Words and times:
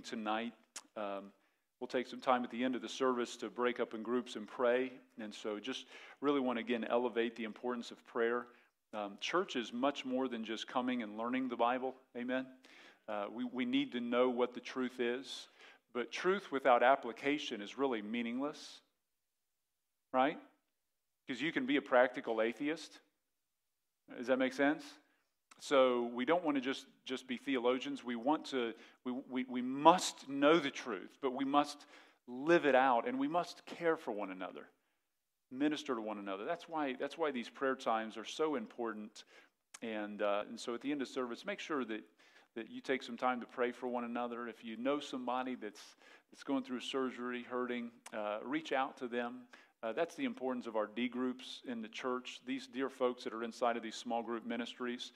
tonight. 0.00 0.52
Um, 0.96 1.32
we'll 1.80 1.88
take 1.88 2.06
some 2.06 2.20
time 2.20 2.44
at 2.44 2.50
the 2.50 2.64
end 2.64 2.74
of 2.74 2.82
the 2.82 2.88
service 2.88 3.36
to 3.36 3.50
break 3.50 3.80
up 3.80 3.92
in 3.92 4.02
groups 4.02 4.36
and 4.36 4.46
pray. 4.46 4.92
And 5.20 5.34
so, 5.34 5.58
just 5.58 5.86
really 6.20 6.40
want 6.40 6.58
to 6.58 6.64
again 6.64 6.86
elevate 6.88 7.36
the 7.36 7.44
importance 7.44 7.90
of 7.90 8.04
prayer. 8.06 8.46
Um, 8.94 9.18
church 9.20 9.56
is 9.56 9.72
much 9.72 10.04
more 10.04 10.28
than 10.28 10.44
just 10.44 10.68
coming 10.68 11.02
and 11.02 11.16
learning 11.16 11.48
the 11.48 11.56
Bible. 11.56 11.94
Amen. 12.16 12.46
Uh, 13.08 13.26
we, 13.34 13.44
we 13.44 13.64
need 13.64 13.92
to 13.92 14.00
know 14.00 14.28
what 14.28 14.54
the 14.54 14.60
truth 14.60 15.00
is, 15.00 15.48
but 15.92 16.12
truth 16.12 16.52
without 16.52 16.82
application 16.82 17.60
is 17.60 17.76
really 17.76 18.00
meaningless, 18.00 18.80
right? 20.12 20.38
Because 21.26 21.42
you 21.42 21.52
can 21.52 21.66
be 21.66 21.76
a 21.76 21.82
practical 21.82 22.40
atheist. 22.40 22.98
Does 24.16 24.26
that 24.28 24.38
make 24.38 24.52
sense? 24.52 24.84
So 25.62 26.10
we 26.12 26.24
don't 26.24 26.42
want 26.42 26.56
to 26.56 26.60
just, 26.60 26.86
just 27.04 27.28
be 27.28 27.36
theologians. 27.36 28.02
We 28.02 28.16
want 28.16 28.46
to, 28.46 28.74
we, 29.04 29.12
we, 29.30 29.44
we 29.44 29.62
must 29.62 30.28
know 30.28 30.58
the 30.58 30.72
truth, 30.72 31.16
but 31.22 31.34
we 31.34 31.44
must 31.44 31.86
live 32.26 32.66
it 32.66 32.74
out 32.74 33.06
and 33.06 33.16
we 33.16 33.28
must 33.28 33.64
care 33.64 33.96
for 33.96 34.10
one 34.10 34.32
another, 34.32 34.66
minister 35.52 35.94
to 35.94 36.00
one 36.00 36.18
another. 36.18 36.44
That's 36.44 36.68
why, 36.68 36.96
that's 36.98 37.16
why 37.16 37.30
these 37.30 37.48
prayer 37.48 37.76
times 37.76 38.16
are 38.16 38.24
so 38.24 38.56
important. 38.56 39.22
And, 39.82 40.20
uh, 40.20 40.42
and 40.48 40.58
so 40.58 40.74
at 40.74 40.80
the 40.80 40.90
end 40.90 41.00
of 41.00 41.06
service, 41.06 41.46
make 41.46 41.60
sure 41.60 41.84
that, 41.84 42.00
that 42.56 42.68
you 42.68 42.80
take 42.80 43.04
some 43.04 43.16
time 43.16 43.38
to 43.38 43.46
pray 43.46 43.70
for 43.70 43.86
one 43.86 44.02
another. 44.02 44.48
If 44.48 44.64
you 44.64 44.76
know 44.76 44.98
somebody 44.98 45.54
that's, 45.54 45.94
that's 46.32 46.42
going 46.42 46.64
through 46.64 46.80
surgery, 46.80 47.46
hurting, 47.48 47.92
uh, 48.12 48.38
reach 48.42 48.72
out 48.72 48.96
to 48.96 49.06
them. 49.06 49.42
Uh, 49.80 49.92
that's 49.92 50.16
the 50.16 50.24
importance 50.24 50.66
of 50.66 50.74
our 50.74 50.88
D 50.88 51.06
groups 51.06 51.60
in 51.68 51.82
the 51.82 51.88
church. 51.88 52.40
These 52.44 52.66
dear 52.66 52.90
folks 52.90 53.22
that 53.22 53.32
are 53.32 53.44
inside 53.44 53.76
of 53.76 53.84
these 53.84 53.96
small 53.96 54.24
group 54.24 54.44
ministries, 54.44 55.12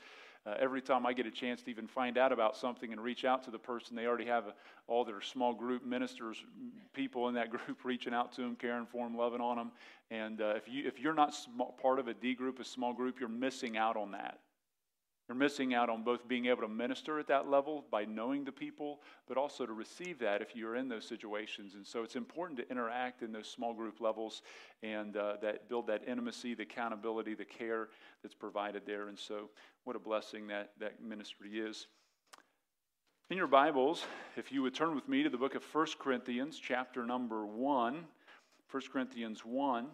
uh, 0.47 0.55
every 0.61 0.81
time 0.81 1.05
I 1.07 1.13
get 1.13 1.27
a 1.27 1.31
chance 1.31 1.63
to 1.63 1.71
even 1.71 1.89
find 1.89 2.17
out 2.17 2.33
about 2.33 2.57
something 2.57 2.93
and 2.93 3.01
reach 3.01 3.25
out 3.25 3.43
to 3.45 3.51
the 3.51 3.59
person, 3.59 3.97
they 3.97 4.07
already 4.07 4.27
have 4.27 4.47
a, 4.47 4.55
all 4.87 5.05
their 5.05 5.21
small 5.21 5.53
group 5.53 5.85
ministers, 5.85 6.45
people 6.93 7.29
in 7.29 7.35
that 7.35 7.51
group 7.67 7.85
reaching 7.85 8.15
out 8.15 8.33
to 8.35 8.43
them, 8.43 8.57
caring 8.57 8.87
for 8.87 9.07
them, 9.07 9.17
loving 9.17 9.41
on 9.41 9.57
them. 9.57 9.73
And 10.11 10.41
uh, 10.41 10.55
if, 10.57 10.69
you, 10.69 10.87
if 10.87 11.01
you're 11.01 11.15
not 11.15 11.35
part 11.81 11.99
of 11.99 12.07
a 12.07 12.15
D 12.15 12.35
group, 12.35 12.61
a 12.61 12.65
small 12.65 12.93
group, 12.93 13.19
you're 13.19 13.29
missing 13.29 13.77
out 13.77 13.97
on 13.97 14.13
that. 14.13 14.39
You're 15.29 15.37
missing 15.37 15.75
out 15.75 15.91
on 15.91 16.05
both 16.05 16.29
being 16.29 16.47
able 16.47 16.63
to 16.63 16.69
minister 16.69 17.19
at 17.19 17.27
that 17.27 17.49
level 17.49 17.85
by 17.91 18.05
knowing 18.05 18.45
the 18.45 18.53
people, 18.53 19.01
but 19.27 19.37
also 19.37 19.67
to 19.67 19.73
receive 19.73 20.21
that 20.21 20.41
if 20.41 20.55
you're 20.55 20.77
in 20.77 20.89
those 20.89 21.05
situations. 21.05 21.75
And 21.75 21.85
so 21.85 22.05
it's 22.05 22.15
important 22.15 22.61
to 22.61 22.71
interact 22.71 23.23
in 23.23 23.33
those 23.33 23.49
small 23.49 23.75
group 23.75 24.01
levels 24.01 24.43
and 24.85 25.17
uh, 25.17 25.35
that 25.43 25.69
build 25.69 25.89
that 25.89 26.07
intimacy, 26.07 26.55
the 26.55 26.63
accountability, 26.63 27.35
the 27.35 27.45
care 27.45 27.89
that's 28.23 28.37
provided 28.37 28.83
there. 28.87 29.09
And 29.09 29.19
so, 29.19 29.51
what 29.83 29.97
a 29.97 29.99
blessing 29.99 30.47
that 30.47 30.71
that 30.79 31.03
ministry 31.03 31.59
is. 31.59 31.89
In 33.29 33.37
your 33.37 33.49
Bibles, 33.49 34.05
if 34.37 34.53
you 34.53 34.63
would 34.63 34.75
turn 34.75 34.95
with 34.95 35.09
me 35.09 35.25
to 35.25 35.29
the 35.29 35.37
book 35.37 35.57
of 35.57 35.65
1 35.75 35.87
Corinthians, 35.99 36.61
chapter 36.63 37.05
number 37.05 37.45
1, 37.45 38.05
1 38.71 38.83
Corinthians 38.93 39.45
1, 39.45 39.89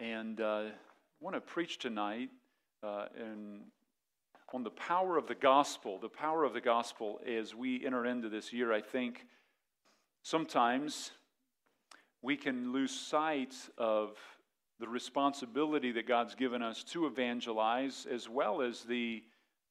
and 0.00 0.40
uh, 0.40 0.44
I 0.44 0.70
want 1.20 1.36
to 1.36 1.42
preach 1.42 1.78
tonight 1.78 2.30
uh, 2.84 3.06
and 3.18 3.62
on 4.52 4.62
the 4.62 4.70
power 4.70 5.16
of 5.16 5.26
the 5.26 5.34
gospel. 5.34 5.98
The 5.98 6.08
power 6.08 6.44
of 6.44 6.52
the 6.52 6.60
gospel 6.60 7.20
as 7.26 7.54
we 7.54 7.84
enter 7.84 8.06
into 8.06 8.28
this 8.28 8.52
year, 8.52 8.72
I 8.72 8.80
think 8.80 9.26
sometimes 10.22 11.10
we 12.22 12.36
can 12.36 12.72
lose 12.72 12.92
sight 12.92 13.54
of 13.76 14.16
the 14.78 14.88
responsibility 14.88 15.92
that 15.92 16.06
God's 16.06 16.34
given 16.34 16.62
us 16.62 16.84
to 16.84 17.06
evangelize, 17.06 18.06
as 18.10 18.28
well 18.28 18.62
as 18.62 18.82
the 18.82 19.22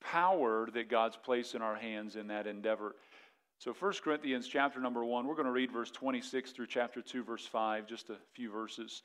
power 0.01 0.67
that 0.73 0.89
God's 0.89 1.17
placed 1.17 1.55
in 1.55 1.61
our 1.61 1.75
hands 1.75 2.15
in 2.15 2.27
that 2.27 2.45
endeavor. 2.45 2.95
So 3.59 3.71
1 3.71 3.93
Corinthians 4.03 4.47
chapter 4.47 4.81
number 4.81 5.05
1, 5.05 5.25
we're 5.25 5.35
going 5.35 5.45
to 5.45 5.51
read 5.51 5.71
verse 5.71 5.91
26 5.91 6.51
through 6.51 6.67
chapter 6.67 7.01
2 7.01 7.23
verse 7.23 7.45
5, 7.45 7.87
just 7.87 8.09
a 8.09 8.17
few 8.33 8.51
verses. 8.51 9.03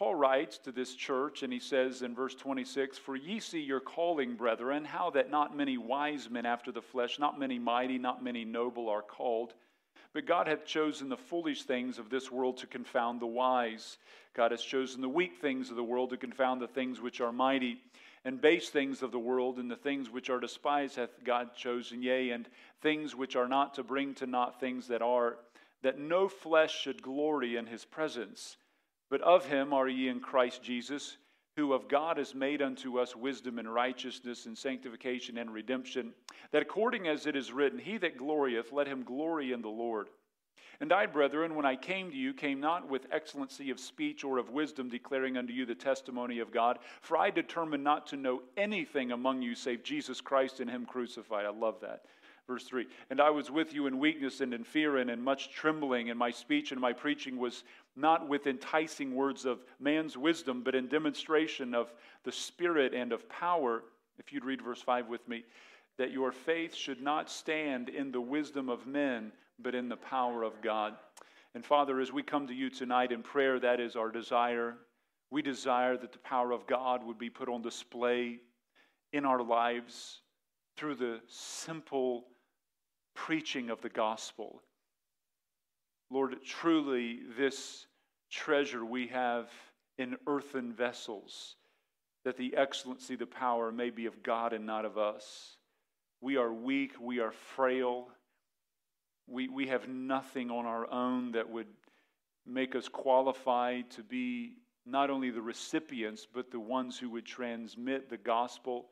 Paul 0.00 0.14
writes 0.14 0.56
to 0.60 0.72
this 0.72 0.94
church, 0.94 1.42
and 1.42 1.52
he 1.52 1.58
says 1.58 2.00
in 2.00 2.14
verse 2.14 2.34
26 2.34 2.96
For 2.96 3.16
ye 3.16 3.38
see 3.38 3.60
your 3.60 3.80
calling, 3.80 4.34
brethren, 4.34 4.82
how 4.82 5.10
that 5.10 5.30
not 5.30 5.54
many 5.54 5.76
wise 5.76 6.30
men 6.30 6.46
after 6.46 6.72
the 6.72 6.80
flesh, 6.80 7.18
not 7.18 7.38
many 7.38 7.58
mighty, 7.58 7.98
not 7.98 8.24
many 8.24 8.46
noble 8.46 8.88
are 8.88 9.02
called. 9.02 9.52
But 10.14 10.24
God 10.24 10.48
hath 10.48 10.64
chosen 10.64 11.10
the 11.10 11.18
foolish 11.18 11.64
things 11.64 11.98
of 11.98 12.08
this 12.08 12.32
world 12.32 12.56
to 12.56 12.66
confound 12.66 13.20
the 13.20 13.26
wise. 13.26 13.98
God 14.32 14.52
has 14.52 14.62
chosen 14.62 15.02
the 15.02 15.08
weak 15.10 15.36
things 15.36 15.68
of 15.68 15.76
the 15.76 15.84
world 15.84 16.08
to 16.10 16.16
confound 16.16 16.62
the 16.62 16.66
things 16.66 17.02
which 17.02 17.20
are 17.20 17.30
mighty. 17.30 17.76
And 18.24 18.40
base 18.40 18.70
things 18.70 19.02
of 19.02 19.12
the 19.12 19.18
world 19.18 19.58
and 19.58 19.70
the 19.70 19.76
things 19.76 20.08
which 20.08 20.30
are 20.30 20.40
despised 20.40 20.96
hath 20.96 21.22
God 21.24 21.54
chosen, 21.54 22.02
yea, 22.02 22.30
and 22.30 22.48
things 22.80 23.14
which 23.14 23.36
are 23.36 23.48
not 23.48 23.74
to 23.74 23.82
bring 23.82 24.14
to 24.14 24.26
naught 24.26 24.60
things 24.60 24.88
that 24.88 25.02
are, 25.02 25.36
that 25.82 25.98
no 25.98 26.26
flesh 26.26 26.74
should 26.74 27.02
glory 27.02 27.56
in 27.56 27.66
his 27.66 27.84
presence. 27.84 28.56
But 29.10 29.20
of 29.22 29.44
him 29.44 29.72
are 29.72 29.88
ye 29.88 30.08
in 30.08 30.20
Christ 30.20 30.62
Jesus, 30.62 31.18
who 31.56 31.72
of 31.72 31.88
God 31.88 32.18
is 32.18 32.34
made 32.34 32.62
unto 32.62 32.98
us 32.98 33.16
wisdom 33.16 33.58
and 33.58 33.72
righteousness 33.72 34.46
and 34.46 34.56
sanctification 34.56 35.36
and 35.36 35.52
redemption, 35.52 36.14
that 36.52 36.62
according 36.62 37.08
as 37.08 37.26
it 37.26 37.36
is 37.36 37.52
written, 37.52 37.78
He 37.78 37.98
that 37.98 38.16
glorieth, 38.16 38.72
let 38.72 38.86
him 38.86 39.02
glory 39.02 39.52
in 39.52 39.60
the 39.60 39.68
Lord. 39.68 40.08
And 40.80 40.92
I, 40.94 41.04
brethren, 41.04 41.56
when 41.56 41.66
I 41.66 41.76
came 41.76 42.10
to 42.10 42.16
you, 42.16 42.32
came 42.32 42.58
not 42.58 42.88
with 42.88 43.06
excellency 43.12 43.68
of 43.70 43.78
speech 43.78 44.24
or 44.24 44.38
of 44.38 44.48
wisdom, 44.48 44.88
declaring 44.88 45.36
unto 45.36 45.52
you 45.52 45.66
the 45.66 45.74
testimony 45.74 46.38
of 46.38 46.52
God, 46.52 46.78
for 47.02 47.18
I 47.18 47.28
determined 47.28 47.84
not 47.84 48.06
to 48.08 48.16
know 48.16 48.42
anything 48.56 49.12
among 49.12 49.42
you 49.42 49.54
save 49.54 49.82
Jesus 49.82 50.22
Christ 50.22 50.60
and 50.60 50.70
Him 50.70 50.86
crucified. 50.86 51.44
I 51.44 51.50
love 51.50 51.80
that. 51.82 52.04
Verse 52.50 52.64
3 52.64 52.88
And 53.10 53.20
I 53.20 53.30
was 53.30 53.48
with 53.48 53.72
you 53.72 53.86
in 53.86 54.00
weakness 54.00 54.40
and 54.40 54.52
in 54.52 54.64
fear 54.64 54.96
and 54.96 55.08
in 55.08 55.22
much 55.22 55.52
trembling, 55.52 56.10
and 56.10 56.18
my 56.18 56.32
speech 56.32 56.72
and 56.72 56.80
my 56.80 56.92
preaching 56.92 57.36
was 57.36 57.62
not 57.94 58.28
with 58.28 58.48
enticing 58.48 59.14
words 59.14 59.44
of 59.44 59.60
man's 59.78 60.18
wisdom, 60.18 60.62
but 60.64 60.74
in 60.74 60.88
demonstration 60.88 61.76
of 61.76 61.92
the 62.24 62.32
Spirit 62.32 62.92
and 62.92 63.12
of 63.12 63.28
power. 63.28 63.84
If 64.18 64.32
you'd 64.32 64.44
read 64.44 64.62
verse 64.62 64.82
5 64.82 65.06
with 65.06 65.28
me, 65.28 65.44
that 65.96 66.10
your 66.10 66.32
faith 66.32 66.74
should 66.74 67.00
not 67.00 67.30
stand 67.30 67.88
in 67.88 68.10
the 68.10 68.20
wisdom 68.20 68.68
of 68.68 68.84
men, 68.84 69.30
but 69.60 69.76
in 69.76 69.88
the 69.88 69.96
power 69.96 70.42
of 70.42 70.60
God. 70.60 70.94
And 71.54 71.64
Father, 71.64 72.00
as 72.00 72.12
we 72.12 72.24
come 72.24 72.48
to 72.48 72.54
you 72.54 72.68
tonight 72.68 73.12
in 73.12 73.22
prayer, 73.22 73.60
that 73.60 73.78
is 73.78 73.94
our 73.94 74.10
desire. 74.10 74.74
We 75.30 75.40
desire 75.40 75.96
that 75.96 76.10
the 76.10 76.18
power 76.18 76.50
of 76.50 76.66
God 76.66 77.06
would 77.06 77.18
be 77.18 77.30
put 77.30 77.48
on 77.48 77.62
display 77.62 78.40
in 79.12 79.24
our 79.24 79.40
lives 79.40 80.22
through 80.76 80.96
the 80.96 81.20
simple 81.28 82.24
preaching 83.14 83.70
of 83.70 83.80
the 83.80 83.88
gospel. 83.88 84.62
Lord, 86.10 86.36
truly, 86.44 87.20
this 87.38 87.86
treasure 88.30 88.84
we 88.84 89.08
have 89.08 89.50
in 89.98 90.16
earthen 90.26 90.72
vessels, 90.72 91.56
that 92.24 92.36
the 92.36 92.56
excellency, 92.56 93.16
the 93.16 93.26
power 93.26 93.70
may 93.70 93.90
be 93.90 94.06
of 94.06 94.22
God 94.22 94.52
and 94.52 94.66
not 94.66 94.84
of 94.84 94.98
us. 94.98 95.56
We 96.20 96.36
are 96.36 96.52
weak, 96.52 96.92
we 97.00 97.20
are 97.20 97.32
frail, 97.32 98.08
we, 99.26 99.48
we 99.48 99.68
have 99.68 99.88
nothing 99.88 100.50
on 100.50 100.66
our 100.66 100.90
own 100.90 101.32
that 101.32 101.48
would 101.48 101.68
make 102.46 102.74
us 102.74 102.88
qualified 102.88 103.90
to 103.92 104.02
be 104.02 104.54
not 104.84 105.10
only 105.10 105.30
the 105.30 105.42
recipients, 105.42 106.26
but 106.32 106.50
the 106.50 106.58
ones 106.58 106.98
who 106.98 107.10
would 107.10 107.26
transmit 107.26 108.10
the 108.10 108.16
gospel 108.16 108.88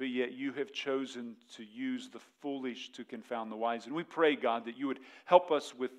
but 0.00 0.08
yet 0.08 0.32
you 0.32 0.50
have 0.52 0.72
chosen 0.72 1.36
to 1.54 1.62
use 1.62 2.08
the 2.08 2.22
foolish 2.40 2.90
to 2.92 3.04
confound 3.04 3.52
the 3.52 3.56
wise. 3.56 3.84
And 3.84 3.94
we 3.94 4.02
pray, 4.02 4.34
God, 4.34 4.64
that 4.64 4.78
you 4.78 4.86
would 4.86 5.00
help 5.26 5.50
us 5.50 5.74
with 5.74 5.90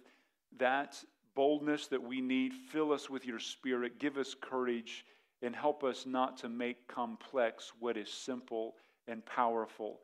that 0.58 0.98
boldness 1.36 1.86
that 1.86 2.02
we 2.02 2.20
need. 2.20 2.52
Fill 2.72 2.94
us 2.94 3.12
with 3.12 3.28
your 3.28 3.38
spirit. 3.38 4.00
Give 4.00 4.18
us 4.18 4.36
courage 4.42 5.06
and 5.44 5.56
help 5.56 5.84
us 5.84 6.08
not 6.08 6.36
to 6.38 6.50
make 6.50 6.88
complex 6.88 7.74
what 7.80 7.96
is 7.96 8.10
simple 8.10 8.74
and 9.08 9.24
powerful. 9.24 10.00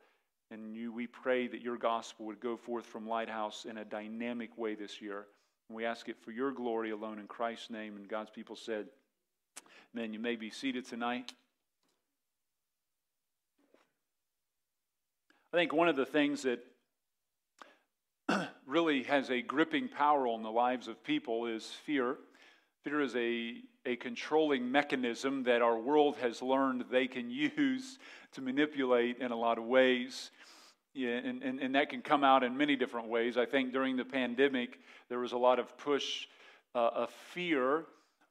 And 0.52 0.76
you, 0.76 0.92
we 0.92 1.08
pray 1.08 1.48
that 1.48 1.60
your 1.60 1.76
gospel 1.76 2.24
would 2.26 2.38
go 2.38 2.56
forth 2.56 2.86
from 2.86 3.08
Lighthouse 3.08 3.66
in 3.68 3.78
a 3.78 3.84
dynamic 3.84 4.56
way 4.56 4.76
this 4.76 5.02
year. 5.02 5.26
And 5.68 5.74
we 5.74 5.84
ask 5.84 6.08
it 6.08 6.22
for 6.24 6.30
your 6.30 6.52
glory 6.52 6.92
alone 6.92 7.18
in 7.18 7.26
Christ's 7.26 7.70
name. 7.70 7.96
And 7.96 8.06
God's 8.06 8.30
people 8.30 8.54
said, 8.54 8.86
Man, 9.92 10.12
you 10.12 10.20
may 10.20 10.36
be 10.36 10.50
seated 10.50 10.86
tonight. 10.86 11.32
I 15.50 15.56
think 15.56 15.72
one 15.72 15.88
of 15.88 15.96
the 15.96 16.04
things 16.04 16.42
that 16.42 16.60
really 18.66 19.04
has 19.04 19.30
a 19.30 19.40
gripping 19.40 19.88
power 19.88 20.28
on 20.28 20.42
the 20.42 20.50
lives 20.50 20.88
of 20.88 21.02
people 21.02 21.46
is 21.46 21.64
fear. 21.86 22.16
Fear 22.84 23.00
is 23.00 23.16
a, 23.16 23.54
a 23.86 23.96
controlling 23.96 24.70
mechanism 24.70 25.44
that 25.44 25.62
our 25.62 25.78
world 25.78 26.16
has 26.16 26.42
learned 26.42 26.84
they 26.90 27.06
can 27.06 27.30
use 27.56 27.98
to 28.32 28.42
manipulate 28.42 29.20
in 29.20 29.32
a 29.32 29.36
lot 29.36 29.56
of 29.56 29.64
ways. 29.64 30.30
Yeah, 30.92 31.16
and, 31.16 31.42
and, 31.42 31.60
and 31.60 31.74
that 31.74 31.88
can 31.88 32.02
come 32.02 32.24
out 32.24 32.42
in 32.44 32.54
many 32.54 32.76
different 32.76 33.08
ways. 33.08 33.38
I 33.38 33.46
think 33.46 33.72
during 33.72 33.96
the 33.96 34.04
pandemic, 34.04 34.78
there 35.08 35.18
was 35.18 35.32
a 35.32 35.38
lot 35.38 35.58
of 35.58 35.78
push 35.78 36.26
uh, 36.74 36.90
of 36.94 37.10
fear. 37.32 37.86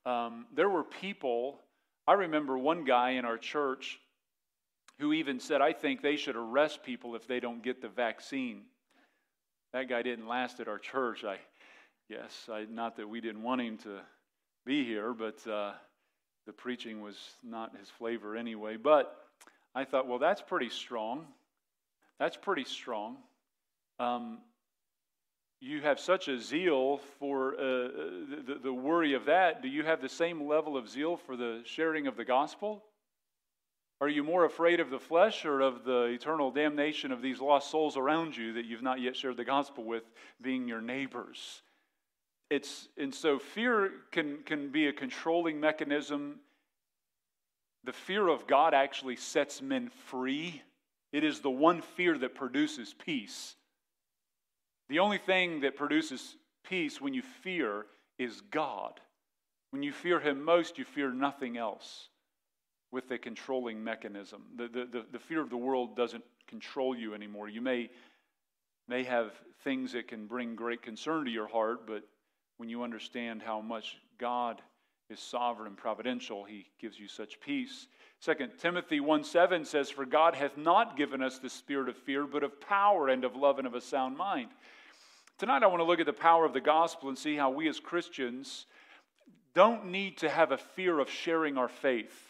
Um, 0.06 0.46
there 0.54 0.70
were 0.70 0.84
people, 0.84 1.62
I 2.08 2.14
remember 2.14 2.60
one 2.60 2.84
guy 2.84 3.12
in 3.12 3.26
our 3.26 3.40
church 3.40 4.00
who 5.00 5.14
even 5.14 5.40
said, 5.40 5.62
I 5.62 5.74
think 5.74 6.02
they 6.02 6.16
should 6.16 6.36
arrest 6.36 6.84
people 6.84 7.16
if 7.16 7.28
they 7.28 7.40
don't 7.40 7.64
get 7.64 7.82
the 7.82 7.90
vaccine. 7.90 8.64
that 9.74 9.90
guy 9.90 10.02
didn't 10.02 10.28
last 10.28 10.60
at 10.60 10.68
our 10.68 10.80
church. 10.80 11.24
I 11.24 11.38
guess, 12.10 12.50
I, 12.52 12.66
not 12.70 12.98
that 12.98 13.08
we 13.08 13.22
didn't 13.22 13.44
want 13.44 13.62
him 13.62 13.78
to 13.80 14.00
be 14.66 14.84
here, 14.84 15.14
but 15.14 15.46
uh, 15.48 15.74
the 16.46 16.54
preaching 16.54 17.02
was 17.02 17.16
not 17.44 17.78
his 17.78 17.90
flavor 17.90 18.36
anyway. 18.36 18.78
But 18.78 19.16
I 19.76 19.86
thought, 19.86 20.08
well, 20.08 20.20
that's 20.20 20.42
pretty 20.42 20.70
strong. 20.70 21.26
That's 22.20 22.38
pretty 22.38 22.64
strong. 22.64 23.18
Um, 24.00 24.40
you 25.60 25.82
have 25.82 26.00
such 26.00 26.28
a 26.28 26.40
zeal 26.40 27.00
for 27.20 27.54
uh, 27.56 27.60
the, 27.60 28.60
the 28.64 28.74
worry 28.74 29.14
of 29.14 29.26
that. 29.26 29.62
Do 29.62 29.68
you 29.68 29.84
have 29.84 30.02
the 30.02 30.10
same 30.10 30.48
level 30.48 30.78
of 30.78 30.88
zeal 30.88 31.18
for 31.18 31.36
the 31.36 31.62
sharing 31.66 32.08
of 32.08 32.16
the 32.16 32.26
gospel? 32.26 32.84
Are 34.00 34.10
you 34.10 34.24
more 34.24 34.46
afraid 34.46 34.80
of 34.80 34.92
the 34.92 35.00
flesh 35.00 35.44
or 35.44 35.60
of 35.62 35.84
the 35.84 36.04
eternal 36.04 36.52
damnation 36.52 37.12
of 37.12 37.22
these 37.22 37.42
lost 37.42 37.72
souls 37.72 37.98
around 37.98 38.38
you 38.38 38.54
that 38.54 38.66
you've 38.66 38.84
not 38.84 39.02
yet 39.02 39.16
shared 39.16 39.38
the 39.38 39.44
gospel 39.44 39.84
with, 39.84 40.04
being 40.40 40.68
your 40.68 40.82
neighbors? 40.82 41.64
It's, 42.52 42.90
and 42.96 43.14
so 43.14 43.40
fear 43.40 43.92
can, 44.12 44.44
can 44.46 44.70
be 44.70 44.88
a 44.88 44.94
controlling 44.94 45.60
mechanism. 45.60 46.40
The 47.86 47.94
fear 47.94 48.28
of 48.28 48.46
God 48.46 48.76
actually 48.76 49.16
sets 49.16 49.64
men 49.64 49.90
free. 50.06 50.62
It 51.12 51.24
is 51.24 51.40
the 51.40 51.50
one 51.50 51.82
fear 51.82 52.20
that 52.20 52.36
produces 52.36 52.94
peace. 52.94 53.56
The 54.90 55.00
only 55.00 55.18
thing 55.18 55.62
that 55.62 55.76
produces 55.76 56.36
peace 56.64 57.02
when 57.02 57.16
you 57.16 57.24
fear 57.42 57.88
is 58.20 58.42
God. 58.52 59.02
When 59.72 59.82
you 59.82 59.92
fear 59.92 60.20
Him 60.20 60.44
most, 60.44 60.78
you 60.78 60.86
fear 60.86 61.12
nothing 61.12 61.58
else 61.58 62.10
with 62.92 63.10
a 63.12 63.18
controlling 63.18 63.84
mechanism. 63.84 64.44
The, 64.56 64.68
the, 64.68 64.86
the, 64.86 65.06
the, 65.14 65.20
fear 65.20 65.42
of 65.42 65.50
the 65.50 65.58
world 65.58 65.96
doesn't 65.96 66.24
control 66.48 66.96
you 66.96 67.14
anymore. 67.14 67.50
You 67.50 67.62
may, 67.62 67.90
may 68.88 69.04
have 69.04 69.34
things 69.64 69.92
that 69.94 70.08
can 70.08 70.26
bring 70.28 70.56
great 70.56 70.82
concern 70.82 71.26
to 71.26 71.32
your 71.32 71.48
heart, 71.48 71.86
but 71.86 72.04
when 72.58 72.70
you 72.70 72.84
understand 72.84 73.42
how 73.42 73.60
much 73.60 73.98
God 74.18 74.62
is 75.10 75.20
sovereign 75.20 75.68
and 75.68 75.78
providential, 75.78 76.44
He 76.44 76.68
gives 76.80 76.98
you 77.00 77.08
such 77.08 77.40
peace. 77.40 77.88
2 78.22 78.34
Timothy 78.58 79.00
1 79.00 79.24
7 79.24 79.66
says, 79.66 79.90
For 79.90 80.06
God 80.06 80.34
hath 80.34 80.58
not 80.58 80.98
given 80.98 81.22
us 81.22 81.40
the 81.40 81.50
spirit 81.50 81.90
of 81.90 81.98
fear, 81.98 82.26
but 82.26 82.44
of 82.44 82.60
power 82.62 83.10
and 83.10 83.24
of 83.24 83.36
love 83.36 83.58
and 83.58 83.68
of 83.68 83.76
a 83.76 83.82
sound 83.82 84.18
mind. 84.18 84.50
Tonight, 85.38 85.62
I 85.62 85.68
want 85.68 85.82
to 85.82 85.86
look 85.86 86.00
at 86.00 86.08
the 86.08 86.14
power 86.14 86.46
of 86.46 86.54
the 86.54 86.62
gospel 86.62 87.10
and 87.10 87.18
see 87.18 87.36
how 87.36 87.52
we 87.52 87.70
as 87.70 87.80
Christians 87.80 88.66
don't 89.54 89.86
need 89.86 90.18
to 90.18 90.30
have 90.30 90.52
a 90.52 90.58
fear 90.58 91.00
of 91.00 91.10
sharing 91.10 91.58
our 91.58 91.68
faith. 91.68 92.27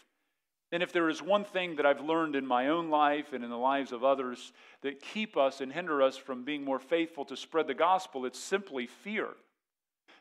And 0.72 0.84
if 0.84 0.92
there 0.92 1.10
is 1.10 1.22
one 1.22 1.46
thing 1.46 1.78
that 1.78 1.86
I've 1.86 2.02
learned 2.02 2.36
in 2.36 2.46
my 2.46 2.68
own 2.68 2.90
life 2.90 3.32
and 3.32 3.44
in 3.44 3.50
the 3.50 3.58
lives 3.58 3.94
of 3.94 4.04
others 4.04 4.52
that 4.82 5.02
keep 5.02 5.38
us 5.38 5.62
and 5.62 5.72
hinder 5.72 6.02
us 6.02 6.18
from 6.18 6.44
being 6.44 6.64
more 6.64 6.80
faithful 6.80 7.24
to 7.26 7.38
spread 7.38 7.68
the 7.68 7.74
gospel, 7.74 8.26
it's 8.26 8.40
simply 8.40 8.86
fear. 8.86 9.30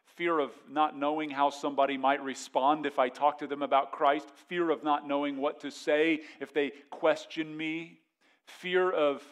Fear 0.05 0.39
of 0.39 0.53
not 0.71 0.97
knowing 0.97 1.31
how 1.31 1.51
somebody 1.51 1.99
might 1.99 2.23
respond 2.23 2.87
if 2.87 2.99
I 2.99 3.09
talk 3.09 3.39
to 3.39 3.49
them 3.49 3.61
about 3.61 3.91
Christ, 3.91 4.29
fear 4.47 4.71
of 4.71 4.85
not 4.85 5.07
knowing 5.07 5.37
what 5.37 5.61
to 5.61 5.71
say 5.71 6.23
if 6.41 6.55
they 6.55 6.73
question 6.91 7.55
me, 7.55 7.99
fear 8.47 8.91
of 8.91 9.23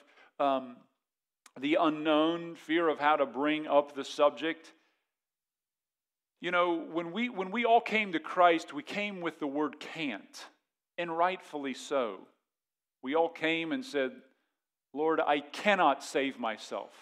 um, 0.40 0.76
the 1.60 1.78
unknown, 1.80 2.56
fear 2.56 2.88
of 2.88 2.98
how 2.98 3.14
to 3.14 3.24
bring 3.24 3.68
up 3.68 3.94
the 3.94 4.04
subject. 4.04 4.72
You 6.40 6.50
know, 6.50 6.74
when 6.74 7.12
we, 7.12 7.28
when 7.28 7.52
we 7.52 7.64
all 7.64 7.80
came 7.80 8.12
to 8.12 8.18
Christ, 8.18 8.74
we 8.74 8.82
came 8.82 9.20
with 9.20 9.38
the 9.38 9.46
word 9.46 9.78
can't 9.78 10.44
and 10.98 11.16
rightfully 11.16 11.74
so. 11.74 12.18
We 13.02 13.14
all 13.14 13.28
came 13.28 13.72
and 13.72 13.84
said, 13.84 14.12
Lord, 14.92 15.20
I 15.20 15.40
cannot 15.40 16.02
save 16.02 16.38
myself. 16.38 16.92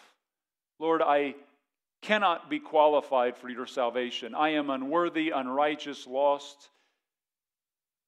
Lord, 0.78 1.02
I 1.02 1.34
cannot 2.00 2.50
be 2.50 2.58
qualified 2.58 3.36
for 3.36 3.48
your 3.48 3.66
salvation. 3.66 4.34
I 4.34 4.50
am 4.50 4.70
unworthy, 4.70 5.30
unrighteous, 5.30 6.06
lost. 6.06 6.70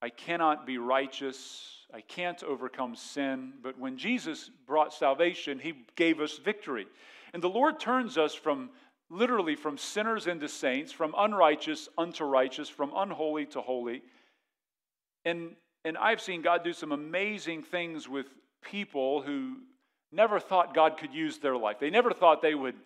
I 0.03 0.09
cannot 0.11 0.67
be 0.67 0.79
righteous. 0.79 1.87
I 1.93 2.01
can't 2.01 2.43
overcome 2.43 2.97
sin. 2.97 3.53
But 3.63 3.79
when 3.79 3.97
Jesus 3.97 4.51
brought 4.67 4.93
salvation, 4.93 5.59
he 5.59 5.75
gave 5.97 6.21
us 6.21 6.39
victory. 6.39 6.87
And 7.33 7.43
the 7.43 7.49
Lord 7.49 7.79
turns 7.79 8.19
us 8.19 8.35
from 8.35 8.71
literally 9.11 9.55
from 9.55 9.79
sinners 9.79 10.27
into 10.27 10.49
saints, 10.49 10.91
from 10.91 11.15
unrighteous 11.17 11.89
unto 11.97 12.25
righteous, 12.25 12.69
from 12.69 12.93
unholy 12.97 13.47
to 13.47 13.61
holy. 13.61 14.03
And 15.25 15.55
and 15.85 15.99
I've 15.99 16.21
seen 16.21 16.43
God 16.43 16.65
do 16.65 16.73
some 16.73 16.93
amazing 16.93 17.63
things 17.63 18.09
with 18.09 18.27
people 18.63 19.23
who 19.23 19.57
never 20.11 20.41
thought 20.41 20.75
God 20.75 20.97
could 20.97 21.13
use 21.13 21.39
their 21.39 21.57
life. 21.57 21.79
They 21.79 21.91
never 21.91 22.13
thought 22.13 22.41
they 22.41 22.55
would, 22.55 22.77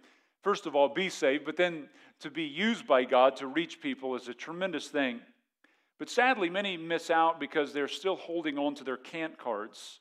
first 0.43 0.67
of 0.67 0.75
all, 0.75 0.89
be 0.89 1.09
saved, 1.09 1.45
but 1.45 1.57
then 1.57 1.89
to 2.21 2.31
be 2.31 2.43
used 2.43 2.87
by 2.87 3.05
God 3.05 3.37
to 3.37 3.47
reach 3.47 3.81
people 3.81 4.17
is 4.17 4.29
a 4.29 4.35
tremendous 4.35 4.89
thing. 4.89 5.21
But 5.99 6.11
sadly, 6.11 6.49
many 6.49 6.77
miss 6.77 7.11
out 7.11 7.39
because 7.39 7.73
they're 7.73 7.89
still 7.89 8.17
holding 8.17 8.59
on 8.59 8.75
to 8.77 8.85
their 8.85 8.97
can't 8.97 9.37
cards. 9.39 10.01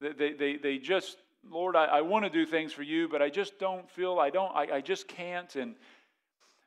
They, 0.00 0.12
they, 0.12 0.32
they, 0.32 0.56
they 0.56 0.78
just, 0.78 1.16
Lord, 1.48 1.76
I, 1.76 1.84
I 1.86 2.00
want 2.00 2.24
to 2.24 2.30
do 2.30 2.46
things 2.46 2.72
for 2.72 2.82
you, 2.82 3.08
but 3.08 3.22
I 3.22 3.28
just 3.28 3.58
don't 3.58 3.88
feel, 3.90 4.18
I 4.18 4.30
don't, 4.30 4.54
I, 4.54 4.76
I 4.76 4.80
just 4.80 5.08
can't. 5.08 5.54
And 5.56 5.74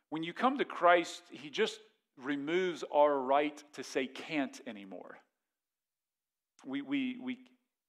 when 0.10 0.24
you 0.24 0.34
come 0.34 0.58
to 0.58 0.66
Christ, 0.66 1.24
He 1.32 1.50
just 1.50 1.80
removes 2.18 2.84
our 2.94 3.18
right 3.20 3.64
to 3.74 3.84
say 3.84 4.08
can't 4.08 4.60
anymore. 4.68 5.18
We, 6.66 6.82
we, 6.82 7.18
we, 7.22 7.38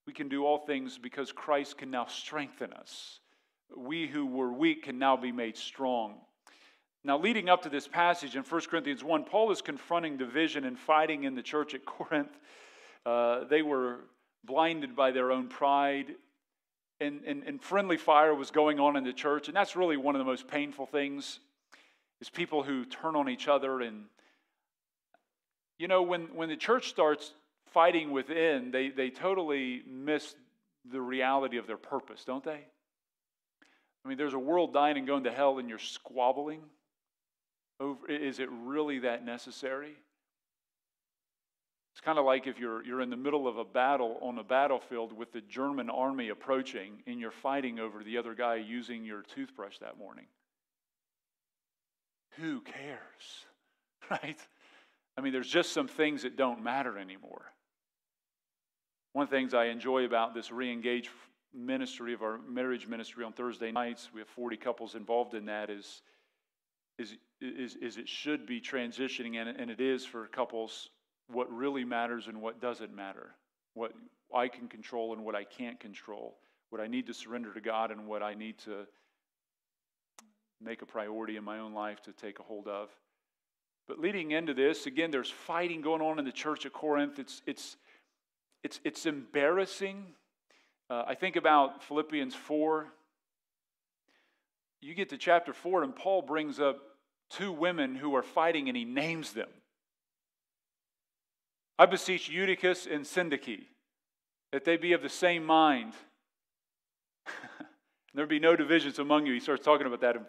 we 0.07 0.13
can 0.13 0.29
do 0.29 0.45
all 0.45 0.59
things 0.59 0.99
because 0.99 1.33
Christ 1.33 1.79
can 1.79 1.91
now 1.91 2.07
strengthen 2.07 2.73
us. 2.73 3.21
We 3.77 4.07
who 4.07 4.27
were 4.27 4.53
weak 4.53 4.85
can 4.85 4.99
now 4.99 5.17
be 5.17 5.33
made 5.33 5.57
strong. 5.57 6.17
Now, 7.03 7.19
leading 7.19 7.49
up 7.49 7.63
to 7.63 7.71
this 7.71 7.89
passage 7.89 8.37
in 8.37 8.43
1 8.43 8.61
Corinthians 8.63 9.03
1, 9.03 9.25
Paul 9.25 9.51
is 9.51 9.63
confronting 9.63 10.19
division 10.19 10.65
and 10.65 10.79
fighting 10.79 11.25
in 11.25 11.35
the 11.35 11.43
church 11.43 11.75
at 11.75 11.85
Corinth. 11.87 12.37
Uh, 13.07 13.45
they 13.45 13.63
were 13.63 14.01
blinded 14.45 14.95
by 14.95 15.11
their 15.11 15.33
own 15.33 15.49
pride, 15.49 16.15
and, 17.01 17.23
and, 17.27 17.43
and 17.45 17.63
friendly 17.63 17.97
fire 17.97 18.35
was 18.35 18.51
going 18.51 18.79
on 18.79 18.97
in 18.97 19.05
the 19.05 19.13
church. 19.13 19.49
And 19.49 19.57
that's 19.57 19.77
really 19.77 19.97
one 19.97 20.15
of 20.15 20.19
the 20.19 20.27
most 20.27 20.47
painful 20.47 20.87
things 20.87 21.41
is 22.21 22.29
people 22.29 22.63
who 22.63 22.85
turn 22.85 23.17
on 23.17 23.31
each 23.31 23.49
other. 23.49 23.81
And, 23.81 24.05
you 25.79 25.89
know, 25.89 26.03
when, 26.03 26.35
when 26.35 26.51
the 26.51 26.57
church 26.57 26.91
starts 26.91 27.33
fighting 27.73 28.11
within, 28.11 28.71
they, 28.71 28.91
they 28.91 29.11
totally 29.11 29.83
miss 29.87 30.35
the 30.91 31.01
reality 31.01 31.57
of 31.57 31.67
their 31.67 31.77
purpose, 31.77 32.25
don't 32.25 32.45
they? 32.45 32.65
I 34.05 34.09
mean, 34.09 34.17
there's 34.17 34.35
a 34.35 34.39
world 34.39 34.73
dying 34.73 34.97
and 34.97 35.07
going 35.07 35.25
to 35.25 35.33
hell, 35.33 35.59
and 35.59 35.69
you're 35.69 35.79
squabbling 35.79 36.63
over. 37.79 38.09
Is 38.09 38.39
it 38.39 38.49
really 38.51 39.01
that 39.01 39.25
necessary? 39.25 39.95
It's 41.93 42.01
kind 42.01 42.19
of 42.19 42.25
like 42.25 42.47
if 42.47 42.59
you're, 42.59 42.85
you're 42.85 43.01
in 43.01 43.11
the 43.11 43.17
middle 43.17 43.47
of 43.47 43.59
a 43.59 43.65
battle 43.65 44.19
on 44.23 44.39
a 44.39 44.45
battlefield 44.45 45.13
with 45.13 45.33
the 45.33 45.41
German 45.43 45.91
army 45.91 46.29
approaching, 46.29 47.03
and 47.07 47.21
you're 47.21 47.31
fighting 47.31 47.79
over 47.79 48.03
the 48.03 48.17
other 48.17 48.35
guy 48.35 48.57
using 48.57 49.05
your 49.05 49.23
toothbrush 49.23 49.79
that 49.79 49.99
morning. 49.99 50.27
Who 52.39 52.61
cares? 52.61 52.99
Right? 54.11 54.41
I 55.17 55.21
mean, 55.21 55.33
there's 55.33 55.47
just 55.47 55.71
some 55.71 55.87
things 55.87 56.23
that 56.23 56.37
don't 56.37 56.65
matter 56.65 56.99
anymore. 56.99 57.50
One 59.13 59.25
of 59.25 59.31
the 59.31 59.37
things 59.37 59.55
I 59.55 59.67
enjoy 59.67 60.05
about 60.05 60.35
this 60.35 60.53
re 60.53 60.73
engage 60.73 61.11
ministry 61.53 62.15
of 62.15 62.23
our 62.23 62.39
marriage 62.39 62.87
ministry 62.87 63.25
on 63.25 63.33
Thursday 63.33 63.73
nights, 63.73 64.11
we 64.15 64.21
have 64.21 64.29
40 64.29 64.57
couples 64.57 64.95
involved 64.95 65.35
in 65.35 65.47
that, 65.47 65.69
is, 65.69 66.03
is, 66.99 67.17
is, 67.41 67.75
is 67.77 67.97
it 67.97 68.09
should 68.09 68.47
be 68.47 68.61
transitioning, 68.61 69.37
and, 69.37 69.49
and 69.49 69.71
it 69.71 69.81
is 69.81 70.05
for 70.05 70.27
couples, 70.29 70.91
what 71.29 71.53
really 71.53 71.85
matters 71.85 72.29
and 72.29 72.41
what 72.41 72.61
doesn't 72.61 72.95
matter, 72.95 73.35
what 73.75 73.93
I 74.35 74.49
can 74.49 74.69
control 74.69 75.13
and 75.13 75.25
what 75.25 75.35
I 75.35 75.43
can't 75.45 75.81
control, 75.81 76.37
what 76.71 76.81
I 76.81 76.87
need 76.87 77.07
to 77.09 77.15
surrender 77.15 77.53
to 77.53 77.61
God 77.61 77.91
and 77.91 78.07
what 78.07 78.23
I 78.23 78.35
need 78.35 78.59
to 78.59 78.87
make 80.63 80.83
a 80.83 80.87
priority 80.87 81.37
in 81.37 81.43
my 81.43 81.59
own 81.59 81.73
life 81.73 82.01
to 82.03 82.13
take 82.13 82.39
a 82.39 82.43
hold 82.43 82.69
of. 82.69 82.91
But 83.89 83.99
leading 83.99 84.31
into 84.31 84.55
this, 84.55 84.87
again, 84.87 85.11
there's 85.11 85.31
fighting 85.31 85.81
going 85.81 86.03
on 86.03 86.21
in 86.21 86.25
the 86.25 86.33
church 86.33 86.65
at 86.65 86.73
Corinth. 86.73 87.19
It's, 87.19 87.43
it's, 87.45 87.77
it's, 88.63 88.81
it's 88.85 89.07
embarrassing. 89.07 90.07
Uh, 90.89 91.05
I 91.07 91.15
think 91.15 91.37
about 91.37 91.83
Philippians 91.85 92.35
4. 92.35 92.87
You 94.83 94.95
get 94.95 95.11
to 95.11 95.19
chapter 95.19 95.53
4, 95.53 95.83
and 95.83 95.95
Paul 95.95 96.23
brings 96.23 96.59
up 96.59 96.79
two 97.31 97.53
women 97.53 97.95
who 97.95 98.15
are 98.17 98.23
fighting, 98.23 98.69
and 98.69 98.77
he 98.77 98.85
names 98.85 99.33
them. 99.33 99.49
I 101.79 101.87
beseech 101.87 102.29
Eutychus 102.29 102.87
and 102.87 103.05
Syntyche 103.05 103.65
that 104.53 104.65
they 104.65 104.77
be 104.77 104.93
of 104.93 105.03
the 105.03 105.09
same 105.09 105.45
mind. 105.45 105.95
there 108.15 108.27
be 108.27 108.41
no 108.41 108.57
divisions 108.57 108.99
among 108.99 109.27
you. 109.27 109.33
He 109.33 109.41
starts 109.41 109.65
talking 109.65 109.87
about 109.87 110.01
that 110.01 110.17
in 110.17 110.23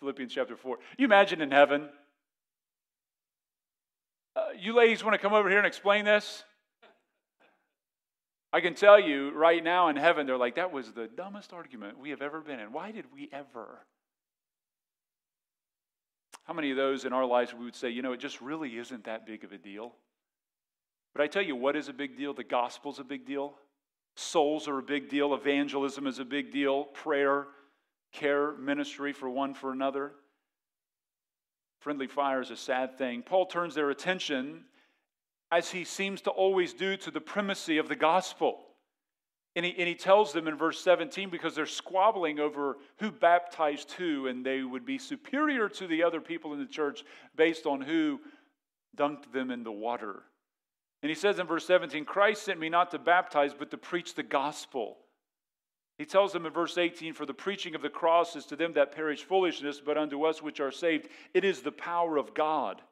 Philippians 0.00 0.32
chapter 0.34 0.56
4. 0.56 0.78
You 0.98 1.04
imagine 1.04 1.40
in 1.40 1.50
heaven, 1.50 1.88
uh, 4.36 4.48
you 4.58 4.74
ladies 4.74 5.04
want 5.04 5.14
to 5.14 5.18
come 5.18 5.32
over 5.32 5.48
here 5.48 5.58
and 5.58 5.66
explain 5.66 6.04
this? 6.04 6.44
I 8.54 8.60
can 8.60 8.74
tell 8.74 9.00
you 9.00 9.32
right 9.32 9.64
now 9.64 9.88
in 9.88 9.96
heaven, 9.96 10.28
they're 10.28 10.36
like, 10.36 10.54
that 10.54 10.70
was 10.70 10.92
the 10.92 11.08
dumbest 11.08 11.52
argument 11.52 11.98
we 11.98 12.10
have 12.10 12.22
ever 12.22 12.40
been 12.40 12.60
in. 12.60 12.72
Why 12.72 12.92
did 12.92 13.06
we 13.12 13.28
ever? 13.32 13.80
How 16.44 16.54
many 16.54 16.70
of 16.70 16.76
those 16.76 17.04
in 17.04 17.12
our 17.12 17.24
lives 17.24 17.52
we 17.52 17.64
would 17.64 17.74
say, 17.74 17.90
you 17.90 18.00
know, 18.00 18.12
it 18.12 18.20
just 18.20 18.40
really 18.40 18.78
isn't 18.78 19.06
that 19.06 19.26
big 19.26 19.42
of 19.42 19.50
a 19.50 19.58
deal? 19.58 19.92
But 21.16 21.22
I 21.22 21.26
tell 21.26 21.42
you 21.42 21.56
what 21.56 21.74
is 21.74 21.88
a 21.88 21.92
big 21.92 22.16
deal? 22.16 22.32
The 22.32 22.44
gospel's 22.44 23.00
a 23.00 23.02
big 23.02 23.26
deal. 23.26 23.54
Souls 24.14 24.68
are 24.68 24.78
a 24.78 24.84
big 24.84 25.08
deal. 25.08 25.34
Evangelism 25.34 26.06
is 26.06 26.20
a 26.20 26.24
big 26.24 26.52
deal. 26.52 26.84
Prayer, 26.84 27.48
care, 28.12 28.52
ministry 28.52 29.12
for 29.12 29.28
one 29.28 29.54
for 29.54 29.72
another. 29.72 30.12
Friendly 31.80 32.06
fire 32.06 32.40
is 32.40 32.52
a 32.52 32.56
sad 32.56 32.98
thing. 32.98 33.22
Paul 33.22 33.46
turns 33.46 33.74
their 33.74 33.90
attention, 33.90 34.64
as 35.50 35.70
he 35.70 35.84
seems 35.84 36.20
to 36.22 36.30
always 36.30 36.72
do, 36.72 36.96
to 36.96 37.10
the 37.10 37.20
primacy 37.20 37.78
of 37.78 37.88
the 37.88 37.96
gospel. 37.96 38.60
And 39.56 39.64
he, 39.64 39.74
and 39.78 39.86
he 39.86 39.94
tells 39.94 40.32
them 40.32 40.48
in 40.48 40.56
verse 40.56 40.80
17 40.80 41.30
because 41.30 41.54
they're 41.54 41.66
squabbling 41.66 42.40
over 42.40 42.78
who 42.98 43.12
baptized 43.12 43.92
who, 43.92 44.26
and 44.26 44.44
they 44.44 44.62
would 44.62 44.84
be 44.84 44.98
superior 44.98 45.68
to 45.68 45.86
the 45.86 46.02
other 46.02 46.20
people 46.20 46.52
in 46.52 46.58
the 46.58 46.66
church 46.66 47.04
based 47.36 47.66
on 47.66 47.80
who 47.80 48.20
dunked 48.96 49.32
them 49.32 49.50
in 49.50 49.62
the 49.62 49.72
water. 49.72 50.22
And 51.02 51.10
he 51.10 51.14
says 51.14 51.38
in 51.38 51.46
verse 51.46 51.66
17, 51.66 52.04
Christ 52.04 52.42
sent 52.42 52.58
me 52.58 52.68
not 52.68 52.90
to 52.92 52.98
baptize, 52.98 53.52
but 53.56 53.70
to 53.70 53.76
preach 53.76 54.14
the 54.14 54.22
gospel. 54.22 54.96
He 55.98 56.04
tells 56.04 56.32
them 56.32 56.46
in 56.46 56.52
verse 56.52 56.76
18, 56.76 57.12
For 57.12 57.26
the 57.26 57.34
preaching 57.34 57.74
of 57.74 57.82
the 57.82 57.88
cross 57.88 58.34
is 58.34 58.46
to 58.46 58.56
them 58.56 58.72
that 58.72 58.92
perish 58.92 59.22
foolishness, 59.22 59.80
but 59.84 59.96
unto 59.96 60.24
us 60.24 60.42
which 60.42 60.58
are 60.58 60.72
saved, 60.72 61.08
it 61.32 61.44
is 61.44 61.62
the 61.62 61.70
power 61.70 62.16
of 62.16 62.34
God. 62.34 62.82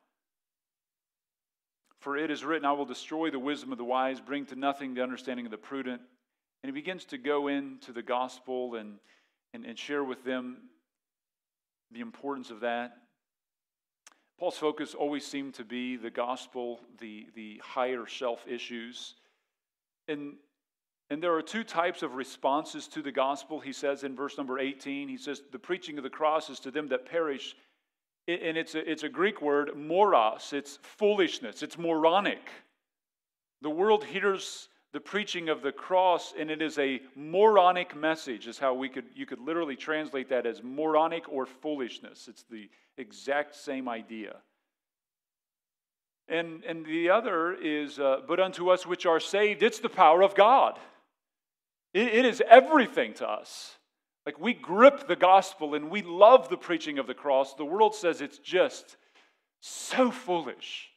For 2.02 2.16
it 2.16 2.32
is 2.32 2.44
written, 2.44 2.64
I 2.64 2.72
will 2.72 2.84
destroy 2.84 3.30
the 3.30 3.38
wisdom 3.38 3.70
of 3.70 3.78
the 3.78 3.84
wise, 3.84 4.20
bring 4.20 4.44
to 4.46 4.56
nothing 4.56 4.92
the 4.92 5.04
understanding 5.04 5.46
of 5.46 5.52
the 5.52 5.56
prudent. 5.56 6.02
And 6.62 6.68
he 6.68 6.72
begins 6.72 7.04
to 7.06 7.18
go 7.18 7.46
into 7.46 7.92
the 7.92 8.02
gospel 8.02 8.74
and, 8.74 8.96
and, 9.54 9.64
and 9.64 9.78
share 9.78 10.02
with 10.02 10.24
them 10.24 10.62
the 11.92 12.00
importance 12.00 12.50
of 12.50 12.58
that. 12.60 12.96
Paul's 14.36 14.58
focus 14.58 14.94
always 14.94 15.24
seemed 15.24 15.54
to 15.54 15.64
be 15.64 15.94
the 15.94 16.10
gospel, 16.10 16.80
the, 16.98 17.28
the 17.36 17.60
higher 17.62 18.08
self 18.08 18.44
issues. 18.48 19.14
And, 20.08 20.34
and 21.08 21.22
there 21.22 21.36
are 21.36 21.42
two 21.42 21.62
types 21.62 22.02
of 22.02 22.16
responses 22.16 22.88
to 22.88 23.02
the 23.02 23.12
gospel. 23.12 23.60
He 23.60 23.72
says 23.72 24.02
in 24.02 24.16
verse 24.16 24.36
number 24.36 24.58
18, 24.58 25.08
he 25.08 25.16
says, 25.16 25.40
The 25.52 25.58
preaching 25.60 25.98
of 25.98 26.02
the 26.02 26.10
cross 26.10 26.50
is 26.50 26.58
to 26.60 26.72
them 26.72 26.88
that 26.88 27.06
perish. 27.06 27.54
And 28.28 28.56
it's 28.56 28.74
a, 28.74 28.90
it's 28.90 29.02
a 29.02 29.08
Greek 29.08 29.42
word, 29.42 29.76
moros. 29.76 30.52
It's 30.52 30.78
foolishness, 30.82 31.62
it's 31.62 31.76
moronic. 31.76 32.50
The 33.62 33.70
world 33.70 34.04
hears 34.04 34.68
the 34.92 35.00
preaching 35.00 35.48
of 35.48 35.62
the 35.62 35.72
cross, 35.72 36.34
and 36.38 36.50
it 36.50 36.60
is 36.60 36.78
a 36.78 37.00
moronic 37.16 37.96
message, 37.96 38.46
is 38.46 38.58
how 38.58 38.74
we 38.74 38.88
could 38.88 39.06
you 39.14 39.26
could 39.26 39.40
literally 39.40 39.76
translate 39.76 40.28
that 40.28 40.46
as 40.46 40.62
moronic 40.62 41.28
or 41.28 41.46
foolishness. 41.46 42.28
It's 42.28 42.44
the 42.44 42.68
exact 42.98 43.56
same 43.56 43.88
idea. 43.88 44.36
And, 46.28 46.64
and 46.64 46.86
the 46.86 47.10
other 47.10 47.52
is, 47.52 47.98
uh, 47.98 48.20
but 48.26 48.40
unto 48.40 48.70
us 48.70 48.86
which 48.86 49.06
are 49.06 49.20
saved, 49.20 49.62
it's 49.62 49.80
the 49.80 49.88
power 49.88 50.22
of 50.22 50.34
God. 50.34 50.78
it, 51.92 52.06
it 52.08 52.24
is 52.24 52.42
everything 52.48 53.14
to 53.14 53.28
us. 53.28 53.76
Like 54.24 54.38
we 54.38 54.54
grip 54.54 55.08
the 55.08 55.16
gospel 55.16 55.74
and 55.74 55.90
we 55.90 56.02
love 56.02 56.48
the 56.48 56.56
preaching 56.56 56.98
of 56.98 57.06
the 57.06 57.14
cross. 57.14 57.54
The 57.54 57.64
world 57.64 57.94
says 57.94 58.20
it's 58.20 58.38
just 58.38 58.96
so 59.60 60.10
foolish. 60.10 60.88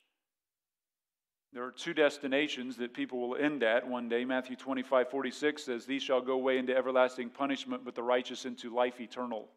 There 1.53 1.63
are 1.63 1.71
two 1.71 1.93
destinations 1.93 2.75
that 2.77 2.93
people 2.93 3.29
will 3.29 3.37
end 3.37 3.63
at 3.63 3.87
one 3.87 4.09
day. 4.09 4.25
Matthew 4.25 4.57
25, 4.57 5.09
46 5.09 5.63
says, 5.63 5.85
These 5.85 6.03
shall 6.03 6.21
go 6.21 6.33
away 6.33 6.57
into 6.57 6.75
everlasting 6.75 7.29
punishment, 7.29 7.85
but 7.85 7.95
the 7.95 8.03
righteous 8.03 8.45
into 8.45 8.75
life 8.75 8.99
eternal. 8.99 9.47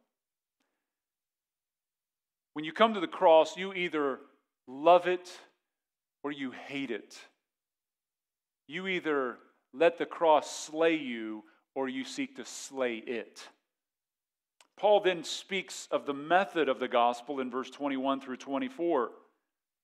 When 2.52 2.64
you 2.64 2.72
come 2.72 2.94
to 2.94 3.00
the 3.00 3.08
cross, 3.08 3.56
you 3.56 3.72
either 3.72 4.20
love 4.68 5.08
it 5.08 5.28
or 6.22 6.30
you 6.30 6.52
hate 6.52 6.92
it. 6.92 7.18
You 8.68 8.86
either 8.86 9.38
let 9.72 9.98
the 9.98 10.06
cross 10.06 10.50
slay 10.50 10.94
you 10.94 11.42
or 11.74 11.88
you 11.88 12.04
seek 12.04 12.36
to 12.36 12.44
slay 12.44 12.96
it. 12.96 13.42
Paul 14.78 15.00
then 15.00 15.24
speaks 15.24 15.88
of 15.90 16.06
the 16.06 16.14
method 16.14 16.68
of 16.68 16.78
the 16.78 16.88
gospel 16.88 17.40
in 17.40 17.50
verse 17.50 17.68
21 17.70 18.20
through 18.20 18.36
24. 18.36 19.10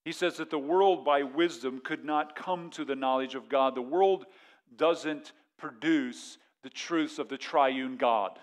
He 0.04 0.12
says 0.12 0.36
that 0.36 0.50
the 0.50 0.58
world 0.58 1.04
by 1.04 1.22
wisdom 1.22 1.80
could 1.82 2.04
not 2.04 2.36
come 2.36 2.70
to 2.70 2.84
the 2.84 2.94
knowledge 2.94 3.34
of 3.34 3.48
God. 3.48 3.74
The 3.74 3.82
world 3.82 4.26
doesn't 4.76 5.32
produce 5.58 6.38
the 6.62 6.70
truths 6.70 7.18
of 7.18 7.28
the 7.28 7.38
triune 7.38 7.96
God. 7.96 8.38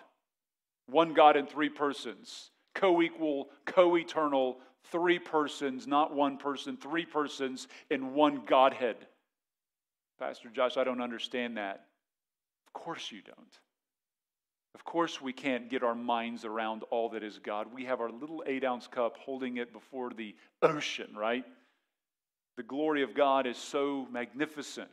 One 0.88 1.14
God 1.14 1.38
in 1.38 1.46
three 1.46 1.70
persons, 1.70 2.52
co 2.76 3.02
equal, 3.02 3.50
co 3.66 3.96
eternal, 3.96 4.58
three 4.92 5.20
persons, 5.20 5.88
not 5.88 6.14
one 6.14 6.38
person, 6.38 6.76
three 6.76 7.06
persons 7.06 7.68
in 7.90 8.14
one 8.14 8.44
Godhead. 8.46 8.98
Pastor 10.20 10.50
Josh, 10.50 10.78
I 10.78 10.84
don't 10.84 11.02
understand 11.02 11.58
that. 11.58 11.86
Of 12.68 12.74
course 12.74 13.12
you 13.12 13.22
don't. 13.22 13.60
Of 14.74 14.86
course, 14.86 15.22
we 15.22 15.34
can't 15.34 15.70
get 15.70 15.84
our 15.84 15.96
minds 15.96 16.46
around 16.46 16.84
all 16.92 17.10
that 17.10 17.24
is 17.24 17.40
God. 17.40 17.68
We 17.74 17.86
have 17.86 18.00
our 18.00 18.10
little 18.10 18.44
eight 18.46 18.64
ounce 18.64 18.88
cup 18.88 19.18
holding 19.18 19.58
it 19.58 19.74
before 19.74 20.12
the 20.12 20.36
ocean, 20.62 21.14
right? 21.16 21.46
The 22.58 22.64
glory 22.64 23.04
of 23.04 23.14
God 23.14 23.48
is 23.48 23.58
so 23.58 24.08
magnificent. 24.12 24.90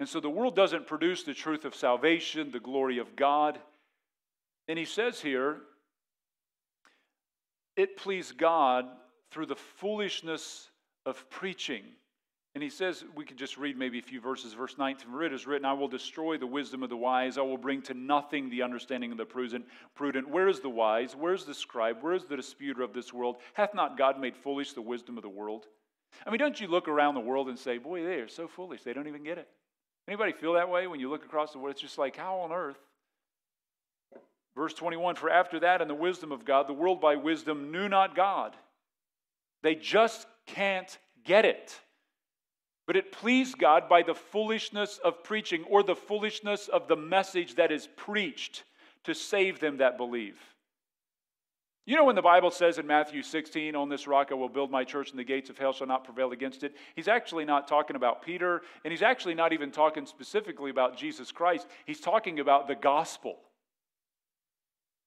And 0.00 0.08
so 0.08 0.20
the 0.20 0.30
world 0.30 0.56
doesn't 0.56 0.86
produce 0.86 1.22
the 1.22 1.34
truth 1.34 1.64
of 1.64 1.74
salvation, 1.74 2.50
the 2.50 2.60
glory 2.60 2.98
of 2.98 3.16
God. 3.16 3.58
And 4.68 4.78
he 4.78 4.84
says 4.84 5.20
here, 5.20 5.58
it 7.76 7.96
pleased 7.96 8.36
God 8.36 8.86
through 9.30 9.46
the 9.46 9.56
foolishness 9.56 10.68
of 11.06 11.28
preaching 11.30 11.84
and 12.54 12.62
he 12.62 12.70
says, 12.70 13.04
we 13.16 13.24
could 13.24 13.36
just 13.36 13.58
read 13.58 13.76
maybe 13.76 13.98
a 13.98 14.02
few 14.02 14.20
verses. 14.20 14.52
Verse 14.52 14.76
19, 14.78 15.10
for 15.10 15.22
it 15.24 15.32
is 15.32 15.44
written, 15.46 15.64
I 15.64 15.72
will 15.72 15.88
destroy 15.88 16.38
the 16.38 16.46
wisdom 16.46 16.84
of 16.84 16.88
the 16.88 16.96
wise. 16.96 17.36
I 17.36 17.42
will 17.42 17.58
bring 17.58 17.82
to 17.82 17.94
nothing 17.94 18.48
the 18.48 18.62
understanding 18.62 19.10
of 19.10 19.18
the 19.18 19.24
prudent. 19.24 19.66
Where 20.30 20.46
is 20.46 20.60
the 20.60 20.68
wise? 20.68 21.16
Where 21.16 21.34
is 21.34 21.44
the 21.44 21.54
scribe? 21.54 21.96
Where 22.00 22.14
is 22.14 22.26
the 22.26 22.36
disputer 22.36 22.82
of 22.82 22.92
this 22.92 23.12
world? 23.12 23.38
Hath 23.54 23.74
not 23.74 23.98
God 23.98 24.20
made 24.20 24.36
foolish 24.36 24.72
the 24.72 24.82
wisdom 24.82 25.16
of 25.16 25.24
the 25.24 25.28
world? 25.28 25.66
I 26.24 26.30
mean, 26.30 26.38
don't 26.38 26.60
you 26.60 26.68
look 26.68 26.86
around 26.86 27.14
the 27.14 27.20
world 27.20 27.48
and 27.48 27.58
say, 27.58 27.78
boy, 27.78 28.04
they 28.04 28.20
are 28.20 28.28
so 28.28 28.46
foolish. 28.46 28.82
They 28.82 28.92
don't 28.92 29.08
even 29.08 29.24
get 29.24 29.38
it. 29.38 29.48
Anybody 30.06 30.32
feel 30.32 30.52
that 30.52 30.68
way 30.68 30.86
when 30.86 31.00
you 31.00 31.10
look 31.10 31.24
across 31.24 31.52
the 31.52 31.58
world? 31.58 31.72
It's 31.72 31.80
just 31.80 31.98
like, 31.98 32.14
how 32.14 32.36
on 32.36 32.52
earth? 32.52 32.78
Verse 34.54 34.74
21, 34.74 35.16
for 35.16 35.28
after 35.28 35.58
that, 35.58 35.80
in 35.80 35.88
the 35.88 35.94
wisdom 35.94 36.30
of 36.30 36.44
God, 36.44 36.68
the 36.68 36.72
world 36.72 37.00
by 37.00 37.16
wisdom 37.16 37.72
knew 37.72 37.88
not 37.88 38.14
God. 38.14 38.54
They 39.64 39.74
just 39.74 40.28
can't 40.46 40.96
get 41.24 41.44
it. 41.44 41.80
But 42.86 42.96
it 42.96 43.12
pleased 43.12 43.58
God 43.58 43.88
by 43.88 44.02
the 44.02 44.14
foolishness 44.14 44.98
of 45.02 45.24
preaching 45.24 45.64
or 45.64 45.82
the 45.82 45.96
foolishness 45.96 46.68
of 46.68 46.86
the 46.86 46.96
message 46.96 47.54
that 47.54 47.72
is 47.72 47.88
preached 47.96 48.64
to 49.04 49.14
save 49.14 49.60
them 49.60 49.78
that 49.78 49.96
believe. 49.96 50.38
You 51.86 51.96
know, 51.96 52.04
when 52.04 52.16
the 52.16 52.22
Bible 52.22 52.50
says 52.50 52.78
in 52.78 52.86
Matthew 52.86 53.22
16, 53.22 53.76
On 53.76 53.90
this 53.90 54.06
rock 54.06 54.28
I 54.30 54.34
will 54.34 54.48
build 54.48 54.70
my 54.70 54.84
church, 54.84 55.10
and 55.10 55.18
the 55.18 55.24
gates 55.24 55.50
of 55.50 55.58
hell 55.58 55.72
shall 55.74 55.86
not 55.86 56.04
prevail 56.04 56.32
against 56.32 56.64
it, 56.64 56.74
he's 56.94 57.08
actually 57.08 57.44
not 57.44 57.68
talking 57.68 57.96
about 57.96 58.22
Peter, 58.22 58.62
and 58.84 58.90
he's 58.90 59.02
actually 59.02 59.34
not 59.34 59.52
even 59.52 59.70
talking 59.70 60.06
specifically 60.06 60.70
about 60.70 60.96
Jesus 60.96 61.30
Christ. 61.30 61.66
He's 61.84 62.00
talking 62.00 62.40
about 62.40 62.68
the 62.68 62.74
gospel. 62.74 63.36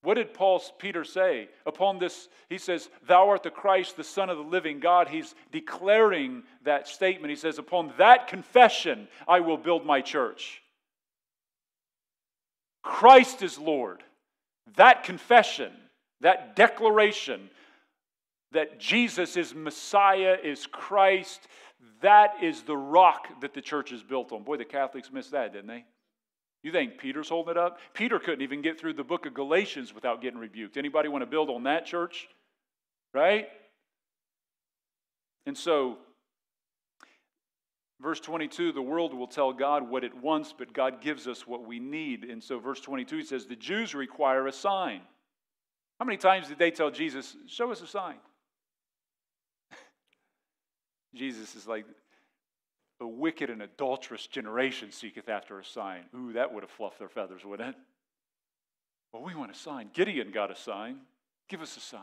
What 0.07 0.15
did 0.15 0.33
Paul 0.33 0.63
Peter 0.79 1.03
say? 1.03 1.49
Upon 1.65 1.99
this, 1.99 2.29
he 2.47 2.57
says, 2.57 2.87
Thou 3.07 3.27
art 3.27 3.43
the 3.43 3.49
Christ, 3.49 3.97
the 3.97 4.05
Son 4.05 4.29
of 4.29 4.37
the 4.37 4.43
living 4.43 4.79
God. 4.79 5.09
He's 5.09 5.35
declaring 5.51 6.43
that 6.63 6.87
statement. 6.87 7.29
He 7.29 7.35
says, 7.35 7.59
Upon 7.59 7.91
that 7.97 8.29
confession, 8.29 9.09
I 9.27 9.41
will 9.41 9.57
build 9.57 9.85
my 9.85 9.99
church. 9.99 10.63
Christ 12.83 13.41
is 13.41 13.59
Lord. 13.59 14.01
That 14.77 15.03
confession, 15.03 15.73
that 16.21 16.55
declaration 16.55 17.49
that 18.53 18.79
Jesus 18.79 19.35
is 19.35 19.53
Messiah, 19.53 20.37
is 20.41 20.67
Christ, 20.67 21.49
that 21.99 22.41
is 22.41 22.61
the 22.61 22.77
rock 22.77 23.41
that 23.41 23.53
the 23.53 23.59
church 23.59 23.91
is 23.91 24.03
built 24.03 24.31
on. 24.31 24.43
Boy, 24.43 24.55
the 24.55 24.63
Catholics 24.63 25.11
missed 25.11 25.31
that, 25.31 25.51
didn't 25.51 25.67
they? 25.67 25.83
You 26.67 26.73
think 26.73 26.97
Peter's 26.97 27.29
holding 27.29 27.51
it 27.51 27.57
up? 27.57 27.79
Peter 27.93 28.19
couldn't 28.19 28.41
even 28.41 28.61
get 28.61 28.77
through 28.77 28.95
the 28.95 29.03
book 29.05 29.25
of 29.25 29.33
Galatians 29.33 29.95
without 29.95 30.21
getting 30.21 30.37
rebuked. 30.37 30.75
Anybody 30.75 31.07
want 31.07 31.21
to 31.21 31.25
build 31.25 31.49
on 31.49 31.63
that 31.63 31.85
church? 31.85 32.27
Right? 33.13 33.47
And 35.45 35.57
so, 35.57 35.97
verse 38.01 38.19
22 38.19 38.73
the 38.73 38.81
world 38.81 39.13
will 39.13 39.27
tell 39.27 39.53
God 39.53 39.89
what 39.89 40.03
it 40.03 40.13
wants, 40.13 40.53
but 40.57 40.73
God 40.73 40.99
gives 40.99 41.25
us 41.25 41.47
what 41.47 41.65
we 41.65 41.79
need. 41.79 42.25
And 42.25 42.43
so, 42.43 42.59
verse 42.59 42.81
22 42.81 43.15
he 43.15 43.23
says, 43.23 43.45
The 43.45 43.55
Jews 43.55 43.95
require 43.95 44.45
a 44.45 44.51
sign. 44.51 44.99
How 46.01 46.05
many 46.05 46.17
times 46.17 46.49
did 46.49 46.59
they 46.59 46.71
tell 46.71 46.91
Jesus, 46.91 47.37
Show 47.47 47.71
us 47.71 47.79
a 47.79 47.87
sign? 47.87 48.17
Jesus 51.15 51.55
is 51.55 51.65
like, 51.65 51.85
a 52.99 53.07
wicked 53.07 53.49
and 53.49 53.61
adulterous 53.61 54.27
generation 54.27 54.91
seeketh 54.91 55.29
after 55.29 55.59
a 55.59 55.65
sign. 55.65 56.03
Ooh, 56.15 56.33
that 56.33 56.53
would 56.53 56.63
have 56.63 56.71
fluffed 56.71 56.99
their 56.99 57.09
feathers, 57.09 57.45
wouldn't 57.45 57.69
it? 57.69 57.75
Well, 59.13 59.23
we 59.23 59.35
want 59.35 59.51
a 59.51 59.55
sign. 59.55 59.89
Gideon 59.93 60.31
got 60.31 60.51
a 60.51 60.55
sign. 60.55 60.99
Give 61.47 61.61
us 61.61 61.77
a 61.77 61.79
sign. 61.79 62.01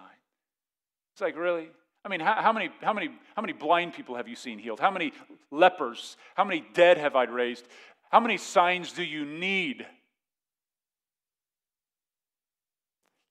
It's 1.14 1.20
like, 1.20 1.36
really? 1.36 1.68
I 2.04 2.08
mean, 2.08 2.20
how, 2.20 2.34
how, 2.34 2.52
many, 2.52 2.70
how, 2.82 2.92
many, 2.92 3.10
how 3.34 3.42
many 3.42 3.52
blind 3.52 3.94
people 3.94 4.14
have 4.16 4.28
you 4.28 4.36
seen 4.36 4.58
healed? 4.58 4.80
How 4.80 4.90
many 4.90 5.12
lepers? 5.50 6.16
How 6.34 6.44
many 6.44 6.64
dead 6.74 6.98
have 6.98 7.16
I 7.16 7.24
raised? 7.24 7.66
How 8.10 8.20
many 8.20 8.36
signs 8.36 8.92
do 8.92 9.02
you 9.02 9.24
need? 9.24 9.80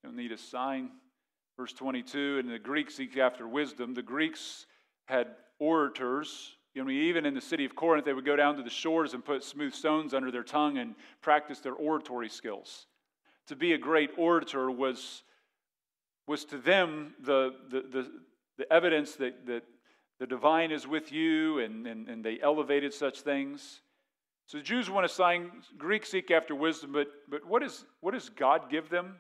You 0.02 0.10
don't 0.10 0.16
need 0.16 0.32
a 0.32 0.38
sign. 0.38 0.90
Verse 1.58 1.74
22, 1.74 2.40
and 2.40 2.50
the 2.50 2.58
Greeks 2.58 2.96
seek 2.96 3.16
after 3.16 3.48
wisdom. 3.48 3.94
The 3.94 4.02
Greeks 4.02 4.66
had 5.06 5.28
orators. 5.60 6.56
You 6.74 6.84
know, 6.84 6.90
even 6.90 7.26
in 7.26 7.36
the 7.36 7.42
city 7.42 7.66
of 7.66 7.76
Corinth, 7.76 8.06
they 8.06 8.14
would 8.14 8.26
go 8.26 8.36
down 8.36 8.58
to 8.58 8.64
the 8.64 8.70
shores 8.70 9.14
and 9.14 9.24
put 9.24 9.44
smooth 9.44 9.74
stones 9.74 10.14
under 10.14 10.32
their 10.32 10.44
tongue 10.44 10.78
and 10.80 10.96
practice 11.22 11.60
their 11.60 11.74
oratory 11.74 12.30
skills. 12.30 12.88
To 13.48 13.56
be 13.56 13.74
a 13.74 13.78
great 13.78 14.12
orator 14.18 14.72
was, 14.72 15.24
was 16.26 16.46
to 16.46 16.58
them 16.58 17.14
the, 17.24 17.54
the, 17.70 17.82
the, 17.82 18.12
the 18.58 18.74
evidence 18.74 19.16
that, 19.18 19.46
that 19.46 19.64
the 20.20 20.26
divine 20.26 20.72
is 20.72 20.88
with 20.88 21.12
you, 21.12 21.60
and, 21.60 21.86
and, 21.86 22.08
and 22.08 22.24
they 22.24 22.40
elevated 22.42 22.94
such 22.94 23.22
things. 23.22 23.82
So 24.48 24.58
the 24.58 24.64
Jews 24.64 24.90
want 24.90 25.08
to 25.08 25.14
sign, 25.14 25.52
Greeks 25.78 26.10
seek 26.10 26.32
after 26.32 26.56
wisdom, 26.56 26.92
but, 26.92 27.08
but 27.30 27.46
what, 27.46 27.62
is, 27.62 27.86
what 28.02 28.14
does 28.14 28.30
God 28.30 28.70
give 28.70 28.90
them? 28.90 29.16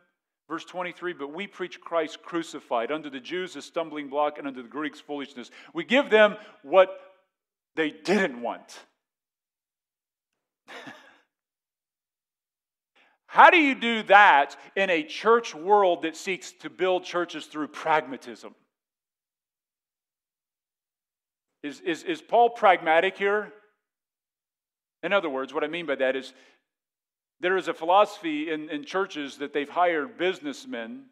Verse 0.49 0.65
23 0.65 1.13
But 1.13 1.33
we 1.33 1.47
preach 1.47 1.79
Christ 1.79 2.21
crucified, 2.21 2.91
unto 2.91 3.09
the 3.09 3.19
Jews 3.19 3.55
a 3.55 3.61
stumbling 3.61 4.09
block, 4.09 4.37
and 4.37 4.47
unto 4.47 4.63
the 4.63 4.69
Greeks 4.69 4.99
foolishness. 4.99 5.51
We 5.73 5.83
give 5.83 6.09
them 6.09 6.35
what 6.63 6.99
they 7.75 7.91
didn't 7.91 8.41
want. 8.41 8.79
How 13.27 13.49
do 13.49 13.57
you 13.57 13.75
do 13.75 14.03
that 14.03 14.55
in 14.75 14.89
a 14.89 15.03
church 15.03 15.55
world 15.55 16.03
that 16.03 16.15
seeks 16.15 16.51
to 16.61 16.69
build 16.69 17.03
churches 17.03 17.45
through 17.45 17.69
pragmatism? 17.69 18.53
Is, 21.63 21.79
is, 21.79 22.03
is 22.03 22.21
Paul 22.21 22.51
pragmatic 22.51 23.17
here? 23.17 23.51
In 25.01 25.13
other 25.13 25.29
words, 25.29 25.53
what 25.53 25.63
I 25.63 25.67
mean 25.67 25.85
by 25.85 25.95
that 25.95 26.15
is 26.15 26.33
there 27.39 27.57
is 27.57 27.67
a 27.67 27.73
philosophy 27.73 28.51
in, 28.51 28.69
in 28.69 28.85
churches 28.85 29.37
that 29.37 29.53
they've 29.53 29.69
hired 29.69 30.17
businessmen 30.17 31.05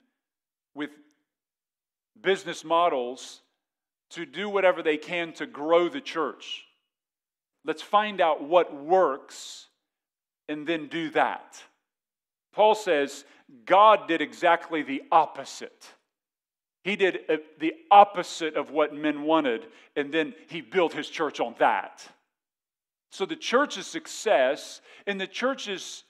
with 0.76 0.92
business 2.22 2.64
models 2.64 3.42
to 4.12 4.26
do 4.26 4.50
whatever 4.50 4.82
they 4.82 4.98
can 4.98 5.34
to 5.34 5.46
grow 5.46 5.90
the 5.90 6.02
church. 6.02 6.66
Let's 7.66 7.82
find 7.82 8.22
out 8.22 8.44
what 8.44 8.74
works 8.74 9.68
and 10.50 10.68
then 10.68 10.88
do 10.88 11.10
that. 11.12 11.62
Paul 12.54 12.76
says 12.76 13.24
God 13.66 14.08
did 14.08 14.22
exactly 14.22 14.84
the 14.84 15.04
opposite. 15.12 15.88
He 16.84 16.96
did 16.96 17.20
uh, 17.30 17.38
the 17.60 17.74
opposite 17.92 18.56
of 18.56 18.72
what 18.72 18.94
men 18.94 19.24
wanted, 19.24 19.68
and 19.96 20.12
then 20.12 20.34
he 20.48 20.62
built 20.62 20.94
his 20.94 21.08
church 21.08 21.40
on 21.40 21.56
that. 21.60 22.06
So 23.12 23.26
the 23.26 23.36
church's 23.36 23.88
success 23.88 24.82
and 25.06 25.20
the 25.20 25.28
church's 25.28 26.04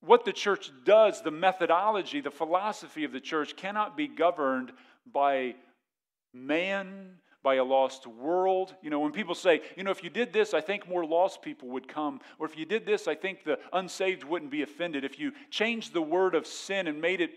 what 0.00 0.26
the 0.26 0.32
church 0.32 0.70
does, 0.84 1.22
the 1.22 1.30
methodology, 1.30 2.20
the 2.20 2.30
philosophy 2.30 3.04
of 3.04 3.12
the 3.12 3.20
church 3.20 3.56
cannot 3.56 3.96
be 3.96 4.06
governed 4.06 4.70
by 5.10 5.54
man, 6.34 7.16
by 7.44 7.56
a 7.56 7.64
lost 7.64 8.08
world. 8.08 8.74
You 8.82 8.90
know, 8.90 8.98
when 8.98 9.12
people 9.12 9.34
say, 9.36 9.60
you 9.76 9.84
know, 9.84 9.90
if 9.92 10.02
you 10.02 10.10
did 10.10 10.32
this, 10.32 10.54
I 10.54 10.60
think 10.60 10.88
more 10.88 11.04
lost 11.04 11.42
people 11.42 11.68
would 11.68 11.86
come. 11.86 12.20
Or 12.38 12.46
if 12.46 12.58
you 12.58 12.64
did 12.64 12.86
this, 12.86 13.06
I 13.06 13.14
think 13.14 13.44
the 13.44 13.60
unsaved 13.72 14.24
wouldn't 14.24 14.50
be 14.50 14.62
offended. 14.62 15.04
If 15.04 15.20
you 15.20 15.30
changed 15.50 15.92
the 15.92 16.02
word 16.02 16.34
of 16.34 16.46
sin 16.46 16.88
and 16.88 17.00
made 17.00 17.20
it 17.20 17.30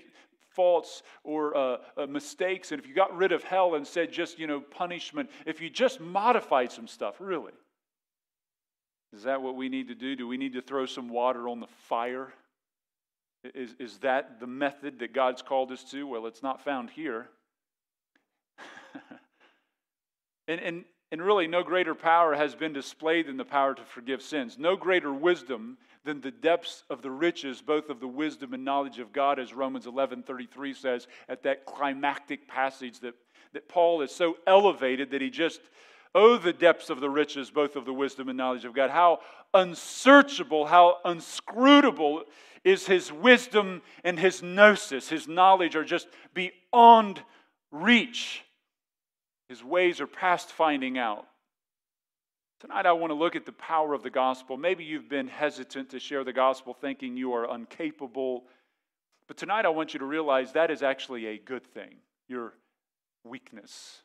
faults 0.56 1.04
or 1.24 1.56
uh, 1.56 1.78
uh, 1.98 2.08
mistakes, 2.08 2.72
and 2.72 2.82
if 2.82 2.88
you 2.88 2.96
got 2.96 3.16
rid 3.16 3.34
of 3.34 3.44
hell 3.44 3.76
and 3.76 3.86
said 3.86 4.12
just, 4.12 4.40
you 4.40 4.48
know, 4.48 4.62
punishment, 4.62 5.30
if 5.46 5.62
you 5.62 5.70
just 5.70 6.00
modified 6.00 6.72
some 6.72 6.88
stuff, 6.88 7.18
really, 7.20 7.54
is 9.14 9.24
that 9.24 9.42
what 9.42 9.56
we 9.56 9.68
need 9.68 9.90
to 9.90 9.96
do? 9.96 10.16
Do 10.16 10.28
we 10.28 10.38
need 10.38 10.54
to 10.54 10.62
throw 10.62 10.86
some 10.86 11.10
water 11.10 11.50
on 11.50 11.60
the 11.60 11.68
fire? 11.68 12.34
Is, 13.44 13.76
is 13.78 13.98
that 14.00 14.40
the 14.40 14.48
method 14.48 15.00
that 15.00 15.14
God's 15.14 15.42
called 15.42 15.72
us 15.72 15.84
to? 15.92 16.08
Well, 16.08 16.28
it's 16.28 16.42
not 16.42 16.64
found 16.64 16.90
here. 16.90 17.30
And, 20.48 20.60
and, 20.62 20.86
and 21.12 21.22
really, 21.22 21.48
no 21.48 21.64
greater 21.64 21.96
power 21.96 22.36
has 22.36 22.56
been 22.56 22.74
displayed 22.74 23.28
than 23.28 23.38
the 23.38 23.46
power 23.46 23.74
to 23.74 23.84
forgive 23.84 24.22
sins. 24.22 24.58
No 24.58 24.76
greater 24.76 25.14
wisdom 25.14 25.78
than 26.04 26.22
the 26.22 26.32
depths 26.32 26.84
of 26.90 27.02
the 27.02 27.12
riches, 27.12 27.62
both 27.62 27.90
of 27.90 28.00
the 28.00 28.08
wisdom 28.08 28.54
and 28.54 28.64
knowledge 28.64 29.00
of 29.00 29.12
God, 29.12 29.40
as 29.40 29.54
Romans 29.54 29.86
11 29.86 30.24
33 30.24 30.74
says 30.74 31.08
at 31.28 31.44
that 31.44 31.66
climactic 31.66 32.48
passage 32.48 33.00
that, 33.02 33.14
that 33.54 33.68
Paul 33.68 34.02
is 34.02 34.12
so 34.12 34.38
elevated 34.48 35.12
that 35.12 35.22
he 35.22 35.30
just, 35.30 35.60
oh, 36.16 36.38
the 36.38 36.54
depths 36.54 36.90
of 36.90 37.02
the 37.02 37.10
riches, 37.10 37.52
both 37.52 37.76
of 37.76 37.86
the 37.86 37.94
wisdom 37.94 38.30
and 38.30 38.38
knowledge 38.38 38.66
of 38.66 38.74
God. 38.74 38.90
How 38.90 39.20
unsearchable, 39.54 40.66
how 40.66 40.98
unscrutable 41.04 42.24
is 42.64 42.86
his 42.86 43.12
wisdom 43.12 43.82
and 44.04 44.20
his 44.20 44.42
gnosis. 44.42 45.10
His 45.10 45.28
knowledge 45.28 45.76
are 45.76 45.86
just 45.86 46.08
beyond 46.34 47.22
reach. 47.72 48.44
His 49.50 49.64
ways 49.64 50.02
are 50.02 50.08
past 50.08 50.52
finding 50.52 50.98
out. 50.98 51.26
Tonight, 52.60 52.86
I 52.86 52.92
want 52.94 53.12
to 53.12 53.16
look 53.16 53.36
at 53.36 53.46
the 53.46 53.52
power 53.52 53.94
of 53.94 54.02
the 54.02 54.10
gospel. 54.10 54.58
Maybe 54.58 54.84
you've 54.84 55.10
been 55.10 55.28
hesitant 55.28 55.92
to 55.92 56.00
share 56.00 56.24
the 56.24 56.34
gospel, 56.34 56.74
thinking 56.74 57.16
you 57.16 57.34
are 57.34 57.54
incapable. 57.54 58.46
But 59.28 59.38
tonight, 59.38 59.66
I 59.66 59.70
want 59.70 59.94
you 59.94 60.00
to 60.00 60.06
realize 60.06 60.54
that 60.54 60.72
is 60.72 60.82
actually 60.82 61.28
a 61.28 61.38
good 61.38 61.66
thing 61.66 61.96
your 62.28 62.54
weakness. 63.24 64.02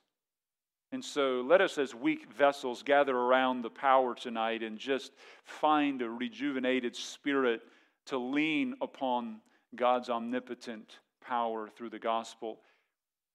And 0.93 1.03
so, 1.03 1.41
let 1.41 1.63
us, 1.63 1.79
as 1.79 1.95
weak 1.95 2.31
vessels, 2.31 2.83
gather 2.83 3.17
around 3.17 3.63
the 3.63 3.71
power 3.71 4.15
tonight 4.15 4.63
and 4.63 4.79
just 4.79 5.13
find 5.45 6.03
a 6.03 6.11
rejuvenated 6.11 6.95
spirit 6.95 7.63
to 8.07 8.19
lean 8.19 8.75
upon 8.83 9.41
God's 9.75 10.11
omnipotent 10.11 10.99
power 11.25 11.69
through 11.69 11.91
the 11.91 11.99
gospel. 11.99 12.61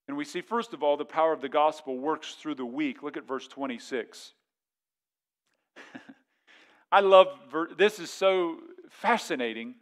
And 0.07 0.15
we 0.15 0.23
see, 0.23 0.41
first 0.41 0.73
of 0.73 0.83
all, 0.83 0.95
the 0.95 1.05
power 1.05 1.33
of 1.33 1.41
the 1.41 1.49
gospel 1.49 1.97
works 1.97 2.33
through 2.33 2.55
the 2.55 2.65
weak. 2.65 3.03
Look 3.03 3.17
at 3.17 3.27
verse 3.27 3.47
26. 3.47 4.31
I 6.91 7.01
love 7.01 7.27
this 7.77 7.99
is 7.99 8.09
so 8.09 8.57
fascinating. 8.89 9.75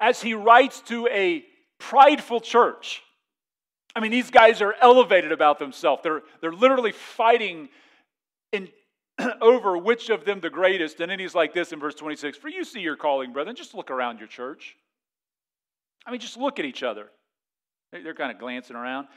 As 0.00 0.20
he 0.20 0.34
writes 0.34 0.80
to 0.82 1.08
a 1.08 1.44
prideful 1.78 2.40
church, 2.40 3.02
I 3.96 4.00
mean, 4.00 4.10
these 4.10 4.30
guys 4.30 4.60
are 4.62 4.74
elevated 4.80 5.32
about 5.32 5.58
themselves. 5.58 6.02
They're, 6.02 6.22
they're 6.40 6.52
literally 6.52 6.92
fighting 6.92 7.68
in, 8.52 8.68
over 9.40 9.76
which 9.76 10.10
of 10.10 10.24
them 10.24 10.40
the 10.40 10.50
greatest. 10.50 11.00
And 11.00 11.10
then 11.10 11.18
he's 11.18 11.34
like 11.34 11.54
this 11.54 11.72
in 11.72 11.80
verse 11.80 11.94
26 11.94 12.36
For 12.38 12.48
you 12.48 12.64
see 12.64 12.80
your 12.80 12.96
calling, 12.96 13.32
brethren, 13.32 13.56
just 13.56 13.74
look 13.74 13.90
around 13.90 14.18
your 14.18 14.28
church. 14.28 14.76
I 16.06 16.10
mean, 16.10 16.20
just 16.20 16.36
look 16.36 16.58
at 16.58 16.64
each 16.64 16.82
other. 16.82 17.08
They're 17.92 18.14
kind 18.14 18.30
of 18.30 18.38
glancing 18.38 18.76
around. 18.76 19.08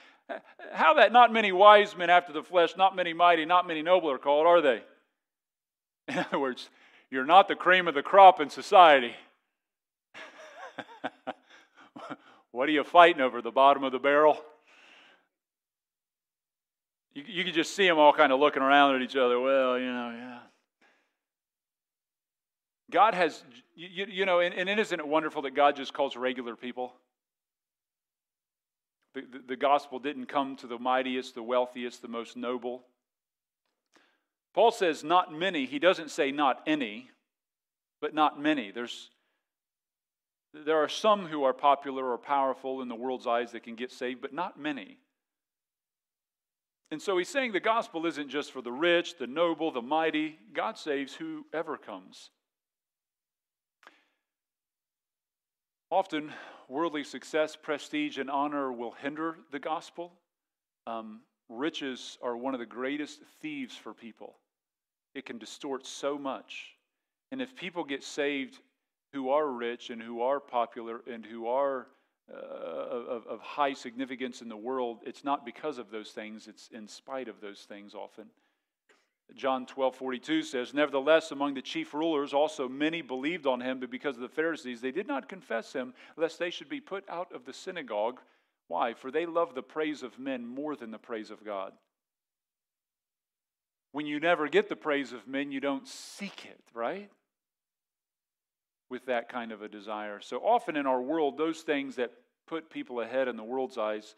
How 0.71 0.93
that 0.95 1.11
not 1.11 1.33
many 1.33 1.51
wise 1.51 1.95
men 1.97 2.09
after 2.09 2.31
the 2.31 2.43
flesh, 2.43 2.75
not 2.77 2.95
many 2.95 3.13
mighty, 3.13 3.45
not 3.45 3.67
many 3.67 3.81
noble 3.81 4.09
are 4.11 4.17
called, 4.17 4.47
are 4.47 4.61
they? 4.61 4.81
In 6.07 6.19
other 6.19 6.39
words, 6.39 6.69
you're 7.09 7.25
not 7.25 7.47
the 7.47 7.55
cream 7.55 7.87
of 7.87 7.95
the 7.95 8.03
crop 8.03 8.39
in 8.39 8.49
society. 8.49 9.13
what 12.51 12.69
are 12.69 12.71
you 12.71 12.83
fighting 12.83 13.21
over? 13.21 13.41
The 13.41 13.51
bottom 13.51 13.83
of 13.83 13.91
the 13.91 13.99
barrel? 13.99 14.39
You, 17.13 17.23
you 17.27 17.43
can 17.43 17.53
just 17.53 17.75
see 17.75 17.87
them 17.87 17.97
all 17.97 18.13
kind 18.13 18.31
of 18.31 18.39
looking 18.39 18.63
around 18.63 18.95
at 18.95 19.01
each 19.01 19.17
other. 19.17 19.39
Well, 19.39 19.77
you 19.77 19.91
know, 19.91 20.13
yeah. 20.15 20.39
God 22.89 23.13
has, 23.13 23.43
you, 23.75 24.05
you 24.09 24.25
know, 24.25 24.39
and, 24.39 24.53
and 24.53 24.79
isn't 24.79 24.99
it 24.99 25.07
wonderful 25.07 25.41
that 25.43 25.55
God 25.55 25.75
just 25.75 25.93
calls 25.93 26.15
regular 26.15 26.55
people? 26.55 26.93
The, 29.13 29.21
the, 29.21 29.43
the 29.49 29.55
gospel 29.55 29.99
didn't 29.99 30.27
come 30.27 30.55
to 30.57 30.67
the 30.67 30.79
mightiest, 30.79 31.35
the 31.35 31.43
wealthiest, 31.43 32.01
the 32.01 32.07
most 32.07 32.37
noble. 32.37 32.83
Paul 34.53 34.71
says 34.71 35.03
not 35.03 35.33
many. 35.33 35.65
He 35.65 35.79
doesn't 35.79 36.11
say 36.11 36.31
not 36.31 36.61
any, 36.65 37.09
but 38.01 38.13
not 38.13 38.39
many. 38.39 38.71
There's, 38.71 39.09
there 40.53 40.77
are 40.77 40.89
some 40.89 41.27
who 41.27 41.43
are 41.43 41.53
popular 41.53 42.11
or 42.11 42.17
powerful 42.17 42.81
in 42.81 42.87
the 42.87 42.95
world's 42.95 43.27
eyes 43.27 43.51
that 43.51 43.63
can 43.63 43.75
get 43.75 43.91
saved, 43.91 44.21
but 44.21 44.33
not 44.33 44.59
many. 44.59 44.97
And 46.91 47.01
so 47.01 47.17
he's 47.17 47.29
saying 47.29 47.53
the 47.53 47.61
gospel 47.61 48.05
isn't 48.05 48.29
just 48.29 48.51
for 48.51 48.61
the 48.61 48.71
rich, 48.71 49.17
the 49.17 49.27
noble, 49.27 49.71
the 49.71 49.81
mighty. 49.81 50.37
God 50.53 50.77
saves 50.77 51.13
whoever 51.13 51.77
comes. 51.77 52.31
Often, 55.89 56.33
worldly 56.71 57.03
success, 57.03 57.57
prestige, 57.61 58.17
and 58.17 58.29
honor 58.29 58.71
will 58.71 58.91
hinder 58.91 59.35
the 59.51 59.59
gospel. 59.59 60.13
Um, 60.87 61.19
riches 61.49 62.17
are 62.23 62.37
one 62.37 62.53
of 62.53 62.61
the 62.61 62.65
greatest 62.65 63.19
thieves 63.41 63.75
for 63.75 63.93
people. 63.93 64.37
It 65.13 65.25
can 65.25 65.37
distort 65.37 65.85
so 65.85 66.17
much. 66.17 66.75
And 67.31 67.41
if 67.41 67.55
people 67.55 67.83
get 67.83 68.03
saved 68.03 68.57
who 69.11 69.29
are 69.31 69.47
rich 69.47 69.89
and 69.89 70.01
who 70.01 70.21
are 70.21 70.39
popular 70.39 71.01
and 71.11 71.25
who 71.25 71.47
are 71.47 71.87
uh, 72.33 72.37
of, 72.37 73.27
of 73.27 73.41
high 73.41 73.73
significance 73.73 74.41
in 74.41 74.47
the 74.47 74.55
world, 74.55 74.99
it's 75.05 75.25
not 75.25 75.45
because 75.45 75.77
of 75.77 75.91
those 75.91 76.11
things, 76.11 76.47
it's 76.47 76.69
in 76.69 76.87
spite 76.87 77.27
of 77.27 77.41
those 77.41 77.65
things 77.67 77.93
often. 77.93 78.27
John 79.35 79.65
12, 79.65 79.95
42 79.95 80.43
says, 80.43 80.73
Nevertheless, 80.73 81.31
among 81.31 81.53
the 81.53 81.61
chief 81.61 81.93
rulers 81.93 82.33
also 82.33 82.67
many 82.67 83.01
believed 83.01 83.47
on 83.47 83.61
him, 83.61 83.79
but 83.79 83.89
because 83.89 84.15
of 84.15 84.21
the 84.21 84.29
Pharisees, 84.29 84.81
they 84.81 84.91
did 84.91 85.07
not 85.07 85.29
confess 85.29 85.73
him, 85.73 85.93
lest 86.17 86.39
they 86.39 86.49
should 86.49 86.69
be 86.69 86.81
put 86.81 87.07
out 87.09 87.31
of 87.33 87.45
the 87.45 87.53
synagogue. 87.53 88.19
Why? 88.67 88.93
For 88.93 89.11
they 89.11 89.25
love 89.25 89.55
the 89.55 89.63
praise 89.63 90.03
of 90.03 90.19
men 90.19 90.45
more 90.45 90.75
than 90.75 90.91
the 90.91 90.97
praise 90.97 91.31
of 91.31 91.45
God. 91.45 91.73
When 93.91 94.05
you 94.05 94.19
never 94.19 94.47
get 94.47 94.69
the 94.69 94.75
praise 94.75 95.11
of 95.11 95.27
men, 95.27 95.51
you 95.51 95.59
don't 95.59 95.87
seek 95.87 96.45
it, 96.45 96.61
right? 96.73 97.09
With 98.89 99.05
that 99.05 99.29
kind 99.29 99.51
of 99.51 99.61
a 99.61 99.67
desire. 99.67 100.19
So 100.21 100.37
often 100.37 100.77
in 100.77 100.85
our 100.85 101.01
world, 101.01 101.37
those 101.37 101.61
things 101.61 101.95
that 101.97 102.11
put 102.47 102.69
people 102.69 103.01
ahead 103.01 103.27
in 103.27 103.37
the 103.37 103.43
world's 103.43 103.77
eyes 103.77 104.15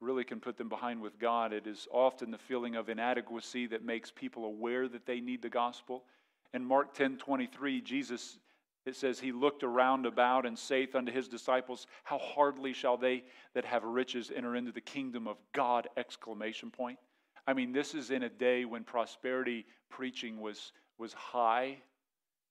really 0.00 0.24
can 0.24 0.40
put 0.40 0.56
them 0.56 0.68
behind 0.68 1.00
with 1.00 1.18
God. 1.18 1.52
It 1.52 1.66
is 1.66 1.88
often 1.92 2.30
the 2.30 2.38
feeling 2.38 2.76
of 2.76 2.88
inadequacy 2.88 3.66
that 3.68 3.84
makes 3.84 4.10
people 4.10 4.44
aware 4.44 4.88
that 4.88 5.06
they 5.06 5.20
need 5.20 5.42
the 5.42 5.48
gospel. 5.48 6.04
In 6.52 6.64
Mark 6.64 6.94
10 6.94 7.16
23, 7.16 7.80
Jesus, 7.80 8.38
it 8.86 8.96
says, 8.96 9.18
He 9.18 9.32
looked 9.32 9.62
around 9.62 10.06
about 10.06 10.46
and 10.46 10.58
saith 10.58 10.94
unto 10.94 11.10
his 11.10 11.28
disciples, 11.28 11.86
How 12.04 12.18
hardly 12.18 12.72
shall 12.72 12.96
they 12.96 13.24
that 13.54 13.64
have 13.64 13.82
riches 13.84 14.30
enter 14.34 14.56
into 14.56 14.72
the 14.72 14.80
kingdom 14.80 15.26
of 15.26 15.38
God! 15.52 15.88
Exclamation 15.96 16.70
point. 16.70 16.98
I 17.46 17.52
mean, 17.52 17.72
this 17.72 17.94
is 17.94 18.10
in 18.10 18.22
a 18.22 18.28
day 18.28 18.64
when 18.64 18.84
prosperity 18.84 19.66
preaching 19.90 20.40
was, 20.40 20.72
was 20.98 21.12
high. 21.12 21.78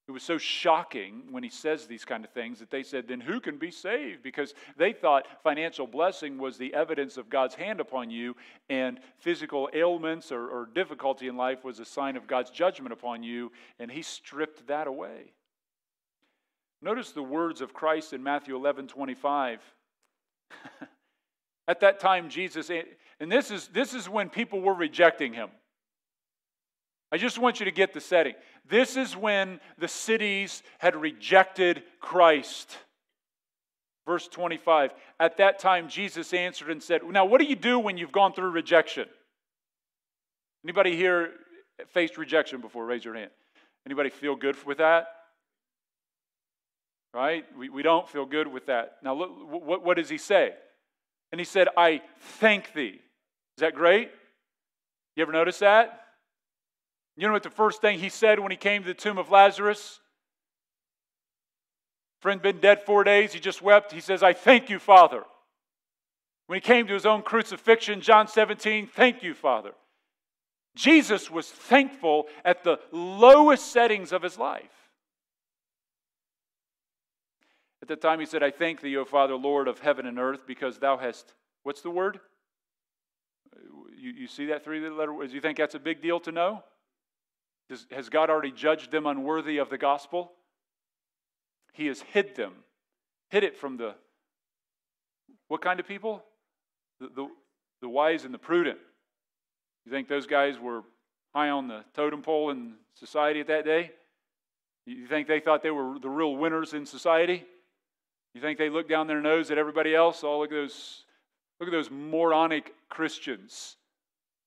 It 0.05 0.11
was 0.11 0.23
so 0.23 0.37
shocking 0.37 1.23
when 1.31 1.43
he 1.43 1.49
says 1.49 1.87
these 1.87 2.03
kind 2.03 2.25
of 2.25 2.31
things 2.31 2.59
that 2.59 2.69
they 2.69 2.83
said, 2.83 3.07
then 3.07 3.21
who 3.21 3.39
can 3.39 3.57
be 3.57 3.71
saved? 3.71 4.21
Because 4.21 4.53
they 4.75 4.91
thought 4.91 5.25
financial 5.43 5.87
blessing 5.87 6.37
was 6.37 6.57
the 6.57 6.73
evidence 6.73 7.15
of 7.15 7.29
God's 7.29 7.55
hand 7.55 7.79
upon 7.79 8.09
you, 8.09 8.35
and 8.69 8.99
physical 9.19 9.69
ailments 9.73 10.29
or, 10.29 10.49
or 10.49 10.67
difficulty 10.73 11.27
in 11.29 11.37
life 11.37 11.63
was 11.63 11.79
a 11.79 11.85
sign 11.85 12.17
of 12.17 12.27
God's 12.27 12.49
judgment 12.49 12.91
upon 12.91 13.23
you, 13.23 13.53
and 13.79 13.89
he 13.89 14.01
stripped 14.01 14.67
that 14.67 14.87
away. 14.87 15.31
Notice 16.81 17.11
the 17.11 17.23
words 17.23 17.61
of 17.61 17.73
Christ 17.73 18.11
in 18.11 18.21
Matthew 18.21 18.57
11 18.57 18.87
25. 18.87 19.61
At 21.69 21.79
that 21.79 22.01
time, 22.01 22.27
Jesus, 22.27 22.69
and 23.21 23.31
this 23.31 23.51
is, 23.51 23.69
this 23.69 23.93
is 23.93 24.09
when 24.09 24.27
people 24.27 24.59
were 24.59 24.73
rejecting 24.73 25.31
him. 25.31 25.49
I 27.09 27.17
just 27.17 27.37
want 27.37 27.59
you 27.59 27.65
to 27.65 27.71
get 27.71 27.93
the 27.93 28.01
setting. 28.01 28.33
This 28.69 28.95
is 28.95 29.15
when 29.15 29.59
the 29.77 29.87
cities 29.87 30.63
had 30.79 30.95
rejected 30.95 31.83
Christ. 31.99 32.77
Verse 34.05 34.27
25. 34.27 34.91
At 35.19 35.37
that 35.37 35.59
time, 35.59 35.89
Jesus 35.89 36.33
answered 36.33 36.69
and 36.69 36.81
said, 36.81 37.01
Now, 37.09 37.25
what 37.25 37.39
do 37.39 37.47
you 37.47 37.55
do 37.55 37.79
when 37.79 37.97
you've 37.97 38.11
gone 38.11 38.33
through 38.33 38.51
rejection? 38.51 39.07
Anybody 40.63 40.95
here 40.95 41.31
faced 41.89 42.17
rejection 42.17 42.61
before? 42.61 42.85
Raise 42.85 43.03
your 43.03 43.15
hand. 43.15 43.31
Anybody 43.85 44.09
feel 44.09 44.35
good 44.35 44.55
with 44.65 44.77
that? 44.77 45.07
Right? 47.13 47.45
We, 47.57 47.69
we 47.69 47.83
don't 47.83 48.07
feel 48.07 48.25
good 48.25 48.47
with 48.47 48.67
that. 48.67 48.97
Now, 49.03 49.13
look, 49.13 49.31
what, 49.49 49.83
what 49.83 49.97
does 49.97 50.09
he 50.09 50.17
say? 50.17 50.53
And 51.31 51.39
he 51.39 51.45
said, 51.45 51.67
I 51.77 52.01
thank 52.39 52.73
thee. 52.73 52.99
Is 53.57 53.61
that 53.61 53.75
great? 53.75 54.09
You 55.15 55.23
ever 55.23 55.31
notice 55.31 55.59
that? 55.59 56.02
You 57.15 57.27
know 57.27 57.33
what 57.33 57.43
the 57.43 57.49
first 57.49 57.81
thing 57.81 57.99
he 57.99 58.09
said 58.09 58.39
when 58.39 58.51
he 58.51 58.57
came 58.57 58.81
to 58.81 58.87
the 58.87 58.93
tomb 58.93 59.17
of 59.17 59.29
Lazarus? 59.29 59.99
Friend 62.21 62.41
been 62.41 62.59
dead 62.59 62.81
four 62.85 63.03
days. 63.03 63.33
He 63.33 63.39
just 63.39 63.61
wept. 63.61 63.91
He 63.91 63.99
says, 63.99 64.23
I 64.23 64.33
thank 64.33 64.69
you, 64.69 64.79
Father. 64.79 65.23
When 66.47 66.57
he 66.57 66.61
came 66.61 66.87
to 66.87 66.93
his 66.93 67.05
own 67.05 67.21
crucifixion, 67.21 68.01
John 68.01 68.27
17, 68.27 68.87
thank 68.87 69.23
you, 69.23 69.33
Father. 69.33 69.71
Jesus 70.75 71.29
was 71.29 71.47
thankful 71.49 72.27
at 72.43 72.63
the 72.63 72.79
lowest 72.91 73.71
settings 73.71 74.11
of 74.11 74.23
his 74.23 74.37
life. 74.37 74.71
At 77.81 77.89
the 77.89 77.95
time, 77.95 78.19
he 78.19 78.25
said, 78.25 78.41
I 78.41 78.49
thank 78.49 78.81
thee, 78.81 78.95
O 78.97 79.05
Father, 79.05 79.35
Lord 79.35 79.67
of 79.67 79.79
heaven 79.79 80.05
and 80.05 80.17
earth, 80.17 80.47
because 80.47 80.79
thou 80.79 80.97
hast, 80.97 81.33
what's 81.63 81.81
the 81.81 81.89
word? 81.89 82.19
You, 83.97 84.11
you 84.11 84.27
see 84.27 84.47
that 84.47 84.63
three 84.63 84.79
letter 84.89 85.13
word? 85.13 85.27
Do 85.27 85.35
you 85.35 85.41
think 85.41 85.57
that's 85.57 85.75
a 85.75 85.79
big 85.79 86.01
deal 86.01 86.19
to 86.21 86.31
know? 86.31 86.63
Does, 87.73 87.87
has 87.89 88.09
God 88.09 88.29
already 88.29 88.51
judged 88.51 88.91
them 88.91 89.07
unworthy 89.07 89.57
of 89.57 89.71
the 89.71 89.79
gospel? 89.79 90.31
He 91.71 91.87
has 91.87 92.01
hid 92.01 92.35
them, 92.35 92.53
hid 93.31 93.43
it 93.43 93.57
from 93.57 93.77
the 93.77 93.95
what 95.47 95.59
kind 95.63 95.79
of 95.79 95.87
people? 95.87 96.23
The, 96.99 97.09
the, 97.15 97.27
the 97.81 97.89
wise 97.89 98.25
and 98.25 98.33
the 98.33 98.37
prudent. 98.37 98.77
You 99.87 99.91
think 99.91 100.07
those 100.07 100.27
guys 100.27 100.59
were 100.59 100.83
high 101.33 101.49
on 101.49 101.67
the 101.67 101.83
totem 101.95 102.21
pole 102.21 102.51
in 102.51 102.73
society 102.93 103.39
at 103.39 103.47
that 103.47 103.65
day? 103.65 103.89
You 104.85 105.07
think 105.07 105.27
they 105.27 105.39
thought 105.39 105.63
they 105.63 105.71
were 105.71 105.97
the 105.97 106.09
real 106.09 106.35
winners 106.35 106.75
in 106.75 106.85
society? 106.85 107.43
You 108.35 108.41
think 108.41 108.59
they 108.59 108.69
looked 108.69 108.89
down 108.89 109.07
their 109.07 109.21
nose 109.21 109.49
at 109.49 109.57
everybody 109.57 109.95
else? 109.95 110.23
Oh, 110.23 110.37
look 110.37 110.51
at 110.51 110.55
those, 110.55 111.05
look 111.59 111.69
at 111.69 111.71
those 111.71 111.89
moronic 111.89 112.71
Christians. 112.87 113.77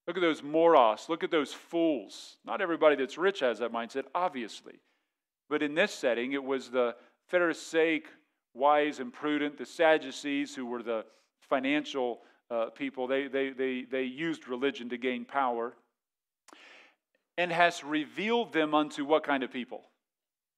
Look 0.07 0.17
at 0.17 0.21
those 0.21 0.41
moros. 0.41 1.09
Look 1.09 1.23
at 1.23 1.31
those 1.31 1.53
fools. 1.53 2.37
Not 2.45 2.61
everybody 2.61 2.95
that's 2.95 3.17
rich 3.17 3.41
has 3.41 3.59
that 3.59 3.73
mindset, 3.73 4.05
obviously. 4.15 4.79
But 5.49 5.61
in 5.61 5.75
this 5.75 5.93
setting, 5.93 6.31
it 6.31 6.43
was 6.43 6.69
the 6.69 6.95
Pharisaic, 7.27 8.07
wise 8.53 8.99
and 8.99 9.11
prudent, 9.11 9.57
the 9.57 9.65
Sadducees, 9.65 10.55
who 10.55 10.65
were 10.65 10.81
the 10.81 11.05
financial 11.41 12.21
uh, 12.49 12.67
people. 12.67 13.07
They, 13.07 13.27
they, 13.27 13.49
they, 13.49 13.85
they 13.89 14.03
used 14.03 14.47
religion 14.47 14.89
to 14.89 14.97
gain 14.97 15.25
power. 15.25 15.73
And 17.37 17.51
has 17.51 17.83
revealed 17.83 18.53
them 18.53 18.73
unto 18.73 19.05
what 19.05 19.23
kind 19.23 19.43
of 19.43 19.51
people? 19.51 19.83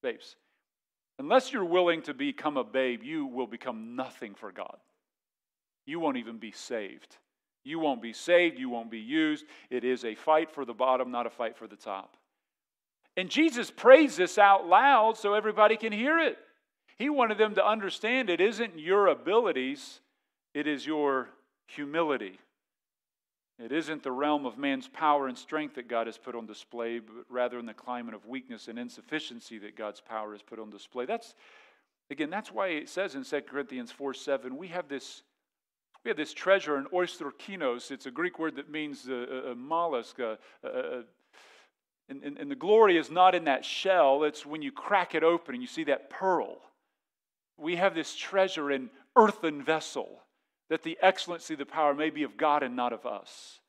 Babes. 0.02 0.36
Unless 1.18 1.52
you're 1.52 1.66
willing 1.66 2.04
to 2.04 2.14
become 2.14 2.56
a 2.56 2.64
babe, 2.64 3.04
you 3.04 3.26
will 3.26 3.48
become 3.48 3.96
nothing 3.96 4.36
for 4.36 4.52
God. 4.52 4.78
You 5.86 6.00
won't 6.00 6.18
even 6.18 6.38
be 6.38 6.52
saved. 6.52 7.18
You 7.64 7.80
won't 7.80 8.02
be 8.02 8.14
saved. 8.14 8.58
You 8.58 8.70
won't 8.70 8.92
be 8.92 9.00
used. 9.00 9.46
It 9.70 9.84
is 9.84 10.06
a 10.06 10.16
fight 10.16 10.52
for 10.52 10.66
the 10.66 10.74
bottom, 10.74 11.12
not 11.12 11.28
a 11.28 11.30
fight 11.30 11.58
for 11.58 11.68
the 11.68 11.76
top. 11.76 12.18
And 13.18 13.30
Jesus 13.30 13.70
prays 13.70 14.16
this 14.16 14.38
out 14.38 14.68
loud 14.68 15.18
so 15.18 15.34
everybody 15.34 15.76
can 15.76 15.92
hear 15.92 16.20
it. 16.20 16.38
He 16.98 17.10
wanted 17.10 17.38
them 17.38 17.56
to 17.56 17.66
understand 17.66 18.30
it 18.30 18.42
isn't 18.42 18.78
your 18.78 19.08
abilities, 19.08 20.02
it 20.54 20.68
is 20.68 20.86
your 20.86 21.30
humility. 21.66 22.40
It 23.58 23.74
isn't 23.74 24.04
the 24.04 24.12
realm 24.12 24.46
of 24.46 24.58
man's 24.58 24.88
power 24.88 25.28
and 25.28 25.38
strength 25.38 25.76
that 25.76 25.90
God 25.90 26.08
has 26.08 26.18
put 26.18 26.34
on 26.34 26.46
display, 26.46 27.00
but 27.00 27.26
rather 27.30 27.60
in 27.60 27.66
the 27.66 27.74
climate 27.74 28.14
of 28.14 28.26
weakness 28.26 28.70
and 28.70 28.80
insufficiency 28.80 29.58
that 29.60 29.76
God's 29.76 30.00
power 30.00 30.34
is 30.34 30.42
put 30.42 30.60
on 30.60 30.70
display. 30.70 31.06
That's, 31.06 31.36
again, 32.10 32.30
that's 32.30 32.54
why 32.54 32.70
it 32.70 32.88
says 32.88 33.16
in 33.16 33.26
2 33.26 33.42
Corinthians 33.42 33.92
4 33.92 34.14
7, 34.14 34.56
we 34.56 34.70
have 34.70 34.88
this 34.88 35.24
we 36.04 36.10
have 36.10 36.18
this 36.18 36.34
treasure 36.34 36.78
in 36.78 36.86
ostrakinos. 36.86 37.92
It's 37.92 38.06
a 38.06 38.12
Greek 38.12 38.40
word 38.40 38.56
that 38.56 38.70
means 38.70 39.08
a, 39.08 39.52
a 39.52 39.56
mollusk. 39.56 40.20
A, 40.20 40.38
a, 40.64 41.04
and, 42.10 42.24
and, 42.24 42.38
and 42.38 42.50
the 42.50 42.56
glory 42.56 42.98
is 42.98 43.12
not 43.12 43.36
in 43.36 43.46
that 43.46 43.64
shell, 43.64 44.24
it's 44.24 44.46
when 44.46 44.62
you 44.62 44.72
crack 44.72 45.14
it 45.14 45.24
open 45.24 45.54
and 45.54 45.62
you 45.62 45.68
see 45.68 45.84
that 45.86 46.10
pearl. 46.10 46.58
We 47.58 47.76
have 47.76 47.94
this 47.94 48.16
treasure 48.16 48.72
in 48.72 48.90
earthen 49.16 49.64
vessel, 49.64 50.08
that 50.70 50.84
the 50.84 50.98
excellency, 51.02 51.56
the 51.56 51.66
power 51.66 51.94
may 51.94 52.10
be 52.10 52.24
of 52.24 52.38
God 52.38 52.64
and 52.64 52.76
not 52.76 52.94
of 52.94 53.06
us. 53.06 53.60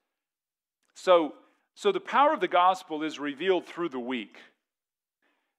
So, 0.94 1.34
so 1.74 1.92
the 1.92 2.00
power 2.00 2.32
of 2.32 2.40
the 2.40 2.48
gospel 2.48 3.02
is 3.02 3.18
revealed 3.18 3.66
through 3.66 3.90
the 3.90 4.00
weak. 4.00 4.38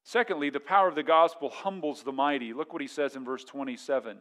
Secondly, 0.04 0.50
the 0.50 0.60
power 0.60 0.88
of 0.88 0.96
the 0.96 1.04
gospel 1.04 1.50
humbles 1.50 2.04
the 2.04 2.12
mighty. 2.12 2.54
Look 2.54 2.74
what 2.74 2.82
he 2.82 2.88
says 2.88 3.16
in 3.16 3.24
verse 3.24 3.44
27. 3.44 4.18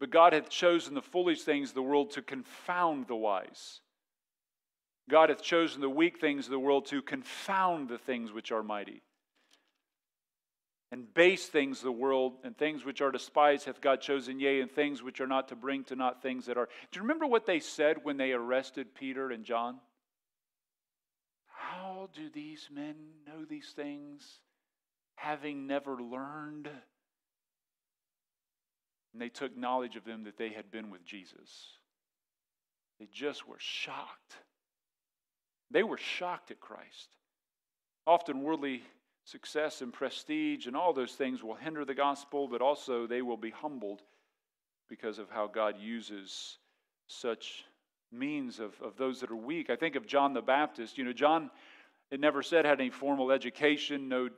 But 0.00 0.10
God 0.10 0.32
hath 0.32 0.50
chosen 0.50 0.94
the 0.94 1.02
foolish 1.02 1.42
things 1.42 1.70
of 1.70 1.74
the 1.74 1.82
world 1.82 2.10
to 2.12 2.22
confound 2.22 3.06
the 3.06 3.16
wise. 3.16 3.80
God 5.08 5.28
hath 5.28 5.42
chosen 5.42 5.80
the 5.80 5.90
weak 5.90 6.18
things 6.18 6.46
of 6.46 6.50
the 6.50 6.58
world 6.58 6.86
to 6.86 7.02
confound 7.02 7.88
the 7.88 7.98
things 7.98 8.32
which 8.32 8.50
are 8.50 8.62
mighty. 8.62 9.02
And 10.90 11.12
base 11.12 11.46
things 11.46 11.78
of 11.78 11.84
the 11.84 11.92
world 11.92 12.34
and 12.44 12.56
things 12.56 12.84
which 12.84 13.00
are 13.00 13.10
despised 13.10 13.66
hath 13.66 13.80
God 13.80 14.00
chosen, 14.00 14.38
yea, 14.38 14.60
and 14.60 14.70
things 14.70 15.02
which 15.02 15.20
are 15.20 15.26
not 15.26 15.48
to 15.48 15.56
bring 15.56 15.84
to 15.84 15.96
naught 15.96 16.22
things 16.22 16.46
that 16.46 16.56
are. 16.56 16.68
Do 16.90 16.98
you 16.98 17.02
remember 17.02 17.26
what 17.26 17.46
they 17.46 17.60
said 17.60 17.98
when 18.04 18.16
they 18.16 18.32
arrested 18.32 18.94
Peter 18.94 19.30
and 19.30 19.44
John? 19.44 19.80
How 21.46 22.08
do 22.14 22.30
these 22.30 22.68
men 22.72 22.94
know 23.26 23.44
these 23.44 23.72
things, 23.74 24.38
having 25.16 25.66
never 25.66 26.00
learned? 26.00 26.68
And 29.14 29.22
they 29.22 29.30
took 29.30 29.56
knowledge 29.56 29.96
of 29.96 30.04
them 30.04 30.24
that 30.24 30.36
they 30.36 30.50
had 30.50 30.70
been 30.70 30.90
with 30.90 31.04
Jesus. 31.06 31.78
They 32.98 33.08
just 33.12 33.48
were 33.48 33.58
shocked. 33.58 34.34
They 35.70 35.84
were 35.84 35.96
shocked 35.96 36.50
at 36.50 36.60
Christ. 36.60 37.08
Often, 38.06 38.42
worldly 38.42 38.82
success 39.24 39.80
and 39.80 39.92
prestige 39.92 40.66
and 40.66 40.76
all 40.76 40.92
those 40.92 41.12
things 41.12 41.42
will 41.42 41.54
hinder 41.54 41.84
the 41.84 41.94
gospel, 41.94 42.46
but 42.46 42.60
also 42.60 43.06
they 43.06 43.22
will 43.22 43.38
be 43.38 43.50
humbled 43.50 44.02
because 44.88 45.18
of 45.18 45.30
how 45.30 45.46
God 45.46 45.76
uses 45.78 46.58
such 47.06 47.64
means 48.12 48.60
of, 48.60 48.74
of 48.82 48.96
those 48.96 49.20
that 49.20 49.30
are 49.30 49.36
weak. 49.36 49.70
I 49.70 49.76
think 49.76 49.96
of 49.96 50.06
John 50.06 50.34
the 50.34 50.42
Baptist. 50.42 50.98
You 50.98 51.04
know, 51.04 51.12
John, 51.12 51.50
it 52.10 52.20
never 52.20 52.42
said 52.42 52.64
had 52.64 52.80
any 52.80 52.90
formal 52.90 53.30
education, 53.30 54.08
no, 54.08 54.28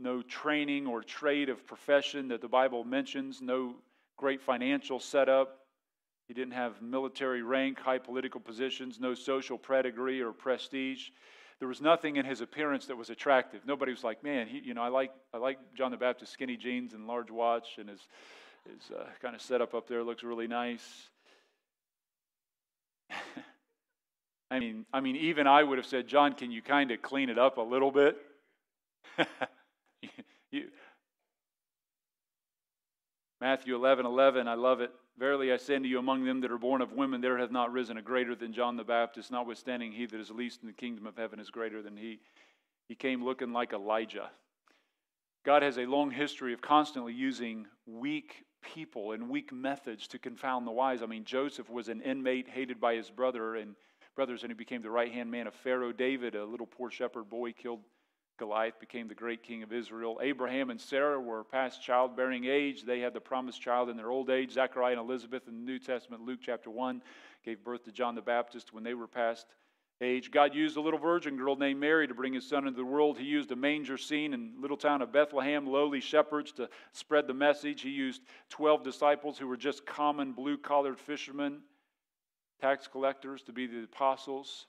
no 0.00 0.22
training 0.22 0.86
or 0.86 1.02
trade 1.02 1.48
of 1.48 1.66
profession 1.66 2.28
that 2.28 2.40
the 2.40 2.48
Bible 2.48 2.84
mentions, 2.84 3.40
no 3.42 3.74
great 4.16 4.40
financial 4.40 4.98
setup. 4.98 5.58
He 6.28 6.34
didn't 6.34 6.52
have 6.52 6.80
military 6.80 7.42
rank, 7.42 7.78
high 7.78 7.98
political 7.98 8.40
positions, 8.40 9.00
no 9.00 9.14
social 9.14 9.58
pedigree 9.58 10.20
or 10.20 10.32
prestige. 10.32 11.08
There 11.58 11.68
was 11.68 11.80
nothing 11.80 12.16
in 12.16 12.24
his 12.24 12.40
appearance 12.40 12.86
that 12.86 12.96
was 12.96 13.10
attractive. 13.10 13.66
Nobody 13.66 13.92
was 13.92 14.02
like, 14.04 14.24
man, 14.24 14.46
he, 14.46 14.60
you 14.60 14.72
know, 14.72 14.82
I 14.82 14.88
like, 14.88 15.10
I 15.34 15.38
like 15.38 15.58
John 15.74 15.90
the 15.90 15.96
Baptist 15.96 16.32
skinny 16.32 16.56
jeans 16.56 16.94
and 16.94 17.06
large 17.06 17.30
watch 17.30 17.76
and 17.78 17.88
his, 17.88 18.00
his 18.66 18.96
uh, 18.96 19.04
kind 19.20 19.34
of 19.34 19.42
setup 19.42 19.74
up 19.74 19.88
there 19.88 20.02
looks 20.02 20.22
really 20.22 20.46
nice. 20.46 21.08
I 24.50 24.58
mean, 24.58 24.86
I 24.92 25.00
mean, 25.00 25.16
even 25.16 25.46
I 25.46 25.62
would 25.62 25.78
have 25.78 25.86
said, 25.86 26.08
John, 26.08 26.32
can 26.32 26.50
you 26.50 26.62
kind 26.62 26.90
of 26.90 27.02
clean 27.02 27.28
it 27.28 27.38
up 27.38 27.58
a 27.58 27.62
little 27.62 27.90
bit? 27.90 28.16
you, 30.50 30.68
Matthew 33.40 33.74
11, 33.74 34.04
11, 34.04 34.48
I 34.48 34.54
love 34.54 34.80
it. 34.80 34.92
Verily 35.18 35.52
I 35.52 35.56
say 35.56 35.76
unto 35.76 35.88
you, 35.88 35.98
among 35.98 36.24
them 36.24 36.40
that 36.40 36.50
are 36.50 36.58
born 36.58 36.82
of 36.82 36.92
women, 36.92 37.20
there 37.20 37.38
hath 37.38 37.50
not 37.50 37.72
risen 37.72 37.96
a 37.96 38.02
greater 38.02 38.34
than 38.34 38.52
John 38.52 38.76
the 38.76 38.84
Baptist, 38.84 39.30
notwithstanding 39.30 39.92
he 39.92 40.06
that 40.06 40.20
is 40.20 40.30
least 40.30 40.60
in 40.62 40.66
the 40.66 40.74
kingdom 40.74 41.06
of 41.06 41.16
heaven 41.16 41.40
is 41.40 41.50
greater 41.50 41.82
than 41.82 41.96
he. 41.96 42.20
He 42.88 42.94
came 42.94 43.24
looking 43.24 43.52
like 43.52 43.72
Elijah. 43.72 44.30
God 45.44 45.62
has 45.62 45.78
a 45.78 45.86
long 45.86 46.10
history 46.10 46.52
of 46.52 46.60
constantly 46.60 47.14
using 47.14 47.66
weak 47.86 48.44
people 48.62 49.12
and 49.12 49.30
weak 49.30 49.52
methods 49.52 50.06
to 50.08 50.18
confound 50.18 50.66
the 50.66 50.72
wise. 50.72 51.02
I 51.02 51.06
mean, 51.06 51.24
Joseph 51.24 51.70
was 51.70 51.88
an 51.88 52.02
inmate 52.02 52.48
hated 52.48 52.78
by 52.78 52.94
his 52.94 53.08
brother 53.08 53.56
and 53.56 53.74
brothers, 54.16 54.42
and 54.42 54.50
he 54.50 54.54
became 54.54 54.82
the 54.82 54.90
right 54.90 55.12
hand 55.12 55.30
man 55.30 55.46
of 55.46 55.54
Pharaoh. 55.54 55.92
David, 55.92 56.34
a 56.34 56.44
little 56.44 56.66
poor 56.66 56.90
shepherd 56.90 57.30
boy, 57.30 57.52
killed 57.52 57.80
Goliath, 58.40 58.80
became 58.80 59.06
the 59.06 59.14
great 59.14 59.42
king 59.42 59.62
of 59.62 59.70
Israel. 59.70 60.18
Abraham 60.22 60.70
and 60.70 60.80
Sarah 60.80 61.20
were 61.20 61.44
past 61.44 61.82
childbearing 61.82 62.46
age. 62.46 62.84
They 62.84 63.00
had 63.00 63.12
the 63.12 63.20
promised 63.20 63.60
child 63.60 63.90
in 63.90 63.98
their 63.98 64.10
old 64.10 64.30
age. 64.30 64.52
Zechariah 64.52 64.92
and 64.92 65.00
Elizabeth 65.00 65.46
in 65.46 65.54
the 65.54 65.70
New 65.72 65.78
Testament, 65.78 66.22
Luke 66.22 66.40
chapter 66.42 66.70
1, 66.70 67.02
gave 67.44 67.62
birth 67.62 67.84
to 67.84 67.92
John 67.92 68.14
the 68.14 68.22
Baptist 68.22 68.72
when 68.72 68.82
they 68.82 68.94
were 68.94 69.06
past 69.06 69.46
age. 70.00 70.30
God 70.30 70.54
used 70.54 70.78
a 70.78 70.80
little 70.80 70.98
virgin 70.98 71.36
girl 71.36 71.54
named 71.54 71.80
Mary 71.80 72.08
to 72.08 72.14
bring 72.14 72.32
his 72.32 72.48
son 72.48 72.66
into 72.66 72.78
the 72.78 72.84
world. 72.84 73.18
He 73.18 73.26
used 73.26 73.52
a 73.52 73.56
manger 73.56 73.98
scene 73.98 74.32
in 74.32 74.54
little 74.58 74.78
town 74.78 75.02
of 75.02 75.12
Bethlehem, 75.12 75.66
lowly 75.66 76.00
shepherds 76.00 76.50
to 76.52 76.70
spread 76.92 77.26
the 77.26 77.34
message. 77.34 77.82
He 77.82 77.90
used 77.90 78.22
12 78.48 78.82
disciples 78.82 79.36
who 79.36 79.48
were 79.48 79.58
just 79.58 79.84
common 79.84 80.32
blue 80.32 80.56
collared 80.56 80.98
fishermen, 80.98 81.58
tax 82.58 82.88
collectors 82.88 83.42
to 83.42 83.52
be 83.52 83.66
the 83.66 83.84
apostles. 83.84 84.64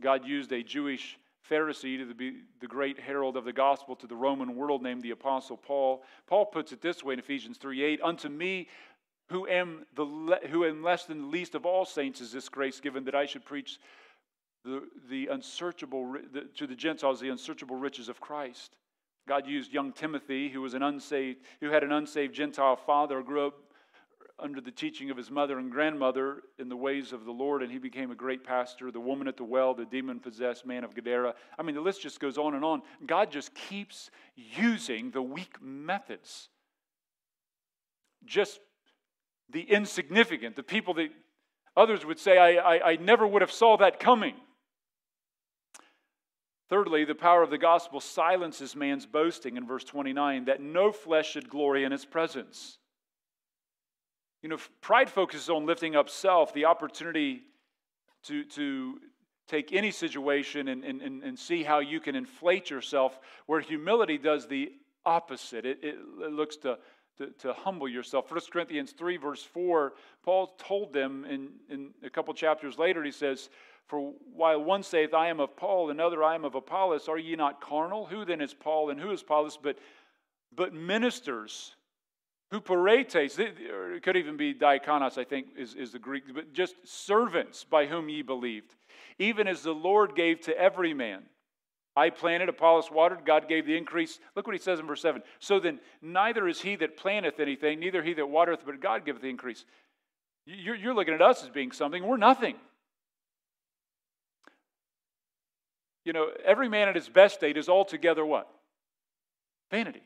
God 0.00 0.24
used 0.24 0.52
a 0.52 0.62
Jewish 0.62 1.18
Pharisee 1.50 1.98
to 1.98 2.14
be 2.14 2.42
the 2.60 2.66
great 2.66 2.98
herald 2.98 3.36
of 3.36 3.44
the 3.44 3.52
gospel 3.52 3.94
to 3.96 4.06
the 4.06 4.16
Roman 4.16 4.56
world 4.56 4.82
named 4.82 5.02
the 5.02 5.10
Apostle 5.10 5.56
Paul. 5.56 6.02
Paul 6.26 6.46
puts 6.46 6.72
it 6.72 6.80
this 6.80 7.04
way 7.04 7.14
in 7.14 7.18
Ephesians 7.18 7.58
3 7.58 7.82
8 7.82 8.00
Unto 8.02 8.28
me, 8.28 8.68
who 9.28 9.46
am, 9.48 9.84
the, 9.94 10.04
who 10.50 10.64
am 10.64 10.82
less 10.82 11.04
than 11.04 11.22
the 11.22 11.26
least 11.28 11.54
of 11.54 11.66
all 11.66 11.84
saints, 11.84 12.20
is 12.20 12.32
this 12.32 12.48
grace 12.48 12.80
given 12.80 13.04
that 13.04 13.14
I 13.14 13.26
should 13.26 13.44
preach 13.44 13.78
the, 14.64 14.82
the 15.08 15.28
unsearchable, 15.28 16.16
the, 16.32 16.42
to 16.56 16.66
the 16.66 16.74
Gentiles 16.74 17.20
the 17.20 17.30
unsearchable 17.30 17.76
riches 17.76 18.08
of 18.08 18.20
Christ. 18.20 18.76
God 19.26 19.46
used 19.46 19.72
young 19.72 19.92
Timothy, 19.92 20.50
who 20.50 20.60
was 20.60 20.74
an 20.74 20.82
unsaved, 20.82 21.40
who 21.60 21.70
had 21.70 21.82
an 21.82 21.92
unsaved 21.92 22.34
Gentile 22.34 22.76
father, 22.76 23.22
grew 23.22 23.46
up 23.46 23.54
under 24.38 24.60
the 24.60 24.70
teaching 24.70 25.10
of 25.10 25.16
his 25.16 25.30
mother 25.30 25.58
and 25.58 25.70
grandmother 25.70 26.42
in 26.58 26.68
the 26.68 26.76
ways 26.76 27.12
of 27.12 27.24
the 27.24 27.30
Lord, 27.30 27.62
and 27.62 27.70
he 27.70 27.78
became 27.78 28.10
a 28.10 28.16
great 28.16 28.44
pastor. 28.44 28.90
The 28.90 29.00
woman 29.00 29.28
at 29.28 29.36
the 29.36 29.44
well, 29.44 29.74
the 29.74 29.84
demon 29.84 30.18
possessed 30.18 30.66
man 30.66 30.82
of 30.82 30.94
Gadara. 30.94 31.34
I 31.58 31.62
mean, 31.62 31.74
the 31.74 31.80
list 31.80 32.02
just 32.02 32.18
goes 32.18 32.36
on 32.36 32.54
and 32.54 32.64
on. 32.64 32.82
God 33.06 33.30
just 33.30 33.54
keeps 33.54 34.10
using 34.34 35.12
the 35.12 35.22
weak 35.22 35.62
methods. 35.62 36.48
Just 38.24 38.58
the 39.50 39.62
insignificant, 39.62 40.56
the 40.56 40.62
people 40.62 40.94
that 40.94 41.10
others 41.76 42.04
would 42.04 42.18
say, 42.18 42.38
I, 42.38 42.76
I, 42.76 42.90
I 42.92 42.96
never 42.96 43.26
would 43.26 43.42
have 43.42 43.52
saw 43.52 43.76
that 43.76 44.00
coming. 44.00 44.34
Thirdly, 46.70 47.04
the 47.04 47.14
power 47.14 47.42
of 47.42 47.50
the 47.50 47.58
gospel 47.58 48.00
silences 48.00 48.74
man's 48.74 49.06
boasting 49.06 49.56
in 49.56 49.66
verse 49.66 49.84
29 49.84 50.46
that 50.46 50.60
no 50.60 50.90
flesh 50.90 51.30
should 51.30 51.48
glory 51.48 51.84
in 51.84 51.92
its 51.92 52.04
presence. 52.04 52.78
You 54.44 54.50
know, 54.50 54.58
pride 54.82 55.08
focuses 55.08 55.48
on 55.48 55.64
lifting 55.64 55.96
up 55.96 56.10
self, 56.10 56.52
the 56.52 56.66
opportunity 56.66 57.44
to, 58.24 58.44
to 58.44 59.00
take 59.48 59.72
any 59.72 59.90
situation 59.90 60.68
and, 60.68 60.84
and, 60.84 61.00
and 61.00 61.38
see 61.38 61.62
how 61.62 61.78
you 61.78 61.98
can 61.98 62.14
inflate 62.14 62.68
yourself, 62.68 63.18
where 63.46 63.60
humility 63.60 64.18
does 64.18 64.46
the 64.46 64.70
opposite. 65.06 65.64
It, 65.64 65.78
it, 65.82 65.96
it 66.20 66.32
looks 66.32 66.58
to, 66.58 66.76
to, 67.16 67.28
to, 67.38 67.54
humble 67.54 67.88
yourself. 67.88 68.30
1 68.30 68.38
Corinthians 68.52 68.92
3, 68.92 69.16
verse 69.16 69.42
4, 69.42 69.94
Paul 70.22 70.54
told 70.58 70.92
them 70.92 71.24
in, 71.24 71.48
in 71.70 71.94
a 72.04 72.10
couple 72.10 72.34
chapters 72.34 72.76
later, 72.76 73.02
he 73.02 73.12
says, 73.12 73.48
for 73.86 74.12
while 74.30 74.62
one 74.62 74.82
saith, 74.82 75.14
I 75.14 75.28
am 75.28 75.40
of 75.40 75.56
Paul, 75.56 75.88
another, 75.88 76.22
I 76.22 76.34
am 76.34 76.44
of 76.44 76.54
Apollos, 76.54 77.08
are 77.08 77.16
ye 77.16 77.34
not 77.34 77.62
carnal? 77.62 78.04
Who 78.04 78.26
then 78.26 78.42
is 78.42 78.52
Paul 78.52 78.90
and 78.90 79.00
who 79.00 79.10
is 79.10 79.22
Apollos? 79.22 79.58
But, 79.62 79.78
but 80.54 80.74
ministers, 80.74 81.76
huperetes, 82.54 83.38
it 83.38 84.02
could 84.02 84.16
even 84.16 84.36
be 84.36 84.54
diakonos, 84.54 85.18
I 85.18 85.24
think 85.24 85.48
is, 85.56 85.74
is 85.74 85.92
the 85.92 85.98
Greek, 85.98 86.24
but 86.34 86.52
just 86.52 86.74
servants 86.84 87.64
by 87.64 87.86
whom 87.86 88.08
ye 88.08 88.22
believed, 88.22 88.74
even 89.18 89.48
as 89.48 89.62
the 89.62 89.72
Lord 89.72 90.14
gave 90.14 90.40
to 90.42 90.58
every 90.58 90.94
man. 90.94 91.22
I 91.96 92.10
planted, 92.10 92.48
Apollos 92.48 92.90
watered, 92.90 93.24
God 93.24 93.48
gave 93.48 93.66
the 93.66 93.76
increase. 93.76 94.18
Look 94.34 94.46
what 94.46 94.56
he 94.56 94.62
says 94.62 94.80
in 94.80 94.86
verse 94.86 95.00
7. 95.00 95.22
So 95.38 95.60
then, 95.60 95.78
neither 96.02 96.48
is 96.48 96.60
he 96.60 96.74
that 96.76 96.96
planteth 96.96 97.38
anything, 97.38 97.78
neither 97.78 98.02
he 98.02 98.14
that 98.14 98.28
watereth, 98.28 98.60
but 98.66 98.80
God 98.80 99.04
giveth 99.04 99.22
the 99.22 99.28
increase. 99.28 99.64
You're, 100.44 100.74
you're 100.74 100.94
looking 100.94 101.14
at 101.14 101.22
us 101.22 101.42
as 101.44 101.50
being 101.50 101.72
something. 101.72 102.04
We're 102.04 102.16
nothing. 102.16 102.56
you 106.04 106.12
know, 106.12 106.28
every 106.44 106.68
man 106.68 106.88
at 106.88 106.94
his 106.94 107.08
best 107.08 107.34
state 107.34 107.56
is 107.56 107.68
altogether 107.68 108.24
what? 108.24 108.48
Vanity. 109.70 110.02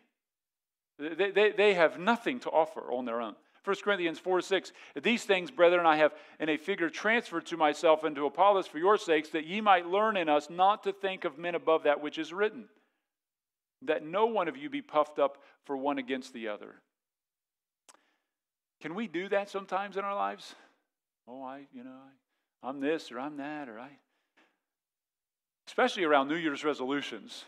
They, 0.98 1.30
they, 1.30 1.52
they 1.52 1.74
have 1.74 1.98
nothing 1.98 2.40
to 2.40 2.50
offer 2.50 2.92
on 2.92 3.04
their 3.04 3.20
own. 3.20 3.36
1 3.64 3.76
Corinthians 3.84 4.18
4 4.18 4.40
6, 4.40 4.72
these 5.02 5.24
things, 5.24 5.50
brethren, 5.50 5.84
I 5.84 5.96
have 5.96 6.14
in 6.40 6.48
a 6.48 6.56
figure 6.56 6.88
transferred 6.88 7.46
to 7.46 7.56
myself 7.56 8.02
and 8.02 8.16
to 8.16 8.26
Apollos 8.26 8.66
for 8.66 8.78
your 8.78 8.96
sakes, 8.96 9.28
that 9.30 9.46
ye 9.46 9.60
might 9.60 9.86
learn 9.86 10.16
in 10.16 10.28
us 10.28 10.48
not 10.48 10.84
to 10.84 10.92
think 10.92 11.24
of 11.24 11.38
men 11.38 11.54
above 11.54 11.82
that 11.82 12.00
which 12.00 12.18
is 12.18 12.32
written, 12.32 12.68
that 13.82 14.04
no 14.04 14.26
one 14.26 14.48
of 14.48 14.56
you 14.56 14.70
be 14.70 14.80
puffed 14.80 15.18
up 15.18 15.42
for 15.66 15.76
one 15.76 15.98
against 15.98 16.32
the 16.32 16.48
other. 16.48 16.76
Can 18.80 18.94
we 18.94 19.06
do 19.06 19.28
that 19.28 19.50
sometimes 19.50 19.96
in 19.96 20.04
our 20.04 20.14
lives? 20.14 20.54
Oh, 21.26 21.42
I, 21.42 21.66
you 21.72 21.84
know, 21.84 21.90
I, 21.90 22.68
I'm 22.68 22.80
this 22.80 23.12
or 23.12 23.20
I'm 23.20 23.36
that, 23.36 23.68
or 23.68 23.78
I, 23.78 23.90
especially 25.66 26.04
around 26.04 26.28
New 26.28 26.36
Year's 26.36 26.64
resolutions. 26.64 27.44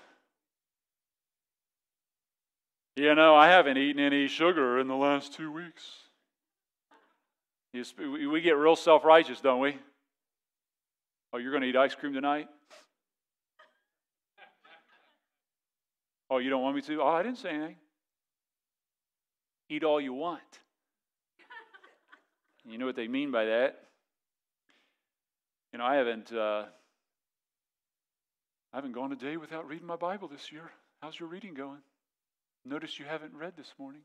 You 2.96 3.14
know, 3.14 3.34
I 3.34 3.48
haven't 3.48 3.78
eaten 3.78 4.02
any 4.02 4.26
sugar 4.26 4.78
in 4.78 4.88
the 4.88 4.96
last 4.96 5.32
two 5.34 5.50
weeks. 5.50 5.84
We 7.72 8.40
get 8.40 8.56
real 8.56 8.76
self 8.76 9.04
righteous, 9.04 9.40
don't 9.40 9.60
we? 9.60 9.76
Oh, 11.32 11.38
you're 11.38 11.52
going 11.52 11.62
to 11.62 11.68
eat 11.68 11.76
ice 11.76 11.94
cream 11.94 12.12
tonight? 12.12 12.48
Oh, 16.28 16.38
you 16.38 16.50
don't 16.50 16.62
want 16.62 16.76
me 16.76 16.82
to? 16.82 17.02
Oh, 17.02 17.08
I 17.08 17.22
didn't 17.22 17.38
say 17.38 17.50
anything. 17.50 17.76
Eat 19.68 19.84
all 19.84 20.00
you 20.00 20.12
want. 20.12 20.40
You 22.64 22.78
know 22.78 22.86
what 22.86 22.96
they 22.96 23.08
mean 23.08 23.30
by 23.30 23.46
that? 23.46 23.80
You 25.72 25.78
know, 25.78 25.84
I 25.84 25.96
haven't. 25.96 26.32
Uh, 26.32 26.64
I 28.72 28.76
haven't 28.76 28.92
gone 28.92 29.10
a 29.12 29.16
day 29.16 29.36
without 29.36 29.68
reading 29.68 29.86
my 29.86 29.96
Bible 29.96 30.28
this 30.28 30.52
year. 30.52 30.70
How's 31.02 31.18
your 31.18 31.28
reading 31.28 31.54
going? 31.54 31.80
Notice 32.64 32.98
you 32.98 33.04
haven't 33.06 33.34
read 33.34 33.54
this 33.56 33.72
morning. 33.78 34.02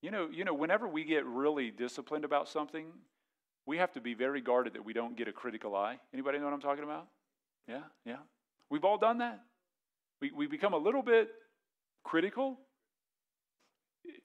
You 0.00 0.10
know, 0.10 0.28
you 0.30 0.44
know, 0.44 0.54
whenever 0.54 0.88
we 0.88 1.04
get 1.04 1.26
really 1.26 1.70
disciplined 1.70 2.24
about 2.24 2.48
something, 2.48 2.86
we 3.66 3.78
have 3.78 3.92
to 3.92 4.00
be 4.00 4.14
very 4.14 4.40
guarded 4.40 4.74
that 4.74 4.84
we 4.84 4.92
don't 4.92 5.16
get 5.16 5.28
a 5.28 5.32
critical 5.32 5.76
eye. 5.76 5.98
Anybody 6.14 6.38
know 6.38 6.44
what 6.44 6.54
I'm 6.54 6.60
talking 6.60 6.84
about? 6.84 7.06
Yeah, 7.66 7.82
yeah. 8.04 8.16
We've 8.70 8.84
all 8.84 8.98
done 8.98 9.18
that. 9.18 9.40
We, 10.20 10.30
we 10.30 10.46
become 10.46 10.72
a 10.72 10.78
little 10.78 11.02
bit 11.02 11.30
critical. 12.04 12.58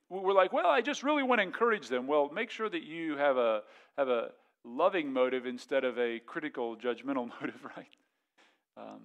We're 0.10 0.34
like, 0.34 0.54
well, 0.54 0.68
I 0.68 0.82
just 0.82 1.04
really 1.04 1.24
want 1.24 1.40
to 1.40 1.44
encourage 1.44 1.90
them. 1.90 2.08
Well, 2.08 2.30
make 2.34 2.50
sure 2.50 2.70
that 2.70 2.84
you 2.84 3.18
have 3.18 3.38
a 3.38 3.62
have 3.98 4.08
a 4.08 4.30
loving 4.64 5.12
motive 5.12 5.46
instead 5.46 5.84
of 5.84 6.00
a 6.00 6.20
critical, 6.20 6.78
judgmental 6.78 7.30
motive, 7.42 7.60
right? 7.76 7.88
Um, 8.78 9.02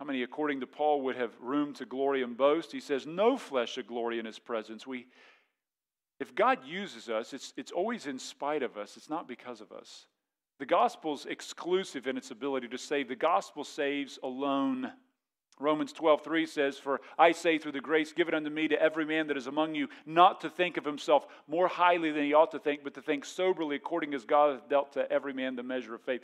how 0.00 0.06
many, 0.06 0.22
according 0.22 0.60
to 0.60 0.66
Paul, 0.66 1.02
would 1.02 1.16
have 1.16 1.30
room 1.40 1.74
to 1.74 1.84
glory 1.84 2.22
and 2.22 2.34
boast? 2.34 2.72
He 2.72 2.80
says, 2.80 3.06
No 3.06 3.36
flesh 3.36 3.72
should 3.72 3.86
glory 3.86 4.18
in 4.18 4.24
his 4.24 4.38
presence. 4.38 4.86
We, 4.86 5.06
if 6.18 6.34
God 6.34 6.60
uses 6.64 7.10
us, 7.10 7.34
it's, 7.34 7.52
it's 7.58 7.70
always 7.70 8.06
in 8.06 8.18
spite 8.18 8.62
of 8.62 8.78
us, 8.78 8.96
it's 8.96 9.10
not 9.10 9.28
because 9.28 9.60
of 9.60 9.72
us. 9.72 10.06
The 10.58 10.64
gospel's 10.64 11.26
exclusive 11.26 12.06
in 12.06 12.16
its 12.16 12.30
ability 12.30 12.68
to 12.68 12.78
save. 12.78 13.08
The 13.08 13.14
gospel 13.14 13.62
saves 13.62 14.18
alone. 14.22 14.90
Romans 15.58 15.92
12, 15.92 16.24
3 16.24 16.46
says, 16.46 16.78
For 16.78 17.02
I 17.18 17.32
say 17.32 17.58
through 17.58 17.72
the 17.72 17.80
grace 17.82 18.14
given 18.14 18.32
unto 18.32 18.48
me 18.48 18.68
to 18.68 18.80
every 18.80 19.04
man 19.04 19.26
that 19.26 19.36
is 19.36 19.48
among 19.48 19.74
you, 19.74 19.88
not 20.06 20.40
to 20.40 20.48
think 20.48 20.78
of 20.78 20.84
himself 20.86 21.26
more 21.46 21.68
highly 21.68 22.10
than 22.10 22.24
he 22.24 22.32
ought 22.32 22.52
to 22.52 22.58
think, 22.58 22.84
but 22.84 22.94
to 22.94 23.02
think 23.02 23.26
soberly 23.26 23.76
according 23.76 24.14
as 24.14 24.24
God 24.24 24.54
hath 24.54 24.68
dealt 24.70 24.94
to 24.94 25.12
every 25.12 25.34
man 25.34 25.56
the 25.56 25.62
measure 25.62 25.94
of 25.94 26.00
faith. 26.00 26.22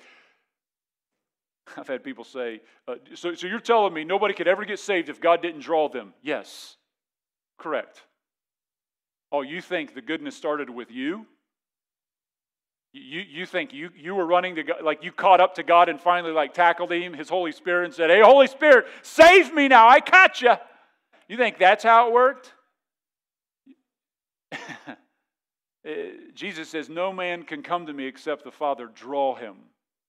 I've 1.76 1.88
had 1.88 2.04
people 2.04 2.24
say, 2.24 2.60
uh, 2.86 2.94
so, 3.14 3.34
so 3.34 3.46
you're 3.46 3.60
telling 3.60 3.92
me 3.92 4.04
nobody 4.04 4.34
could 4.34 4.48
ever 4.48 4.64
get 4.64 4.78
saved 4.78 5.08
if 5.08 5.20
God 5.20 5.42
didn't 5.42 5.60
draw 5.60 5.88
them? 5.88 6.14
Yes, 6.22 6.76
correct. 7.58 8.02
Oh, 9.32 9.42
you 9.42 9.60
think 9.60 9.94
the 9.94 10.02
goodness 10.02 10.36
started 10.36 10.70
with 10.70 10.90
you? 10.90 11.26
You, 12.92 13.20
you 13.20 13.44
think 13.44 13.74
you, 13.74 13.90
you 13.94 14.14
were 14.14 14.24
running 14.24 14.54
to 14.54 14.62
God, 14.62 14.82
like 14.82 15.04
you 15.04 15.12
caught 15.12 15.40
up 15.40 15.56
to 15.56 15.62
God 15.62 15.88
and 15.88 16.00
finally 16.00 16.32
like 16.32 16.54
tackled 16.54 16.92
him, 16.92 17.12
his 17.12 17.28
Holy 17.28 17.52
Spirit, 17.52 17.86
and 17.86 17.94
said, 17.94 18.08
Hey, 18.08 18.22
Holy 18.22 18.46
Spirit, 18.46 18.86
save 19.02 19.52
me 19.52 19.68
now. 19.68 19.86
I 19.88 20.00
caught 20.00 20.40
you. 20.40 20.54
You 21.28 21.36
think 21.36 21.58
that's 21.58 21.84
how 21.84 22.08
it 22.08 22.14
worked? 22.14 22.52
Eh, 25.84 26.10
Jesus 26.34 26.70
says, 26.70 26.88
No 26.88 27.12
man 27.12 27.42
can 27.42 27.62
come 27.62 27.86
to 27.86 27.92
me 27.92 28.06
except 28.06 28.44
the 28.44 28.52
Father 28.52 28.86
draw 28.86 29.34
him. 29.34 29.56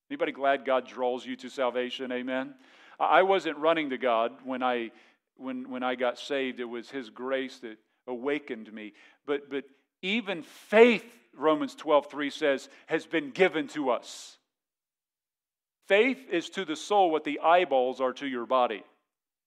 Anybody 0.10 0.32
glad 0.32 0.66
God 0.66 0.88
draws 0.88 1.26
you 1.26 1.36
to 1.38 1.50
salvation? 1.50 2.12
Amen. 2.12 2.54
I 3.00 3.24
wasn't 3.24 3.58
running 3.58 3.90
to 3.92 3.98
God 3.98 4.32
when 4.44 4.64
I 4.64 4.92
when 5.36 5.70
when 5.70 5.84
I 5.84 5.96
got 5.96 6.18
saved. 6.18 6.60
It 6.60 6.66
was 6.66 6.90
His 6.90 7.10
grace 7.10 7.60
that 7.60 7.78
awakened 8.08 8.72
me. 8.72 8.94
But 9.26 9.50
but 9.50 9.66
even 10.02 10.44
faith 10.44 11.06
Romans 11.38 11.76
12, 11.76 12.10
3 12.10 12.30
says, 12.30 12.70
has 12.88 13.06
been 13.06 13.32
given 13.32 13.68
to 13.70 13.92
us. 13.92 14.38
Faith 15.88 16.20
is 16.30 16.50
to 16.50 16.66
the 16.66 16.76
soul 16.76 17.12
what 17.12 17.24
the 17.24 17.40
eyeballs 17.40 18.02
are 18.02 18.14
to 18.14 18.28
your 18.28 18.46
body. 18.46 18.84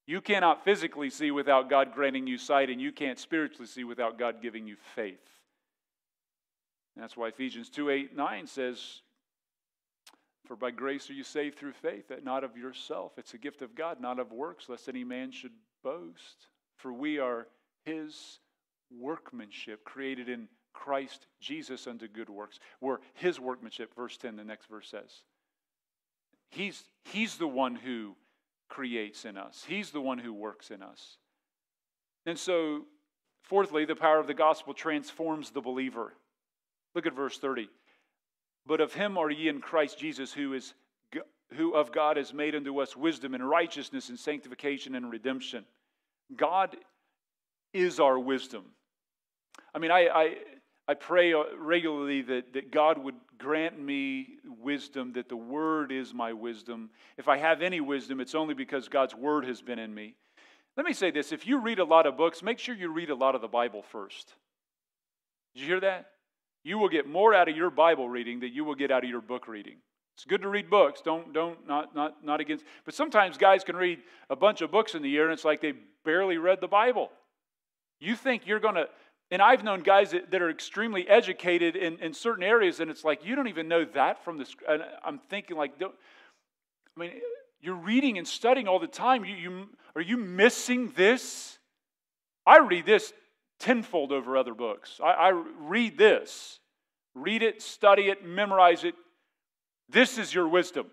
You 0.06 0.20
cannot 0.20 0.64
physically 0.64 1.10
see 1.10 1.30
without 1.30 1.68
God 1.68 1.92
granting 1.94 2.26
you 2.26 2.38
sight, 2.38 2.70
and 2.70 2.80
you 2.80 2.92
can't 2.92 3.18
spiritually 3.18 3.66
see 3.66 3.84
without 3.84 4.18
God 4.18 4.40
giving 4.40 4.66
you 4.66 4.76
faith. 4.94 5.20
That's 6.96 7.16
why 7.16 7.28
Ephesians 7.28 7.68
2 7.68 7.90
8 7.90 8.16
9 8.16 8.46
says, 8.46 9.02
For 10.50 10.56
by 10.56 10.72
grace 10.72 11.08
are 11.08 11.12
you 11.12 11.22
saved 11.22 11.60
through 11.60 11.74
faith, 11.74 12.08
that 12.08 12.24
not 12.24 12.42
of 12.42 12.56
yourself. 12.56 13.12
It's 13.16 13.34
a 13.34 13.38
gift 13.38 13.62
of 13.62 13.76
God, 13.76 14.00
not 14.00 14.18
of 14.18 14.32
works, 14.32 14.68
lest 14.68 14.88
any 14.88 15.04
man 15.04 15.30
should 15.30 15.52
boast. 15.84 16.48
For 16.74 16.92
we 16.92 17.20
are 17.20 17.46
his 17.84 18.40
workmanship, 18.90 19.84
created 19.84 20.28
in 20.28 20.48
Christ 20.72 21.28
Jesus 21.40 21.86
unto 21.86 22.08
good 22.08 22.28
works. 22.28 22.58
We're 22.80 22.98
his 23.14 23.38
workmanship, 23.38 23.94
verse 23.94 24.16
10, 24.16 24.34
the 24.34 24.42
next 24.42 24.66
verse 24.68 24.88
says. 24.90 25.22
He's, 26.48 26.82
he's 27.04 27.36
the 27.36 27.46
one 27.46 27.76
who 27.76 28.16
creates 28.68 29.24
in 29.24 29.36
us, 29.36 29.64
he's 29.68 29.92
the 29.92 30.00
one 30.00 30.18
who 30.18 30.32
works 30.32 30.72
in 30.72 30.82
us. 30.82 31.18
And 32.26 32.36
so, 32.36 32.86
fourthly, 33.44 33.84
the 33.84 33.94
power 33.94 34.18
of 34.18 34.26
the 34.26 34.34
gospel 34.34 34.74
transforms 34.74 35.50
the 35.50 35.60
believer. 35.60 36.12
Look 36.96 37.06
at 37.06 37.14
verse 37.14 37.38
30. 37.38 37.68
But 38.66 38.80
of 38.80 38.92
him 38.92 39.18
are 39.18 39.30
ye 39.30 39.48
in 39.48 39.60
Christ 39.60 39.98
Jesus, 39.98 40.32
who 40.32 40.54
is 40.54 40.74
who 41.54 41.74
of 41.74 41.90
God 41.90 42.16
is 42.16 42.32
made 42.32 42.54
unto 42.54 42.80
us 42.80 42.96
wisdom 42.96 43.34
and 43.34 43.48
righteousness 43.48 44.08
and 44.08 44.16
sanctification 44.16 44.94
and 44.94 45.10
redemption. 45.10 45.64
God 46.36 46.76
is 47.72 47.98
our 47.98 48.16
wisdom. 48.20 48.66
I 49.74 49.80
mean, 49.80 49.90
I, 49.90 50.06
I 50.06 50.36
I 50.90 50.94
pray 50.94 51.32
uh, 51.34 51.44
regularly 51.56 52.22
that, 52.22 52.52
that 52.54 52.72
God 52.72 52.98
would 52.98 53.14
grant 53.38 53.80
me 53.80 54.38
wisdom, 54.60 55.12
that 55.12 55.28
the 55.28 55.36
Word 55.36 55.92
is 55.92 56.12
my 56.12 56.32
wisdom. 56.32 56.90
If 57.16 57.28
I 57.28 57.36
have 57.36 57.62
any 57.62 57.80
wisdom, 57.80 58.18
it's 58.18 58.34
only 58.34 58.54
because 58.54 58.88
God's 58.88 59.14
Word 59.14 59.44
has 59.44 59.62
been 59.62 59.78
in 59.78 59.94
me. 59.94 60.16
Let 60.76 60.84
me 60.84 60.92
say 60.92 61.12
this 61.12 61.30
if 61.30 61.46
you 61.46 61.60
read 61.60 61.78
a 61.78 61.84
lot 61.84 62.06
of 62.06 62.16
books, 62.16 62.42
make 62.42 62.58
sure 62.58 62.74
you 62.74 62.92
read 62.92 63.10
a 63.10 63.14
lot 63.14 63.36
of 63.36 63.40
the 63.40 63.46
Bible 63.46 63.82
first. 63.82 64.34
Did 65.54 65.60
you 65.60 65.66
hear 65.68 65.80
that? 65.80 66.06
You 66.62 66.78
will 66.78 66.88
get 66.88 67.08
more 67.08 67.34
out 67.34 67.48
of 67.48 67.56
your 67.56 67.70
Bible 67.70 68.08
reading 68.08 68.40
than 68.40 68.52
you 68.52 68.64
will 68.64 68.74
get 68.74 68.90
out 68.90 69.04
of 69.04 69.10
your 69.10 69.20
book 69.20 69.48
reading. 69.48 69.76
It's 70.14 70.24
good 70.24 70.42
to 70.42 70.48
read 70.48 70.68
books. 70.68 71.00
Don't, 71.00 71.32
don't, 71.32 71.66
not, 71.66 71.94
not, 71.94 72.24
not 72.24 72.40
against. 72.40 72.64
But 72.84 72.94
sometimes 72.94 73.38
guys 73.38 73.64
can 73.64 73.76
read 73.76 74.00
a 74.28 74.36
bunch 74.36 74.60
of 74.60 74.70
books 74.70 74.94
in 74.94 75.02
the 75.02 75.08
year 75.08 75.24
and 75.24 75.32
it's 75.32 75.44
like 75.44 75.60
they 75.60 75.72
barely 76.04 76.36
read 76.36 76.60
the 76.60 76.68
Bible. 76.68 77.10
You 78.00 78.16
think 78.16 78.46
you're 78.46 78.60
going 78.60 78.74
to 78.74 78.88
and 79.30 79.40
I've 79.40 79.62
known 79.62 79.82
guys 79.82 80.10
that, 80.10 80.32
that 80.32 80.42
are 80.42 80.50
extremely 80.50 81.08
educated 81.08 81.76
in, 81.76 81.98
in 82.00 82.12
certain 82.12 82.42
areas, 82.42 82.80
and 82.80 82.90
it's 82.90 83.04
like, 83.04 83.24
you 83.24 83.36
don't 83.36 83.46
even 83.46 83.68
know 83.68 83.84
that 83.94 84.24
from 84.24 84.38
the. 84.38 84.46
And 84.68 84.82
I'm 85.04 85.18
thinking, 85.28 85.56
like, 85.56 85.78
don't, 85.78 85.94
I 86.96 87.00
mean, 87.00 87.12
you're 87.60 87.76
reading 87.76 88.18
and 88.18 88.26
studying 88.26 88.66
all 88.66 88.80
the 88.80 88.88
time. 88.88 89.24
You, 89.24 89.36
you, 89.36 89.68
are 89.94 90.02
you 90.02 90.16
missing 90.16 90.92
this? 90.96 91.58
I 92.44 92.58
read 92.58 92.86
this 92.86 93.12
tenfold 93.60 94.10
over 94.10 94.36
other 94.36 94.54
books. 94.54 95.00
I, 95.02 95.12
I 95.12 95.42
read 95.60 95.96
this, 95.96 96.58
read 97.14 97.42
it, 97.42 97.62
study 97.62 98.08
it, 98.08 98.24
memorize 98.24 98.82
it. 98.84 98.94
This 99.88 100.18
is 100.18 100.34
your 100.34 100.48
wisdom. 100.48 100.86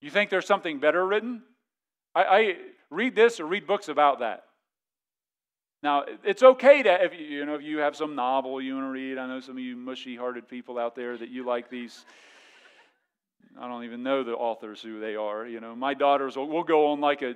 You 0.00 0.10
think 0.10 0.30
there's 0.30 0.46
something 0.46 0.78
better 0.78 1.04
written? 1.06 1.42
I, 2.14 2.22
I 2.22 2.56
read 2.90 3.14
this 3.14 3.40
or 3.40 3.46
read 3.46 3.66
books 3.66 3.88
about 3.88 4.20
that. 4.20 4.44
Now, 5.82 6.04
it's 6.24 6.42
okay 6.42 6.82
to, 6.82 7.04
if 7.04 7.12
you, 7.18 7.44
know, 7.44 7.54
if 7.54 7.62
you 7.62 7.78
have 7.78 7.96
some 7.96 8.14
novel 8.14 8.60
you 8.60 8.74
want 8.74 8.86
to 8.86 8.90
read, 8.90 9.18
I 9.18 9.26
know 9.26 9.40
some 9.40 9.56
of 9.56 9.62
you 9.62 9.76
mushy 9.76 10.16
hearted 10.16 10.48
people 10.48 10.78
out 10.78 10.96
there 10.96 11.16
that 11.16 11.28
you 11.28 11.44
like 11.44 11.70
these. 11.70 12.04
I 13.60 13.68
don't 13.68 13.84
even 13.84 14.02
know 14.02 14.24
the 14.24 14.32
authors 14.32 14.80
who 14.80 15.00
they 15.00 15.16
are. 15.16 15.46
You 15.46 15.60
know, 15.60 15.74
my 15.74 15.94
daughters 15.94 16.36
will 16.36 16.48
we'll 16.48 16.62
go 16.62 16.88
on 16.88 17.00
like 17.00 17.22
a 17.22 17.34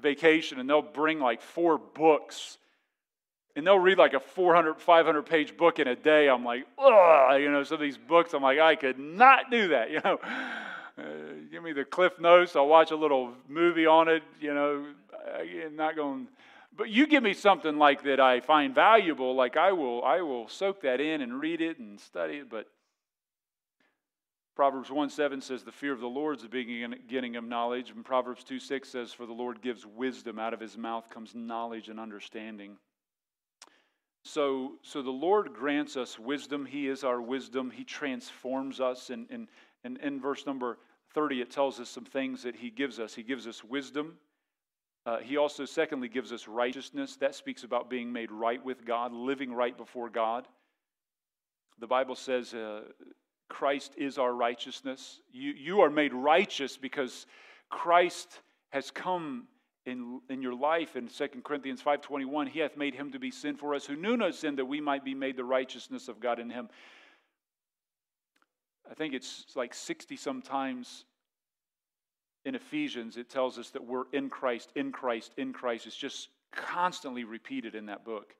vacation 0.00 0.60
and 0.60 0.68
they'll 0.68 0.82
bring 0.82 1.18
like 1.18 1.42
four 1.42 1.78
books 1.78 2.58
and 3.58 3.66
they'll 3.66 3.78
read 3.78 3.98
like 3.98 4.14
a 4.14 4.20
400, 4.20 4.80
500 4.80 5.22
page 5.24 5.56
book 5.56 5.78
in 5.78 5.88
a 5.88 5.96
day. 5.96 6.28
I'm 6.28 6.44
like, 6.44 6.66
ugh, 6.78 7.40
you 7.40 7.50
know, 7.50 7.64
some 7.64 7.74
of 7.74 7.80
these 7.80 7.98
books, 7.98 8.32
I'm 8.32 8.42
like, 8.42 8.58
I 8.58 8.76
could 8.76 8.98
not 8.98 9.50
do 9.50 9.68
that, 9.68 9.90
you 9.92 10.00
know. 10.04 10.18
Uh, 10.96 11.02
give 11.50 11.62
me 11.62 11.72
the 11.72 11.84
cliff 11.84 12.18
notes, 12.18 12.56
I'll 12.56 12.66
watch 12.66 12.90
a 12.90 12.96
little 12.96 13.32
movie 13.48 13.86
on 13.86 14.08
it, 14.08 14.22
you 14.40 14.54
know. 14.54 14.86
Not 15.72 15.94
going 15.94 16.28
but 16.76 16.90
you 16.90 17.08
give 17.08 17.24
me 17.24 17.34
something 17.34 17.76
like 17.76 18.04
that 18.04 18.20
I 18.20 18.38
find 18.38 18.72
valuable, 18.72 19.34
like 19.34 19.56
I 19.56 19.72
will, 19.72 20.04
I 20.04 20.20
will 20.20 20.46
soak 20.46 20.82
that 20.82 21.00
in 21.00 21.20
and 21.22 21.40
read 21.40 21.60
it 21.60 21.80
and 21.80 21.98
study 21.98 22.34
it. 22.34 22.48
But 22.48 22.68
Proverbs 24.54 24.88
1 24.88 25.10
7 25.10 25.40
says, 25.40 25.64
The 25.64 25.72
fear 25.72 25.92
of 25.92 25.98
the 25.98 26.06
Lord 26.06 26.36
is 26.36 26.42
the 26.42 26.48
beginning 26.48 27.34
of 27.34 27.42
knowledge. 27.42 27.90
And 27.90 28.04
Proverbs 28.04 28.44
2 28.44 28.60
6 28.60 28.88
says, 28.88 29.12
For 29.12 29.26
the 29.26 29.32
Lord 29.32 29.60
gives 29.60 29.84
wisdom, 29.84 30.38
out 30.38 30.54
of 30.54 30.60
his 30.60 30.78
mouth 30.78 31.10
comes 31.10 31.34
knowledge 31.34 31.88
and 31.88 31.98
understanding. 31.98 32.76
So, 34.24 34.72
so 34.82 35.02
the 35.02 35.10
Lord 35.10 35.54
grants 35.54 35.96
us 35.96 36.18
wisdom. 36.18 36.66
He 36.66 36.88
is 36.88 37.04
our 37.04 37.20
wisdom. 37.20 37.70
He 37.70 37.84
transforms 37.84 38.80
us. 38.80 39.10
And, 39.10 39.26
and, 39.30 39.48
and 39.84 39.98
in 39.98 40.20
verse 40.20 40.46
number 40.46 40.78
30, 41.14 41.40
it 41.40 41.50
tells 41.50 41.80
us 41.80 41.88
some 41.88 42.04
things 42.04 42.42
that 42.42 42.56
He 42.56 42.70
gives 42.70 42.98
us. 42.98 43.14
He 43.14 43.22
gives 43.22 43.46
us 43.46 43.64
wisdom. 43.64 44.14
Uh, 45.06 45.18
he 45.18 45.38
also, 45.38 45.64
secondly, 45.64 46.08
gives 46.08 46.32
us 46.32 46.46
righteousness. 46.46 47.16
That 47.16 47.34
speaks 47.34 47.64
about 47.64 47.88
being 47.88 48.12
made 48.12 48.30
right 48.30 48.62
with 48.62 48.84
God, 48.84 49.12
living 49.12 49.52
right 49.52 49.74
before 49.74 50.10
God. 50.10 50.46
The 51.78 51.86
Bible 51.86 52.14
says 52.14 52.52
uh, 52.52 52.82
Christ 53.48 53.94
is 53.96 54.18
our 54.18 54.34
righteousness. 54.34 55.20
You, 55.32 55.52
you 55.52 55.80
are 55.80 55.88
made 55.90 56.12
righteous 56.12 56.76
because 56.76 57.24
Christ 57.70 58.40
has 58.70 58.90
come 58.90 59.44
in, 59.88 60.20
in 60.28 60.42
your 60.42 60.54
life 60.54 60.96
in 60.96 61.08
2 61.08 61.28
Corinthians 61.42 61.82
5.21. 61.82 62.48
He 62.48 62.60
hath 62.60 62.76
made 62.76 62.94
him 62.94 63.10
to 63.12 63.18
be 63.18 63.30
sin 63.30 63.56
for 63.56 63.74
us 63.74 63.86
who 63.86 63.96
knew 63.96 64.16
no 64.16 64.30
sin 64.30 64.56
that 64.56 64.66
we 64.66 64.80
might 64.80 65.04
be 65.04 65.14
made 65.14 65.36
the 65.36 65.44
righteousness 65.44 66.08
of 66.08 66.20
God 66.20 66.38
in 66.38 66.50
him. 66.50 66.68
I 68.90 68.94
think 68.94 69.14
it's 69.14 69.46
like 69.56 69.74
60 69.74 70.16
sometimes 70.16 71.04
in 72.44 72.54
Ephesians, 72.54 73.16
it 73.16 73.28
tells 73.28 73.58
us 73.58 73.70
that 73.70 73.84
we're 73.84 74.04
in 74.12 74.30
Christ, 74.30 74.70
in 74.74 74.92
Christ, 74.92 75.32
in 75.36 75.52
Christ. 75.52 75.86
It's 75.86 75.96
just 75.96 76.28
constantly 76.52 77.24
repeated 77.24 77.74
in 77.74 77.86
that 77.86 78.04
book. 78.04 78.34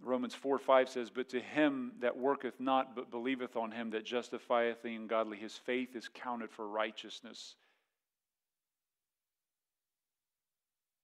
Romans 0.00 0.34
4 0.34 0.58
5 0.58 0.88
says, 0.88 1.10
But 1.10 1.28
to 1.30 1.40
him 1.40 1.92
that 2.00 2.16
worketh 2.16 2.60
not, 2.60 2.94
but 2.94 3.10
believeth 3.10 3.56
on 3.56 3.70
him 3.70 3.90
that 3.90 4.04
justifieth 4.04 4.82
the 4.82 4.94
ungodly, 4.94 5.38
his 5.38 5.56
faith 5.56 5.96
is 5.96 6.08
counted 6.12 6.50
for 6.50 6.68
righteousness. 6.68 7.56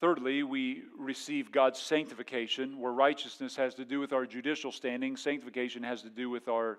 Thirdly, 0.00 0.44
we 0.44 0.82
receive 0.96 1.50
God's 1.50 1.80
sanctification, 1.80 2.78
where 2.78 2.92
righteousness 2.92 3.56
has 3.56 3.74
to 3.74 3.84
do 3.84 3.98
with 3.98 4.12
our 4.12 4.26
judicial 4.26 4.70
standing, 4.70 5.16
sanctification 5.16 5.82
has 5.82 6.02
to 6.02 6.10
do 6.10 6.30
with 6.30 6.48
our 6.48 6.78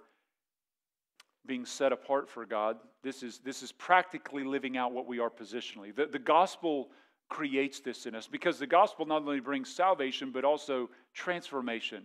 being 1.45 1.65
set 1.65 1.91
apart 1.91 2.29
for 2.29 2.45
God. 2.45 2.77
This 3.03 3.23
is, 3.23 3.39
this 3.39 3.63
is 3.63 3.71
practically 3.71 4.43
living 4.43 4.77
out 4.77 4.93
what 4.93 5.07
we 5.07 5.19
are 5.19 5.29
positionally. 5.29 5.93
The, 5.93 6.05
the 6.05 6.19
gospel 6.19 6.89
creates 7.27 7.79
this 7.79 8.05
in 8.05 8.15
us 8.15 8.27
because 8.27 8.59
the 8.59 8.67
gospel 8.67 9.05
not 9.05 9.21
only 9.23 9.39
brings 9.39 9.73
salvation, 9.73 10.31
but 10.31 10.45
also 10.45 10.89
transformation. 11.13 12.03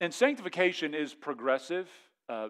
And 0.00 0.12
sanctification 0.12 0.94
is 0.94 1.14
progressive. 1.14 1.88
Uh, 2.28 2.48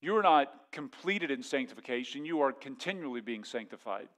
you're 0.00 0.22
not 0.22 0.52
completed 0.72 1.30
in 1.30 1.42
sanctification, 1.42 2.24
you 2.24 2.40
are 2.40 2.52
continually 2.52 3.20
being 3.20 3.44
sanctified. 3.44 4.08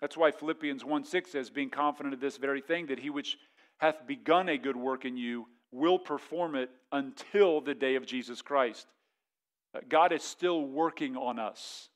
That's 0.00 0.16
why 0.16 0.30
Philippians 0.30 0.84
1 0.84 1.04
6 1.04 1.32
says, 1.32 1.50
being 1.50 1.70
confident 1.70 2.14
of 2.14 2.20
this 2.20 2.36
very 2.36 2.60
thing, 2.60 2.86
that 2.86 2.98
he 2.98 3.10
which 3.10 3.36
hath 3.78 4.06
begun 4.06 4.48
a 4.48 4.58
good 4.58 4.76
work 4.76 5.04
in 5.04 5.16
you 5.16 5.46
will 5.70 5.98
perform 5.98 6.54
it 6.54 6.70
until 6.92 7.60
the 7.60 7.74
day 7.74 7.96
of 7.96 8.06
Jesus 8.06 8.42
Christ. 8.42 8.86
Uh, 9.74 9.80
God 9.88 10.12
is 10.12 10.22
still 10.22 10.62
working 10.62 11.16
on 11.16 11.38
us. 11.38 11.88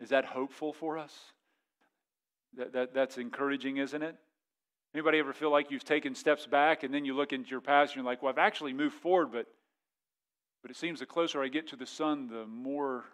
Is 0.00 0.10
that 0.10 0.24
hopeful 0.24 0.72
for 0.72 0.98
us? 0.98 1.14
That, 2.56 2.72
that, 2.72 2.94
that's 2.94 3.18
encouraging, 3.18 3.78
isn't 3.78 4.02
it? 4.02 4.16
Anybody 4.94 5.18
ever 5.18 5.32
feel 5.32 5.50
like 5.50 5.70
you've 5.70 5.84
taken 5.84 6.14
steps 6.14 6.46
back 6.46 6.82
and 6.82 6.92
then 6.92 7.04
you 7.04 7.14
look 7.14 7.32
into 7.32 7.50
your 7.50 7.62
past 7.62 7.92
and 7.92 8.02
you're 8.02 8.10
like, 8.10 8.22
well, 8.22 8.30
I've 8.30 8.38
actually 8.38 8.74
moved 8.74 8.96
forward, 8.96 9.32
but, 9.32 9.46
but 10.60 10.70
it 10.70 10.76
seems 10.76 11.00
the 11.00 11.06
closer 11.06 11.42
I 11.42 11.48
get 11.48 11.68
to 11.68 11.76
the 11.76 11.86
sun, 11.86 12.28
the 12.28 12.44
more 12.46 13.04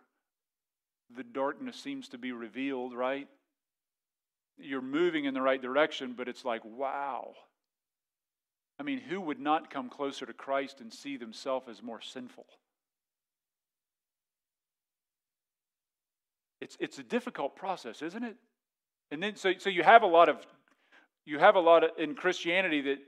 the 1.17 1.25
darkness 1.25 1.77
seems 1.77 2.09
to 2.09 2.19
be 2.19 2.33
revealed, 2.33 2.95
right? 2.95 3.29
You're 4.59 4.83
moving 4.83 5.25
in 5.25 5.35
the 5.35 5.43
right 5.43 5.61
direction, 5.61 6.15
but 6.17 6.29
it's 6.29 6.45
like, 6.45 6.65
wow. 6.65 7.35
I 8.79 8.83
mean, 8.83 8.99
who 8.99 9.21
would 9.21 9.41
not 9.41 9.71
come 9.71 9.89
closer 9.89 10.27
to 10.27 10.33
Christ 10.33 10.81
and 10.81 10.93
see 10.93 11.17
themselves 11.17 11.69
as 11.69 11.83
more 11.83 12.01
sinful? 12.01 12.47
It's, 16.61 16.77
it's 16.81 16.99
a 16.99 17.03
difficult 17.03 17.57
process, 17.57 18.03
isn't 18.03 18.25
it? 18.25 18.37
And 19.11 19.23
then, 19.23 19.37
so, 19.37 19.53
so 19.59 19.71
you 19.71 19.83
have 19.83 20.03
a 20.03 20.07
lot 20.07 20.29
of, 20.29 20.37
you 21.25 21.39
have 21.39 21.55
a 21.55 21.61
lot 21.61 21.85
of, 21.85 21.91
in 21.99 22.15
Christianity 22.15 22.81
that, 22.83 22.99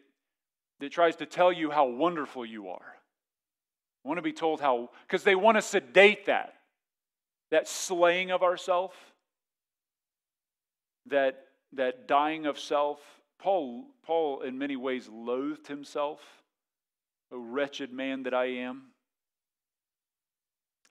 that 0.80 0.92
tries 0.92 1.16
to 1.16 1.26
tell 1.26 1.53
you 1.53 1.70
how 1.70 1.86
wonderful 1.86 2.46
you 2.46 2.68
are. 2.68 2.94
I 4.05 4.09
want 4.09 4.18
to 4.18 4.22
be 4.22 4.32
told 4.32 4.61
how, 4.61 4.90
because 5.07 5.24
they 5.24 5.34
want 5.34 5.59
to 5.59 5.62
sedate 5.62 6.26
that, 6.26 6.55
that 7.51 7.68
slaying 7.68 8.30
of 8.30 8.42
ourself, 8.42 8.94
that, 11.07 11.46
that 11.72 12.07
dying 12.07 12.46
of 12.46 12.59
self. 12.59 13.01
Paul, 13.38 13.86
Paul, 14.05 14.42
in 14.42 14.59
many 14.59 14.76
ways, 14.76 15.09
loathed 15.09 15.66
himself. 15.66 16.20
A 17.32 17.38
wretched 17.38 17.92
man 17.92 18.24
that 18.24 18.34
I 18.34 18.46
am. 18.46 18.86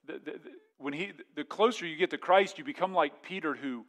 The, 0.06 0.14
the, 0.14 0.32
the, 0.32 0.52
when 0.78 0.94
he, 0.94 1.12
the 1.36 1.44
closer 1.44 1.86
you 1.86 1.98
get 1.98 2.12
to 2.12 2.18
Christ, 2.18 2.58
you 2.58 2.64
become 2.64 2.94
like 2.94 3.22
Peter, 3.22 3.54
who, 3.54 3.86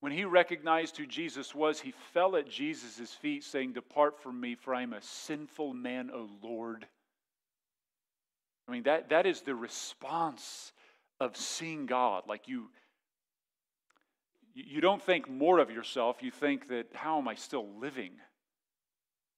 when 0.00 0.12
he 0.12 0.24
recognized 0.24 0.96
who 0.96 1.06
Jesus 1.06 1.54
was, 1.54 1.80
he 1.80 1.92
fell 2.12 2.36
at 2.36 2.48
Jesus' 2.48 3.12
feet, 3.12 3.44
saying, 3.44 3.74
Depart 3.74 4.18
from 4.22 4.40
me, 4.40 4.54
for 4.54 4.74
I 4.74 4.82
am 4.82 4.94
a 4.94 5.02
sinful 5.02 5.74
man, 5.74 6.10
O 6.12 6.28
Lord. 6.42 6.86
I 8.68 8.72
mean, 8.72 8.84
that, 8.84 9.10
that 9.10 9.26
is 9.26 9.42
the 9.42 9.54
response 9.54 10.72
of 11.20 11.36
seeing 11.36 11.86
God. 11.86 12.24
Like 12.26 12.48
you, 12.48 12.68
you 14.54 14.80
don't 14.80 15.02
think 15.02 15.28
more 15.28 15.58
of 15.58 15.70
yourself. 15.70 16.22
You 16.22 16.30
think 16.30 16.68
that, 16.68 16.86
how 16.94 17.18
am 17.18 17.28
I 17.28 17.34
still 17.34 17.66
living? 17.80 18.12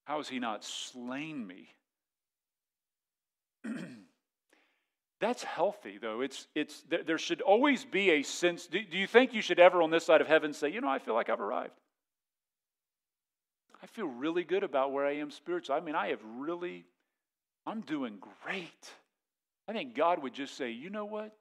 How 0.05 0.19
has 0.19 0.29
He 0.29 0.39
not 0.39 0.65
slain 0.65 1.47
me? 1.47 1.69
That's 5.21 5.43
healthy, 5.43 5.99
though. 6.01 6.21
It's, 6.21 6.47
it's, 6.55 6.85
there 6.89 7.19
should 7.19 7.41
always 7.41 7.85
be 7.85 8.11
a 8.11 8.23
sense. 8.23 8.67
Do, 8.67 8.79
do 8.81 8.97
you 8.97 9.09
think 9.09 9.35
you 9.35 9.43
should 9.43 9.59
ever 9.59 9.83
on 9.83 9.91
this 9.91 10.07
side 10.07 10.21
of 10.21 10.29
heaven 10.29 10.53
say, 10.53 10.69
you 10.69 10.81
know, 10.81 10.89
I 10.89 11.01
feel 11.01 11.15
like 11.15 11.29
I've 11.29 11.41
arrived? 11.41 11.73
I 13.83 13.87
feel 13.87 14.07
really 14.07 14.45
good 14.45 14.63
about 14.63 14.93
where 14.93 15.07
I 15.07 15.17
am 15.17 15.31
spiritually. 15.31 15.81
I 15.81 15.85
mean, 15.85 15.95
I 15.95 16.09
have 16.09 16.21
really, 16.37 16.85
I'm 17.67 17.81
doing 17.81 18.19
great. 18.45 18.91
I 19.67 19.73
think 19.73 19.95
God 19.95 20.23
would 20.23 20.35
just 20.35 20.57
say, 20.57 20.71
you 20.71 20.91
know 20.91 21.05
what? 21.05 21.37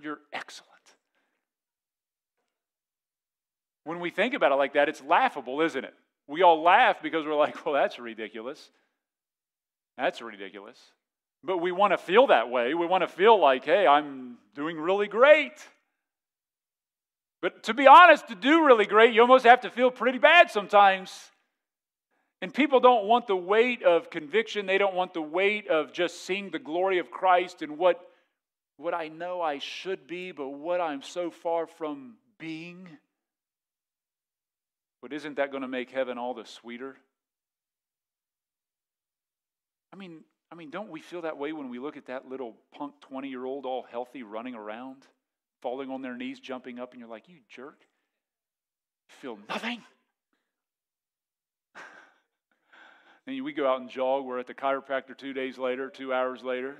You're 0.00 0.18
excellent. 0.32 0.68
When 3.84 4.00
we 4.00 4.10
think 4.10 4.34
about 4.34 4.52
it 4.52 4.56
like 4.56 4.74
that, 4.74 4.88
it's 4.88 5.02
laughable, 5.02 5.60
isn't 5.60 5.84
it? 5.84 5.94
We 6.26 6.42
all 6.42 6.62
laugh 6.62 7.02
because 7.02 7.24
we're 7.24 7.34
like, 7.34 7.64
well, 7.66 7.74
that's 7.74 7.98
ridiculous. 7.98 8.70
That's 9.96 10.20
ridiculous. 10.20 10.78
But 11.42 11.58
we 11.58 11.72
want 11.72 11.92
to 11.92 11.98
feel 11.98 12.28
that 12.28 12.50
way. 12.50 12.74
We 12.74 12.86
want 12.86 13.02
to 13.02 13.08
feel 13.08 13.40
like, 13.40 13.64
hey, 13.64 13.86
I'm 13.86 14.38
doing 14.54 14.78
really 14.78 15.06
great. 15.06 15.52
But 17.40 17.64
to 17.64 17.74
be 17.74 17.86
honest, 17.86 18.28
to 18.28 18.34
do 18.34 18.66
really 18.66 18.86
great, 18.86 19.14
you 19.14 19.20
almost 19.20 19.44
have 19.44 19.60
to 19.60 19.70
feel 19.70 19.90
pretty 19.90 20.18
bad 20.18 20.50
sometimes. 20.50 21.30
And 22.40 22.52
people 22.52 22.80
don't 22.80 23.06
want 23.06 23.26
the 23.26 23.36
weight 23.36 23.82
of 23.82 24.10
conviction. 24.10 24.66
They 24.66 24.78
don't 24.78 24.94
want 24.94 25.14
the 25.14 25.22
weight 25.22 25.68
of 25.68 25.92
just 25.92 26.24
seeing 26.24 26.50
the 26.50 26.58
glory 26.58 26.98
of 26.98 27.10
Christ 27.10 27.62
and 27.62 27.78
what, 27.78 28.00
what 28.78 28.94
I 28.94 29.08
know 29.08 29.42
I 29.42 29.58
should 29.58 30.06
be, 30.06 30.32
but 30.32 30.48
what 30.48 30.80
I'm 30.80 31.02
so 31.02 31.30
far 31.30 31.66
from 31.66 32.14
being. 32.38 32.88
But 35.02 35.12
isn't 35.12 35.36
that 35.36 35.50
going 35.50 35.62
to 35.62 35.68
make 35.68 35.90
heaven 35.90 36.16
all 36.16 36.32
the 36.32 36.46
sweeter? 36.46 36.96
I 39.92 39.96
mean, 39.96 40.20
I 40.50 40.54
mean, 40.54 40.70
don't 40.70 40.90
we 40.90 41.00
feel 41.00 41.22
that 41.22 41.38
way 41.38 41.52
when 41.52 41.68
we 41.68 41.78
look 41.78 41.96
at 41.96 42.06
that 42.06 42.28
little 42.28 42.56
punk 42.72 42.94
20 43.00 43.28
year 43.28 43.44
old 43.44 43.66
all 43.66 43.84
healthy 43.90 44.22
running 44.22 44.54
around, 44.54 45.02
falling 45.60 45.90
on 45.90 46.00
their 46.00 46.16
knees, 46.16 46.38
jumping 46.38 46.78
up, 46.78 46.92
and 46.92 47.00
you're 47.00 47.10
like, 47.10 47.28
you 47.28 47.38
jerk? 47.48 47.80
You 49.10 49.16
feel 49.20 49.38
nothing? 49.48 49.82
and 53.26 53.44
we 53.44 53.52
go 53.52 53.68
out 53.68 53.80
and 53.80 53.90
jog. 53.90 54.24
We're 54.24 54.38
at 54.38 54.46
the 54.46 54.54
chiropractor 54.54 55.18
two 55.18 55.32
days 55.32 55.58
later, 55.58 55.90
two 55.90 56.12
hours 56.12 56.44
later. 56.44 56.76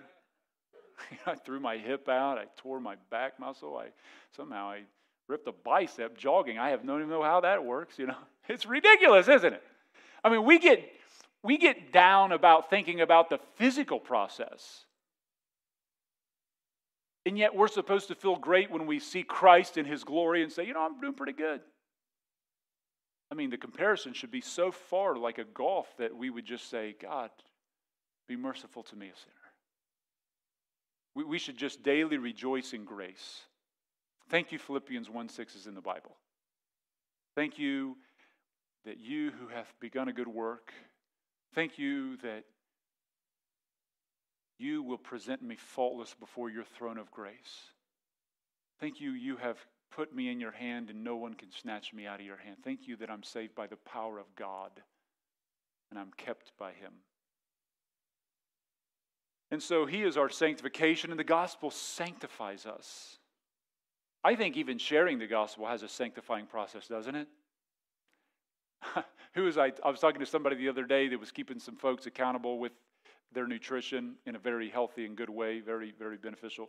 I 1.27 1.35
threw 1.35 1.61
my 1.61 1.77
hip 1.77 2.09
out. 2.09 2.39
I 2.39 2.45
tore 2.57 2.81
my 2.81 2.97
back 3.11 3.39
muscle. 3.39 3.77
I 3.77 3.89
somehow 4.37 4.71
I 4.71 4.83
ripped 5.29 5.47
a 5.49 5.53
bicep 5.53 6.17
jogging. 6.17 6.59
I 6.59 6.71
have 6.71 6.85
no 6.85 6.97
even 6.97 7.11
know 7.11 7.23
how 7.23 7.41
that 7.41 7.65
works. 7.65 7.99
You 7.99 8.07
know, 8.07 8.17
it's 8.49 8.67
ridiculous, 8.67 9.29
isn't 9.29 9.53
it? 9.53 9.63
I 10.25 10.31
mean, 10.31 10.45
we 10.45 10.59
get 10.59 10.89
we 11.43 11.59
get 11.59 11.93
down 11.93 12.33
about 12.33 12.71
thinking 12.71 13.01
about 13.01 13.31
the 13.31 13.39
physical 13.57 14.01
process. 14.01 14.85
And 17.27 17.37
yet 17.37 17.55
we're 17.55 17.69
supposed 17.69 18.09
to 18.09 18.15
feel 18.15 18.37
great 18.37 18.71
when 18.71 18.87
we 18.87 18.99
see 18.99 19.23
Christ 19.23 19.77
in 19.77 19.85
his 19.85 20.03
glory 20.03 20.43
and 20.43 20.51
say, 20.51 20.67
you 20.67 20.73
know, 20.73 20.81
I'm 20.81 20.99
doing 21.01 21.13
pretty 21.13 21.35
good. 21.35 21.61
I 23.31 23.35
mean, 23.35 23.51
the 23.51 23.59
comparison 23.59 24.15
should 24.15 24.31
be 24.31 24.41
so 24.41 24.73
far 24.73 25.17
like 25.17 25.39
a 25.39 25.45
golf 25.45 25.87
that 25.99 26.17
we 26.17 26.31
would 26.31 26.47
just 26.47 26.71
say, 26.71 26.97
God, 27.01 27.31
be 28.27 28.37
merciful 28.37 28.83
to 28.85 28.97
me, 28.97 29.09
a 29.09 29.17
sinner. 29.17 29.38
We, 31.19 31.25
we 31.25 31.39
should 31.39 31.57
just 31.57 31.83
daily 31.83 32.17
rejoice 32.17 32.73
in 32.73 32.85
grace. 32.85 33.43
Thank 34.31 34.53
you, 34.53 34.59
Philippians 34.59 35.11
1 35.11 35.29
6 35.29 35.55
is 35.55 35.67
in 35.67 35.75
the 35.75 35.81
Bible. 35.81 36.17
Thank 37.35 37.59
you 37.59 37.97
that 38.85 38.99
you 38.99 39.33
who 39.33 39.49
have 39.49 39.67
begun 39.81 40.09
a 40.09 40.13
good 40.13 40.29
work 40.29 40.73
Thank 41.55 41.79
you 41.79 42.17
that 42.19 42.45
you 44.59 44.83
will 44.83 44.99
present 44.99 45.43
me 45.43 45.57
faultless 45.57 46.15
before 46.15 46.51
your 46.51 46.65
throne 46.65 46.99
of 46.99 47.11
grace. 47.11 47.73
Thank 48.81 49.01
you, 49.01 49.13
you 49.13 49.37
have 49.37 49.59
put 49.91 50.15
me 50.15 50.31
in 50.31 50.41
your 50.41 50.53
hand 50.53 50.91
and 50.91 51.03
no 51.03 51.17
one 51.17 51.35
can 51.35 51.51
snatch 51.51 51.93
me 51.93 52.07
out 52.07 52.21
of 52.21 52.27
your 52.27 52.37
hand. 52.37 52.59
Thank 52.63 52.87
you 52.87 52.97
that 52.97 53.11
I'm 53.11 53.23
saved 53.23 53.55
by 53.55 53.67
the 53.67 53.77
power 53.77 54.19
of 54.19 54.35
God 54.37 54.71
and 55.91 55.99
I'm 55.99 56.13
kept 56.17 56.53
by 56.59 56.73
Him. 56.73 56.93
And 59.51 59.63
so 59.63 59.87
He 59.87 60.03
is 60.03 60.17
our 60.17 60.29
sanctification, 60.29 61.11
and 61.11 61.19
the 61.19 61.25
gospel 61.25 61.71
sanctifies 61.71 62.67
us. 62.67 63.19
I 64.25 64.35
think 64.35 64.57
even 64.57 64.79
sharing 64.79 65.19
the 65.19 65.27
gospel 65.27 65.67
has 65.67 65.83
a 65.83 65.89
sanctifying 65.89 66.47
process, 66.47 66.89
doesn't 66.89 67.15
it? 67.15 67.29
Who 69.35 69.45
was 69.45 69.57
I? 69.57 69.73
I 69.85 69.91
was 69.91 70.01
talking 70.01 70.21
to 70.21 70.27
somebody 70.27 70.57
the 70.57 70.69
other 70.69 70.85
day 70.85 71.09
that 71.09 71.19
was 71.19 71.31
keeping 71.31 71.59
some 71.59 71.77
folks 71.77 72.07
accountable 72.07 72.59
with 72.59 72.73
their 73.33 73.47
nutrition 73.47 74.15
in 74.27 74.37
a 74.37 74.39
very 74.39 74.69
healthy 74.69 75.05
and 75.05 75.17
good 75.17 75.31
way, 75.31 75.61
very, 75.61 75.93
very 75.99 76.17
beneficial. 76.17 76.69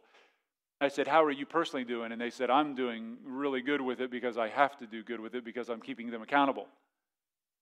I 0.82 0.88
said, 0.88 1.08
How 1.08 1.24
are 1.24 1.32
you 1.32 1.46
personally 1.46 1.84
doing? 1.84 2.12
And 2.12 2.22
they 2.22 2.30
said, 2.30 2.50
I'm 2.50 2.76
doing 2.76 3.18
really 3.26 3.62
good 3.62 3.82
with 3.82 4.00
it 4.00 4.12
because 4.12 4.38
I 4.38 4.50
have 4.50 4.78
to 4.78 4.88
do 4.88 5.04
good 5.04 5.20
with 5.20 5.36
it 5.36 5.44
because 5.44 5.70
I'm 5.70 5.82
keeping 5.82 6.10
them 6.10 6.22
accountable. 6.22 6.68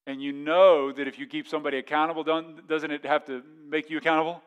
And 0.06 0.22
you 0.22 0.32
know 0.32 0.92
that 0.92 1.08
if 1.08 1.20
you 1.20 1.28
keep 1.28 1.48
somebody 1.48 1.78
accountable, 1.78 2.24
doesn't 2.24 2.92
it 2.92 3.06
have 3.06 3.26
to 3.26 3.44
make 3.68 3.90
you 3.90 3.98
accountable? 3.98 4.42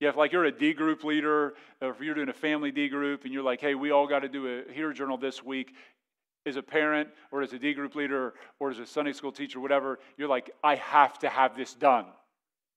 Yeah, 0.00 0.10
if 0.10 0.16
like 0.16 0.32
you're 0.32 0.44
a 0.44 0.52
D 0.52 0.74
group 0.74 1.02
leader, 1.02 1.54
or 1.80 1.90
if 1.90 2.00
you're 2.00 2.14
doing 2.14 2.28
a 2.28 2.34
family 2.34 2.70
D 2.70 2.88
group 2.88 3.24
and 3.24 3.32
you're 3.32 3.42
like, 3.42 3.60
hey, 3.60 3.74
we 3.74 3.90
all 3.90 4.06
got 4.06 4.20
to 4.20 4.28
do 4.28 4.46
a 4.46 4.72
HEAR 4.72 4.92
journal 4.92 5.16
this 5.16 5.42
week, 5.42 5.74
as 6.46 6.56
a 6.56 6.62
parent 6.62 7.08
or 7.30 7.42
as 7.42 7.52
a 7.52 7.58
D 7.58 7.74
group 7.74 7.94
leader 7.94 8.34
or 8.58 8.70
as 8.70 8.78
a 8.78 8.86
Sunday 8.86 9.12
school 9.12 9.32
teacher, 9.32 9.60
whatever, 9.60 9.98
you're 10.16 10.28
like, 10.28 10.50
I 10.64 10.76
have 10.76 11.18
to 11.20 11.28
have 11.28 11.56
this 11.56 11.74
done 11.74 12.06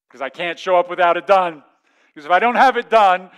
because 0.07 0.21
I 0.21 0.29
can't 0.29 0.59
show 0.59 0.75
up 0.75 0.89
without 0.89 1.17
it 1.17 1.25
done. 1.25 1.63
Because 2.13 2.25
if 2.25 2.31
I 2.31 2.39
don't 2.39 2.55
have 2.55 2.75
it 2.75 2.89
done, 2.89 3.29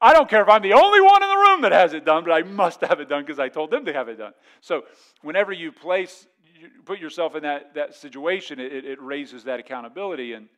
I 0.00 0.12
don't 0.12 0.28
care 0.28 0.42
if 0.42 0.48
I'm 0.48 0.62
the 0.62 0.74
only 0.74 1.00
one 1.00 1.22
in 1.22 1.28
the 1.28 1.36
room 1.36 1.62
that 1.62 1.72
has 1.72 1.94
it 1.94 2.04
done, 2.04 2.24
but 2.24 2.32
I 2.32 2.42
must 2.42 2.82
have 2.82 3.00
it 3.00 3.08
done 3.08 3.22
because 3.22 3.38
I 3.38 3.48
told 3.48 3.70
them 3.70 3.84
to 3.86 3.92
have 3.92 4.08
it 4.08 4.18
done. 4.18 4.32
So 4.60 4.84
whenever 5.22 5.52
you 5.52 5.72
place, 5.72 6.26
you 6.58 6.68
put 6.84 6.98
yourself 7.00 7.34
in 7.34 7.42
that, 7.42 7.74
that 7.74 7.94
situation, 7.94 8.60
it, 8.60 8.84
it 8.84 9.00
raises 9.00 9.44
that 9.44 9.60
accountability. 9.60 10.34
And, 10.34 10.48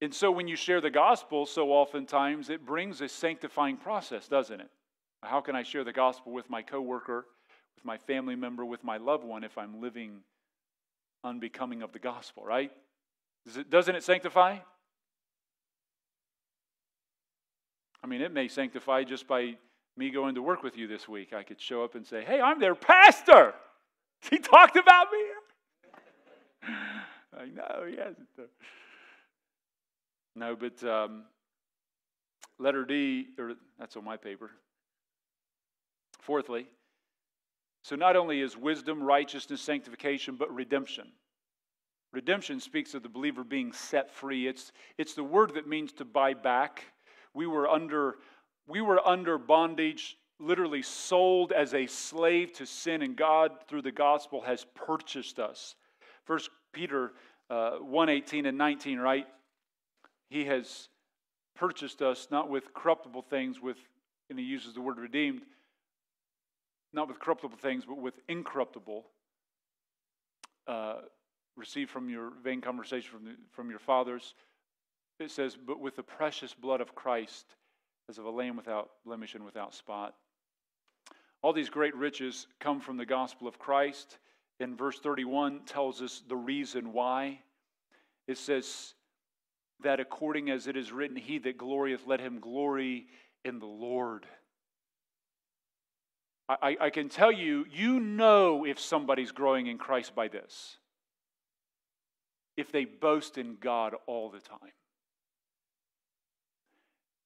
and 0.00 0.14
so 0.14 0.30
when 0.30 0.46
you 0.46 0.56
share 0.56 0.80
the 0.80 0.90
gospel, 0.90 1.46
so 1.46 1.70
oftentimes 1.70 2.50
it 2.50 2.66
brings 2.66 3.00
a 3.00 3.08
sanctifying 3.08 3.76
process, 3.76 4.28
doesn't 4.28 4.60
it? 4.60 4.68
How 5.22 5.40
can 5.40 5.56
I 5.56 5.62
share 5.62 5.84
the 5.84 5.92
gospel 5.92 6.32
with 6.32 6.50
my 6.50 6.62
coworker, 6.62 7.26
with 7.74 7.84
my 7.84 7.96
family 7.96 8.36
member, 8.36 8.64
with 8.64 8.84
my 8.84 8.98
loved 8.98 9.24
one 9.24 9.42
if 9.42 9.56
I'm 9.56 9.80
living 9.80 10.20
unbecoming 11.24 11.82
of 11.82 11.92
the 11.92 11.98
gospel, 11.98 12.44
right? 12.44 12.70
It, 13.56 13.70
doesn't 13.70 13.94
it 13.94 14.04
sanctify? 14.04 14.58
I 18.02 18.06
mean, 18.06 18.20
it 18.20 18.32
may 18.32 18.48
sanctify 18.48 19.04
just 19.04 19.26
by 19.26 19.56
me 19.96 20.10
going 20.10 20.34
to 20.34 20.42
work 20.42 20.62
with 20.62 20.76
you 20.76 20.86
this 20.86 21.08
week. 21.08 21.32
I 21.32 21.42
could 21.42 21.60
show 21.60 21.82
up 21.82 21.94
and 21.94 22.06
say, 22.06 22.22
Hey, 22.24 22.40
I'm 22.40 22.60
their 22.60 22.74
pastor. 22.74 23.54
He 24.30 24.38
talked 24.38 24.76
about 24.76 25.08
me. 25.12 25.18
I 27.38 27.44
know, 27.44 27.86
he 27.86 27.96
hasn't. 27.96 28.26
No, 30.36 30.54
but 30.54 30.84
um, 30.84 31.24
letter 32.58 32.84
D, 32.84 33.28
or 33.38 33.54
that's 33.78 33.96
on 33.96 34.04
my 34.04 34.18
paper. 34.18 34.50
Fourthly, 36.20 36.66
so 37.82 37.96
not 37.96 38.16
only 38.16 38.40
is 38.40 38.56
wisdom, 38.56 39.02
righteousness, 39.02 39.62
sanctification, 39.62 40.36
but 40.36 40.52
redemption. 40.54 41.06
Redemption 42.12 42.60
speaks 42.60 42.94
of 42.94 43.02
the 43.02 43.08
believer 43.08 43.44
being 43.44 43.72
set 43.72 44.10
free. 44.10 44.46
It's, 44.46 44.72
it's 44.98 45.14
the 45.14 45.24
word 45.24 45.54
that 45.54 45.68
means 45.68 45.92
to 45.92 46.04
buy 46.04 46.34
back. 46.34 46.84
We 47.32 47.46
were 47.46 47.68
under, 47.68 48.16
we 48.66 48.80
were 48.80 49.06
under 49.06 49.38
bondage, 49.38 50.16
literally 50.40 50.82
sold 50.82 51.52
as 51.52 51.74
a 51.74 51.86
slave 51.86 52.52
to 52.54 52.66
sin, 52.66 53.02
and 53.02 53.16
God, 53.16 53.52
through 53.68 53.82
the 53.82 53.92
gospel, 53.92 54.40
has 54.42 54.66
purchased 54.74 55.38
us. 55.38 55.76
First 56.24 56.50
Peter 56.72 57.12
uh, 57.48 57.76
1 57.78 58.08
18 58.08 58.46
and 58.46 58.58
19, 58.58 58.98
right? 58.98 59.26
He 60.28 60.44
has 60.46 60.88
purchased 61.54 62.02
us 62.02 62.28
not 62.30 62.50
with 62.50 62.74
corruptible 62.74 63.22
things, 63.22 63.60
with, 63.60 63.78
and 64.30 64.38
he 64.38 64.44
uses 64.44 64.74
the 64.74 64.80
word 64.80 64.98
redeemed, 64.98 65.42
not 66.92 67.08
with 67.08 67.18
corruptible 67.18 67.58
things, 67.58 67.84
but 67.84 67.98
with 67.98 68.14
incorruptible, 68.28 69.06
uh, 70.66 70.96
received 71.56 71.90
from 71.90 72.08
your 72.08 72.32
vain 72.42 72.60
conversation 72.60 73.10
from, 73.10 73.24
the, 73.24 73.34
from 73.52 73.70
your 73.70 73.78
fathers. 73.78 74.34
It 75.18 75.30
says, 75.30 75.56
but 75.56 75.80
with 75.80 75.96
the 75.96 76.02
precious 76.02 76.52
blood 76.52 76.80
of 76.80 76.94
Christ, 76.94 77.46
as 78.08 78.18
of 78.18 78.24
a 78.24 78.30
lamb 78.30 78.56
without 78.56 78.90
blemish 79.04 79.34
and 79.34 79.44
without 79.44 79.74
spot. 79.74 80.14
All 81.42 81.52
these 81.52 81.70
great 81.70 81.94
riches 81.94 82.46
come 82.60 82.80
from 82.80 82.96
the 82.96 83.06
gospel 83.06 83.48
of 83.48 83.58
Christ. 83.58 84.18
And 84.58 84.76
verse 84.76 84.98
31 84.98 85.60
tells 85.66 86.00
us 86.02 86.22
the 86.28 86.36
reason 86.36 86.92
why. 86.92 87.40
It 88.26 88.38
says 88.38 88.94
that 89.82 90.00
according 90.00 90.50
as 90.50 90.66
it 90.66 90.76
is 90.76 90.92
written, 90.92 91.16
he 91.16 91.38
that 91.38 91.58
glorieth, 91.58 92.06
let 92.06 92.20
him 92.20 92.40
glory 92.40 93.06
in 93.44 93.58
the 93.58 93.66
Lord. 93.66 94.26
I, 96.48 96.76
I 96.80 96.90
can 96.90 97.08
tell 97.08 97.32
you, 97.32 97.66
you 97.72 97.98
know 97.98 98.64
if 98.64 98.78
somebody's 98.78 99.32
growing 99.32 99.66
in 99.66 99.78
Christ 99.78 100.14
by 100.14 100.28
this. 100.28 100.76
If 102.56 102.70
they 102.70 102.84
boast 102.84 103.36
in 103.36 103.56
God 103.60 103.94
all 104.06 104.30
the 104.30 104.38
time. 104.38 104.72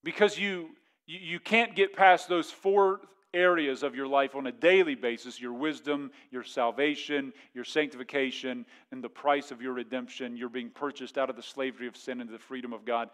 Because 0.02 0.38
you, 0.38 0.70
you 1.06 1.38
can't 1.38 1.76
get 1.76 1.94
past 1.94 2.28
those 2.28 2.50
four 2.50 3.00
areas 3.32 3.82
of 3.82 3.94
your 3.94 4.06
life 4.06 4.34
on 4.34 4.46
a 4.46 4.52
daily 4.52 4.94
basis 4.94 5.40
your 5.40 5.52
wisdom, 5.52 6.10
your 6.30 6.42
salvation, 6.42 7.32
your 7.54 7.64
sanctification, 7.64 8.66
and 8.90 9.02
the 9.02 9.08
price 9.08 9.50
of 9.50 9.62
your 9.62 9.72
redemption. 9.72 10.36
You're 10.36 10.48
being 10.48 10.70
purchased 10.70 11.18
out 11.18 11.30
of 11.30 11.36
the 11.36 11.42
slavery 11.42 11.86
of 11.86 11.96
sin 11.96 12.20
into 12.20 12.32
the 12.32 12.38
freedom 12.38 12.72
of 12.72 12.84
God. 12.84 13.10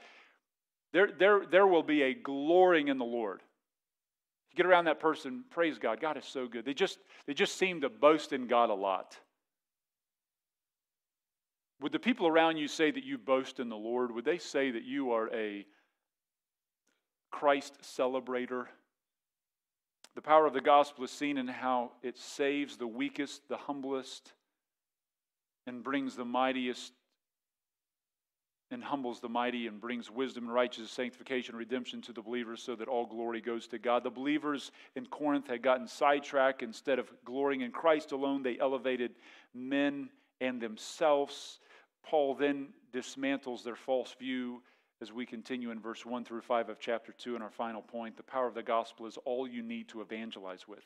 There, 0.92 1.10
there, 1.18 1.44
there 1.50 1.66
will 1.66 1.82
be 1.82 2.02
a 2.02 2.14
glorying 2.14 2.88
in 2.88 2.98
the 2.98 3.04
Lord 3.04 3.42
get 4.56 4.66
around 4.66 4.86
that 4.86 4.98
person, 4.98 5.44
praise 5.50 5.78
God. 5.78 6.00
God 6.00 6.16
is 6.16 6.24
so 6.24 6.48
good. 6.48 6.64
They 6.64 6.74
just, 6.74 6.98
they 7.26 7.34
just 7.34 7.56
seem 7.56 7.82
to 7.82 7.88
boast 7.88 8.32
in 8.32 8.46
God 8.46 8.70
a 8.70 8.74
lot. 8.74 9.16
Would 11.80 11.92
the 11.92 11.98
people 11.98 12.26
around 12.26 12.56
you 12.56 12.68
say 12.68 12.90
that 12.90 13.04
you 13.04 13.18
boast 13.18 13.60
in 13.60 13.68
the 13.68 13.76
Lord? 13.76 14.10
Would 14.10 14.24
they 14.24 14.38
say 14.38 14.70
that 14.70 14.84
you 14.84 15.12
are 15.12 15.32
a 15.32 15.66
Christ 17.30 17.78
celebrator? 17.82 18.64
The 20.16 20.22
power 20.22 20.46
of 20.46 20.54
the 20.54 20.62
gospel 20.62 21.04
is 21.04 21.10
seen 21.10 21.36
in 21.36 21.46
how 21.46 21.92
it 22.02 22.16
saves 22.16 22.78
the 22.78 22.86
weakest, 22.86 23.46
the 23.50 23.58
humblest, 23.58 24.32
and 25.66 25.84
brings 25.84 26.16
the 26.16 26.24
mightiest 26.24 26.94
and 28.70 28.82
humbles 28.82 29.20
the 29.20 29.28
mighty 29.28 29.66
and 29.66 29.78
brings 29.78 30.10
wisdom 30.10 30.44
and 30.44 30.54
righteousness, 30.54 30.90
sanctification, 30.90 31.54
redemption 31.54 32.00
to 32.00 32.14
the 32.14 32.22
believers 32.22 32.62
so 32.62 32.74
that 32.74 32.88
all 32.88 33.04
glory 33.04 33.42
goes 33.42 33.68
to 33.68 33.78
God. 33.78 34.04
The 34.04 34.10
believers 34.10 34.72
in 34.96 35.04
Corinth 35.04 35.48
had 35.48 35.62
gotten 35.62 35.86
sidetracked. 35.86 36.62
Instead 36.62 36.98
of 36.98 37.12
glorying 37.26 37.60
in 37.60 37.70
Christ 37.70 38.12
alone, 38.12 38.42
they 38.42 38.58
elevated 38.58 39.12
men 39.54 40.08
and 40.40 40.62
themselves. 40.62 41.60
Paul 42.02 42.34
then 42.34 42.68
dismantles 42.90 43.62
their 43.62 43.76
false 43.76 44.16
view 44.18 44.62
as 45.02 45.12
we 45.12 45.26
continue 45.26 45.70
in 45.70 45.80
verse 45.80 46.06
1 46.06 46.24
through 46.24 46.40
5 46.40 46.68
of 46.68 46.80
chapter 46.80 47.12
2 47.12 47.34
and 47.34 47.44
our 47.44 47.50
final 47.50 47.82
point. 47.82 48.16
The 48.16 48.22
power 48.22 48.46
of 48.46 48.54
the 48.54 48.62
gospel 48.62 49.06
is 49.06 49.18
all 49.24 49.46
you 49.46 49.62
need 49.62 49.88
to 49.88 50.00
evangelize 50.00 50.66
with. 50.66 50.84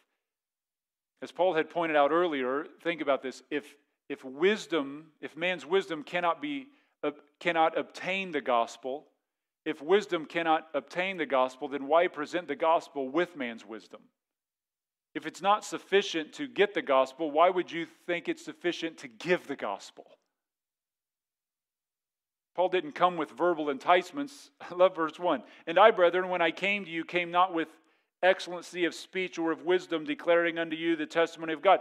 As 1.23 1.31
Paul 1.31 1.55
had 1.55 1.71
pointed 1.71 1.97
out 1.97 2.11
earlier, 2.11 2.67
think 2.83 3.01
about 3.01 3.23
this. 3.23 3.43
If, 3.51 3.77
if 4.09 4.25
wisdom, 4.25 5.07
if 5.21 5.37
man's 5.37 5.67
wisdom 5.67 6.03
cannot 6.03 6.41
be 6.41 6.69
cannot 7.39 7.79
obtain 7.79 8.31
the 8.31 8.43
gospel, 8.43 9.07
if 9.65 9.81
wisdom 9.81 10.27
cannot 10.27 10.69
obtain 10.75 11.17
the 11.17 11.27
gospel, 11.27 11.69
then 11.69 11.87
why 11.87 12.09
present 12.09 12.49
the 12.49 12.57
gospel 12.57 13.09
with 13.09 13.37
man's 13.37 13.65
wisdom? 13.65 14.01
If 15.15 15.27
it's 15.27 15.43
not 15.43 15.65
sufficient 15.65 16.35
to 16.35 16.47
get 16.47 16.75
the 16.75 16.83
gospel, 16.83 17.31
why 17.31 17.51
would 17.51 17.73
you 17.73 17.87
think 18.07 18.29
it's 18.29 18.45
sufficient 18.45 18.99
to 18.99 19.09
give 19.09 19.47
the 19.47 19.57
gospel? 19.57 20.07
Paul 22.55 22.69
didn't 22.69 22.93
come 22.93 23.17
with 23.17 23.31
verbal 23.31 23.71
enticements. 23.71 24.51
I 24.61 24.75
love 24.77 24.97
verse 24.97 25.19
1. 25.19 25.43
And 25.67 25.79
I, 25.79 25.91
brethren, 25.91 26.29
when 26.29 26.43
I 26.43 26.51
came 26.51 26.85
to 26.85 26.91
you, 26.91 27.05
came 27.05 27.31
not 27.31 27.55
with 27.55 27.69
excellency 28.23 28.85
of 28.85 28.95
speech 28.95 29.39
or 29.39 29.53
of 29.53 29.63
wisdom, 29.63 30.05
declaring 30.05 30.59
unto 30.59 30.77
you 30.77 30.97
the 30.97 31.07
testimony 31.07 31.53
of 31.53 31.63
God. 31.63 31.81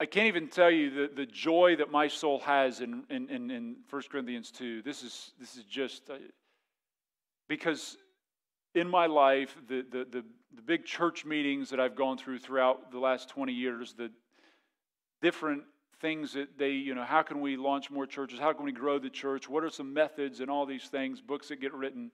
I 0.00 0.06
can't 0.06 0.26
even 0.26 0.48
tell 0.48 0.70
you 0.70 0.90
the, 0.90 1.10
the 1.14 1.26
joy 1.26 1.76
that 1.76 1.92
my 1.92 2.08
soul 2.08 2.40
has 2.40 2.80
in, 2.80 3.04
in, 3.08 3.28
in, 3.30 3.50
in 3.50 3.76
1 3.88 4.02
Corinthians 4.10 4.50
2. 4.50 4.82
This 4.82 5.04
is, 5.04 5.30
this 5.38 5.56
is 5.56 5.62
just 5.64 6.10
uh, 6.10 6.14
because 7.48 7.96
in 8.74 8.88
my 8.88 9.06
life, 9.06 9.56
the, 9.68 9.84
the, 9.88 9.98
the, 10.10 10.24
the 10.56 10.62
big 10.62 10.84
church 10.84 11.24
meetings 11.24 11.70
that 11.70 11.78
I've 11.78 11.94
gone 11.94 12.18
through 12.18 12.38
throughout 12.38 12.90
the 12.90 12.98
last 12.98 13.28
20 13.28 13.52
years, 13.52 13.92
the 13.92 14.10
different 15.20 15.62
things 16.02 16.34
that 16.34 16.58
they, 16.58 16.72
you 16.72 16.94
know, 16.94 17.04
how 17.04 17.22
can 17.22 17.40
we 17.40 17.56
launch 17.56 17.90
more 17.90 18.06
churches? 18.06 18.38
How 18.38 18.52
can 18.52 18.64
we 18.66 18.72
grow 18.72 18.98
the 18.98 19.08
church? 19.08 19.48
What 19.48 19.64
are 19.64 19.70
some 19.70 19.94
methods 19.94 20.40
and 20.40 20.50
all 20.50 20.66
these 20.66 20.84
things, 20.84 21.22
books 21.22 21.48
that 21.48 21.60
get 21.60 21.72
written? 21.72 22.10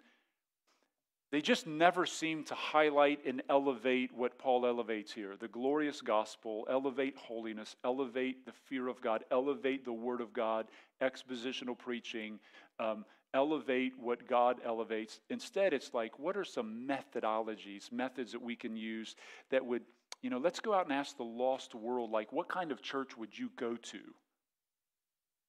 They 1.30 1.43
just 1.43 1.66
never 1.66 2.07
seem 2.07 2.45
to 2.45 2.55
highlight 2.55 3.26
and 3.26 3.43
elevate 3.51 4.14
what 4.14 4.39
Paul 4.39 4.64
elevates 4.64 5.12
here 5.12 5.34
the 5.39 5.49
glorious 5.49 6.01
gospel, 6.01 6.66
elevate 6.70 7.16
holiness, 7.16 7.76
elevate 7.84 8.47
the 8.47 8.53
fear 8.53 8.89
of 8.89 9.01
God, 9.01 9.24
elevate 9.30 9.84
the 9.84 9.93
word 9.93 10.20
of 10.20 10.32
God, 10.32 10.68
expositional 11.03 11.76
preaching, 11.76 12.39
um, 12.78 13.05
elevate 13.34 13.93
what 13.99 14.26
God 14.26 14.61
elevates. 14.64 15.20
Instead, 15.28 15.74
it's 15.74 15.93
like, 15.93 16.18
what 16.18 16.36
are 16.36 16.45
some 16.45 16.89
methodologies, 16.89 17.93
methods 17.93 18.32
that 18.32 18.43
we 18.43 18.57
can 18.57 18.74
use 18.74 19.14
that 19.51 19.64
would, 19.64 19.82
you 20.22 20.30
know, 20.30 20.38
let's 20.38 20.60
go 20.60 20.74
out 20.74 20.84
and 20.84 20.92
ask 20.92 21.16
the 21.16 21.22
lost 21.22 21.74
world, 21.74 22.10
like, 22.10 22.32
what 22.32 22.48
kind 22.48 22.72
of 22.72 22.82
church 22.82 23.16
would 23.16 23.38
you 23.38 23.50
go 23.56 23.76
to? 23.76 23.98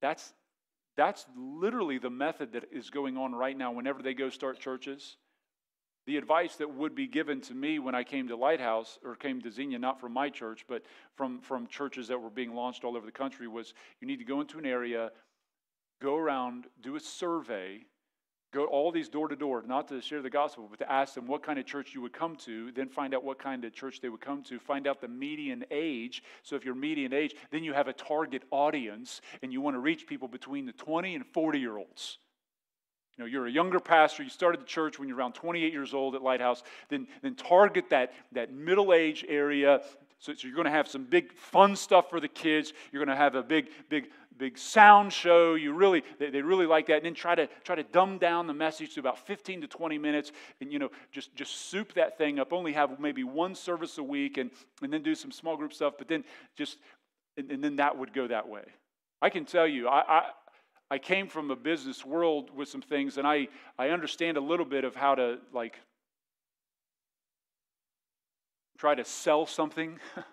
That's, 0.01 0.33
that's 0.95 1.25
literally 1.35 1.97
the 1.97 2.09
method 2.09 2.53
that 2.53 2.65
is 2.71 2.89
going 2.89 3.17
on 3.17 3.33
right 3.33 3.57
now 3.57 3.71
whenever 3.71 4.01
they 4.01 4.13
go 4.13 4.29
start 4.29 4.59
churches 4.59 5.17
the 6.09 6.17
advice 6.17 6.55
that 6.55 6.73
would 6.73 6.95
be 6.95 7.05
given 7.05 7.39
to 7.39 7.53
me 7.53 7.77
when 7.77 7.93
I 7.93 8.03
came 8.03 8.27
to 8.29 8.35
Lighthouse 8.35 8.97
or 9.05 9.15
came 9.15 9.41
to 9.43 9.51
Xenia, 9.51 9.77
not 9.77 9.99
from 9.99 10.11
my 10.11 10.27
church, 10.27 10.65
but 10.67 10.81
from, 11.15 11.39
from 11.39 11.67
churches 11.67 12.07
that 12.07 12.19
were 12.19 12.31
being 12.31 12.55
launched 12.55 12.83
all 12.83 12.97
over 12.97 13.05
the 13.05 13.11
country, 13.11 13.47
was 13.47 13.75
you 14.01 14.07
need 14.07 14.17
to 14.17 14.25
go 14.25 14.41
into 14.41 14.57
an 14.57 14.65
area, 14.65 15.11
go 16.01 16.15
around, 16.15 16.65
do 16.81 16.95
a 16.95 16.99
survey, 16.99 17.81
go 18.51 18.65
all 18.65 18.91
these 18.91 19.09
door 19.09 19.27
to 19.27 19.35
door, 19.35 19.63
not 19.65 19.87
to 19.89 20.01
share 20.01 20.21
the 20.21 20.29
gospel, 20.29 20.67
but 20.69 20.79
to 20.79 20.91
ask 20.91 21.13
them 21.13 21.27
what 21.27 21.43
kind 21.43 21.59
of 21.59 21.65
church 21.65 21.93
you 21.93 22.01
would 22.01 22.13
come 22.13 22.35
to, 22.37 22.71
then 22.71 22.89
find 22.89 23.13
out 23.13 23.23
what 23.23 23.39
kind 23.39 23.63
of 23.63 23.73
church 23.73 24.01
they 24.01 24.09
would 24.09 24.21
come 24.21 24.43
to, 24.43 24.59
find 24.59 24.87
out 24.87 25.01
the 25.01 25.07
median 25.07 25.63
age. 25.71 26.23
So 26.43 26.55
if 26.55 26.65
you're 26.65 26.75
median 26.75 27.13
age, 27.13 27.35
then 27.51 27.63
you 27.63 27.73
have 27.73 27.87
a 27.87 27.93
target 27.93 28.43
audience 28.51 29.21
and 29.41 29.53
you 29.53 29.61
want 29.61 29.75
to 29.75 29.79
reach 29.79 30.07
people 30.07 30.27
between 30.27 30.65
the 30.65 30.73
20 30.73 31.15
and 31.15 31.25
40 31.27 31.59
year 31.59 31.77
olds. 31.77 32.17
You 33.17 33.25
know, 33.25 33.29
you're 33.29 33.47
a 33.47 33.51
younger 33.51 33.79
pastor, 33.81 34.23
you 34.23 34.29
started 34.29 34.61
the 34.61 34.65
church 34.65 34.97
when 34.97 35.09
you're 35.09 35.17
around 35.17 35.33
28 35.33 35.73
years 35.73 35.93
old 35.93 36.15
at 36.15 36.23
Lighthouse, 36.23 36.63
then, 36.87 37.05
then 37.21 37.35
target 37.35 37.89
that, 37.89 38.13
that 38.31 38.53
middle 38.53 38.93
age 38.93 39.25
area. 39.27 39.81
So, 40.19 40.33
so 40.33 40.47
you're 40.47 40.55
going 40.55 40.65
to 40.65 40.71
have 40.71 40.87
some 40.87 41.05
big 41.05 41.33
fun 41.33 41.75
stuff 41.75 42.09
for 42.09 42.19
the 42.19 42.27
kids. 42.27 42.73
You're 42.91 43.03
going 43.03 43.15
to 43.15 43.21
have 43.21 43.35
a 43.35 43.43
big, 43.43 43.69
big 43.89 44.09
big 44.39 44.57
sound 44.57 45.13
show. 45.13 45.53
You 45.55 45.73
really, 45.73 46.03
they, 46.17 46.29
they 46.31 46.41
really 46.41 46.65
like 46.65 46.87
that. 46.87 46.97
And 46.97 47.05
then 47.05 47.13
try 47.13 47.35
to 47.35 47.47
try 47.63 47.75
to 47.75 47.83
dumb 47.83 48.17
down 48.17 48.47
the 48.47 48.53
message 48.53 48.95
to 48.95 49.01
about 49.01 49.27
15 49.27 49.61
to 49.61 49.67
20 49.67 49.97
minutes, 49.97 50.31
and 50.61 50.71
you 50.71 50.79
know, 50.79 50.89
just 51.11 51.35
just 51.35 51.69
soup 51.69 51.93
that 51.93 52.17
thing 52.17 52.39
up. 52.39 52.51
Only 52.51 52.73
have 52.73 52.99
maybe 52.99 53.23
one 53.23 53.53
service 53.53 53.97
a 53.97 54.03
week, 54.03 54.37
and 54.37 54.49
and 54.81 54.91
then 54.91 55.03
do 55.03 55.13
some 55.13 55.31
small 55.31 55.55
group 55.55 55.73
stuff. 55.73 55.93
But 55.97 56.07
then 56.07 56.23
just 56.55 56.77
and, 57.37 57.51
and 57.51 57.63
then 57.63 57.75
that 57.75 57.97
would 57.97 58.13
go 58.13 58.27
that 58.27 58.47
way. 58.47 58.63
I 59.21 59.29
can 59.29 59.45
tell 59.45 59.67
you, 59.67 59.87
I, 59.87 60.01
I 60.07 60.23
I 60.91 60.97
came 60.97 61.27
from 61.27 61.51
a 61.51 61.55
business 61.55 62.03
world 62.03 62.49
with 62.55 62.69
some 62.69 62.81
things, 62.81 63.17
and 63.17 63.27
I 63.27 63.49
I 63.77 63.89
understand 63.89 64.37
a 64.37 64.41
little 64.41 64.65
bit 64.65 64.85
of 64.85 64.95
how 64.95 65.15
to 65.15 65.37
like 65.53 65.75
try 68.79 68.95
to 68.95 69.05
sell 69.05 69.45
something. 69.45 69.99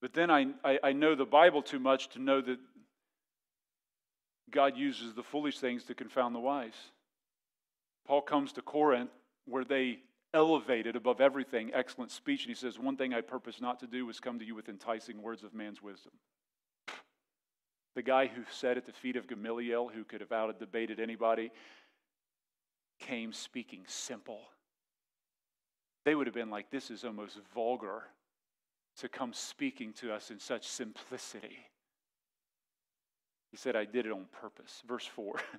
But 0.00 0.14
then 0.14 0.30
I, 0.30 0.46
I, 0.64 0.78
I 0.82 0.92
know 0.92 1.14
the 1.14 1.26
Bible 1.26 1.62
too 1.62 1.78
much 1.78 2.08
to 2.10 2.18
know 2.18 2.40
that 2.40 2.58
God 4.50 4.76
uses 4.76 5.14
the 5.14 5.22
foolish 5.22 5.58
things 5.58 5.84
to 5.84 5.94
confound 5.94 6.34
the 6.34 6.40
wise. 6.40 6.74
Paul 8.06 8.22
comes 8.22 8.52
to 8.54 8.62
Corinth 8.62 9.10
where 9.46 9.64
they 9.64 9.98
elevated 10.32 10.96
above 10.96 11.20
everything 11.20 11.72
excellent 11.74 12.10
speech, 12.10 12.44
and 12.44 12.48
he 12.48 12.54
says, 12.54 12.78
One 12.78 12.96
thing 12.96 13.12
I 13.12 13.20
purpose 13.20 13.60
not 13.60 13.80
to 13.80 13.86
do 13.86 14.06
was 14.06 14.20
come 14.20 14.38
to 14.38 14.44
you 14.44 14.54
with 14.54 14.68
enticing 14.68 15.22
words 15.22 15.42
of 15.44 15.54
man's 15.54 15.82
wisdom. 15.82 16.12
The 17.96 18.02
guy 18.02 18.28
who 18.28 18.42
sat 18.52 18.76
at 18.76 18.86
the 18.86 18.92
feet 18.92 19.16
of 19.16 19.26
Gamaliel, 19.26 19.88
who 19.88 20.04
could 20.04 20.20
have 20.20 20.30
out 20.30 20.56
debated 20.60 21.00
anybody, 21.00 21.50
came 23.00 23.32
speaking 23.32 23.82
simple. 23.88 24.38
They 26.04 26.14
would 26.14 26.26
have 26.26 26.34
been 26.34 26.50
like, 26.50 26.70
This 26.70 26.90
is 26.90 27.04
almost 27.04 27.38
vulgar 27.54 28.04
to 28.98 29.08
come 29.08 29.32
speaking 29.32 29.92
to 29.94 30.12
us 30.12 30.30
in 30.30 30.38
such 30.38 30.66
simplicity. 30.66 31.58
He 33.50 33.56
said, 33.56 33.76
I 33.76 33.84
did 33.84 34.06
it 34.06 34.12
on 34.12 34.26
purpose. 34.40 34.82
Verse 34.86 35.06
4. 35.06 35.40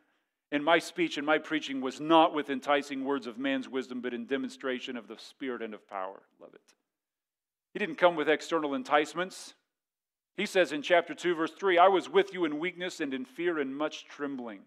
And 0.54 0.66
my 0.66 0.80
speech 0.80 1.18
and 1.18 1.26
my 1.26 1.38
preaching 1.38 1.80
was 1.80 2.02
not 2.02 2.34
with 2.34 2.50
enticing 2.50 3.06
words 3.06 3.26
of 3.26 3.38
man's 3.38 3.70
wisdom, 3.70 4.02
but 4.02 4.14
in 4.14 4.26
demonstration 4.26 4.98
of 4.98 5.08
the 5.08 5.18
Spirit 5.18 5.62
and 5.62 5.74
of 5.74 5.88
power. 5.88 6.24
Love 6.42 6.54
it. 6.54 6.76
He 7.72 7.80
didn't 7.80 7.96
come 7.96 8.18
with 8.18 8.28
external 8.28 8.74
enticements. 8.74 9.54
He 10.36 10.46
says 10.46 10.74
in 10.74 10.82
chapter 10.82 11.14
2, 11.14 11.36
verse 11.36 11.54
3 11.54 11.78
I 11.78 11.88
was 11.88 12.10
with 12.10 12.34
you 12.34 12.44
in 12.44 12.60
weakness 12.60 13.00
and 13.00 13.14
in 13.14 13.24
fear 13.24 13.60
and 13.60 13.74
much 13.76 14.06
trembling. 14.06 14.64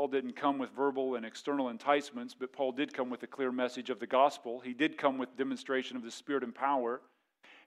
Paul 0.00 0.08
didn't 0.08 0.34
come 0.34 0.56
with 0.56 0.70
verbal 0.70 1.16
and 1.16 1.26
external 1.26 1.68
enticements, 1.68 2.32
but 2.32 2.54
Paul 2.54 2.72
did 2.72 2.94
come 2.94 3.10
with 3.10 3.22
a 3.22 3.26
clear 3.26 3.52
message 3.52 3.90
of 3.90 4.00
the 4.00 4.06
gospel. 4.06 4.58
He 4.58 4.72
did 4.72 4.96
come 4.96 5.18
with 5.18 5.36
demonstration 5.36 5.94
of 5.94 6.02
the 6.02 6.10
Spirit 6.10 6.42
and 6.42 6.54
power. 6.54 7.02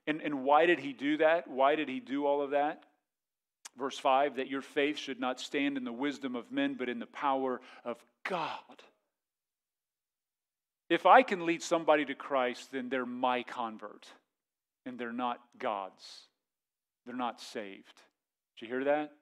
And, 0.08 0.20
and 0.20 0.42
why 0.42 0.66
did 0.66 0.80
he 0.80 0.92
do 0.92 1.16
that? 1.18 1.46
Why 1.46 1.76
did 1.76 1.88
he 1.88 2.00
do 2.00 2.26
all 2.26 2.42
of 2.42 2.50
that? 2.50 2.86
Verse 3.78 3.96
5 3.96 4.34
that 4.34 4.48
your 4.48 4.62
faith 4.62 4.98
should 4.98 5.20
not 5.20 5.38
stand 5.38 5.76
in 5.76 5.84
the 5.84 5.92
wisdom 5.92 6.34
of 6.34 6.50
men, 6.50 6.74
but 6.76 6.88
in 6.88 6.98
the 6.98 7.06
power 7.06 7.60
of 7.84 8.02
God. 8.28 8.82
If 10.90 11.06
I 11.06 11.22
can 11.22 11.46
lead 11.46 11.62
somebody 11.62 12.04
to 12.06 12.16
Christ, 12.16 12.72
then 12.72 12.88
they're 12.88 13.06
my 13.06 13.44
convert, 13.44 14.08
and 14.84 14.98
they're 14.98 15.12
not 15.12 15.38
God's. 15.56 16.04
They're 17.06 17.14
not 17.14 17.40
saved. 17.40 18.02
Did 18.58 18.66
you 18.66 18.74
hear 18.74 18.84
that? 18.86 19.12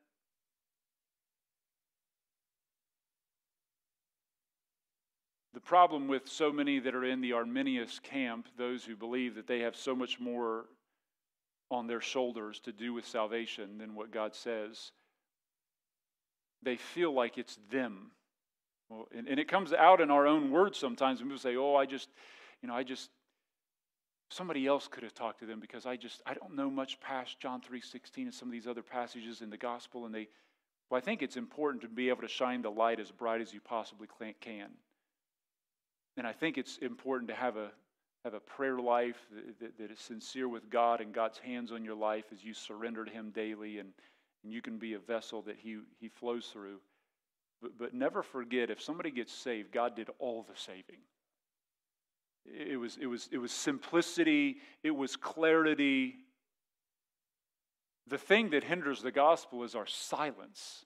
The 5.54 5.60
problem 5.60 6.08
with 6.08 6.28
so 6.28 6.50
many 6.50 6.78
that 6.78 6.94
are 6.94 7.04
in 7.04 7.20
the 7.20 7.34
Arminius 7.34 8.00
camp, 8.02 8.48
those 8.56 8.84
who 8.84 8.96
believe 8.96 9.34
that 9.34 9.46
they 9.46 9.60
have 9.60 9.76
so 9.76 9.94
much 9.94 10.18
more 10.18 10.64
on 11.70 11.86
their 11.86 12.00
shoulders 12.00 12.60
to 12.60 12.72
do 12.72 12.92
with 12.94 13.06
salvation 13.06 13.78
than 13.78 13.94
what 13.94 14.10
God 14.10 14.34
says, 14.34 14.92
they 16.62 16.76
feel 16.76 17.12
like 17.12 17.38
it's 17.38 17.58
them. 17.70 18.12
Well, 18.88 19.08
and, 19.16 19.28
and 19.28 19.38
it 19.38 19.48
comes 19.48 19.72
out 19.72 20.00
in 20.00 20.10
our 20.10 20.26
own 20.26 20.50
words 20.50 20.78
sometimes 20.78 21.20
when 21.20 21.28
people 21.28 21.40
say, 21.40 21.56
Oh, 21.56 21.74
I 21.74 21.86
just, 21.86 22.08
you 22.62 22.68
know, 22.68 22.74
I 22.74 22.82
just, 22.82 23.10
somebody 24.30 24.66
else 24.66 24.88
could 24.88 25.02
have 25.02 25.14
talked 25.14 25.40
to 25.40 25.46
them 25.46 25.60
because 25.60 25.84
I 25.84 25.96
just, 25.96 26.22
I 26.26 26.34
don't 26.34 26.56
know 26.56 26.70
much 26.70 27.00
past 27.00 27.40
John 27.40 27.60
3.16 27.60 28.16
and 28.16 28.34
some 28.34 28.48
of 28.48 28.52
these 28.52 28.66
other 28.66 28.82
passages 28.82 29.42
in 29.42 29.50
the 29.50 29.58
gospel. 29.58 30.06
And 30.06 30.14
they, 30.14 30.28
well, 30.88 30.98
I 30.98 31.02
think 31.02 31.22
it's 31.22 31.36
important 31.36 31.82
to 31.82 31.88
be 31.88 32.08
able 32.08 32.22
to 32.22 32.28
shine 32.28 32.62
the 32.62 32.70
light 32.70 33.00
as 33.00 33.10
bright 33.10 33.40
as 33.40 33.52
you 33.52 33.60
possibly 33.60 34.06
can. 34.40 34.70
And 36.16 36.26
I 36.26 36.32
think 36.32 36.58
it's 36.58 36.78
important 36.78 37.28
to 37.28 37.34
have 37.34 37.56
a, 37.56 37.70
have 38.24 38.34
a 38.34 38.40
prayer 38.40 38.78
life 38.78 39.16
that, 39.32 39.60
that, 39.60 39.78
that 39.78 39.90
is 39.90 39.98
sincere 39.98 40.48
with 40.48 40.68
God 40.70 41.00
and 41.00 41.12
God's 41.12 41.38
hands 41.38 41.72
on 41.72 41.84
your 41.84 41.94
life 41.94 42.24
as 42.32 42.44
you 42.44 42.54
surrender 42.54 43.04
to 43.04 43.10
Him 43.10 43.30
daily 43.30 43.78
and, 43.78 43.90
and 44.44 44.52
you 44.52 44.60
can 44.60 44.78
be 44.78 44.94
a 44.94 44.98
vessel 44.98 45.42
that 45.42 45.56
He, 45.58 45.78
he 46.00 46.08
flows 46.08 46.46
through. 46.52 46.78
But, 47.60 47.78
but 47.78 47.94
never 47.94 48.22
forget 48.22 48.70
if 48.70 48.82
somebody 48.82 49.10
gets 49.10 49.32
saved, 49.32 49.72
God 49.72 49.96
did 49.96 50.10
all 50.18 50.42
the 50.42 50.58
saving. 50.58 51.00
It 52.44 52.78
was, 52.78 52.98
it, 53.00 53.06
was, 53.06 53.28
it 53.30 53.38
was 53.38 53.52
simplicity, 53.52 54.58
it 54.82 54.90
was 54.90 55.14
clarity. 55.16 56.16
The 58.08 58.18
thing 58.18 58.50
that 58.50 58.64
hinders 58.64 59.00
the 59.00 59.12
gospel 59.12 59.62
is 59.62 59.76
our 59.76 59.86
silence. 59.86 60.84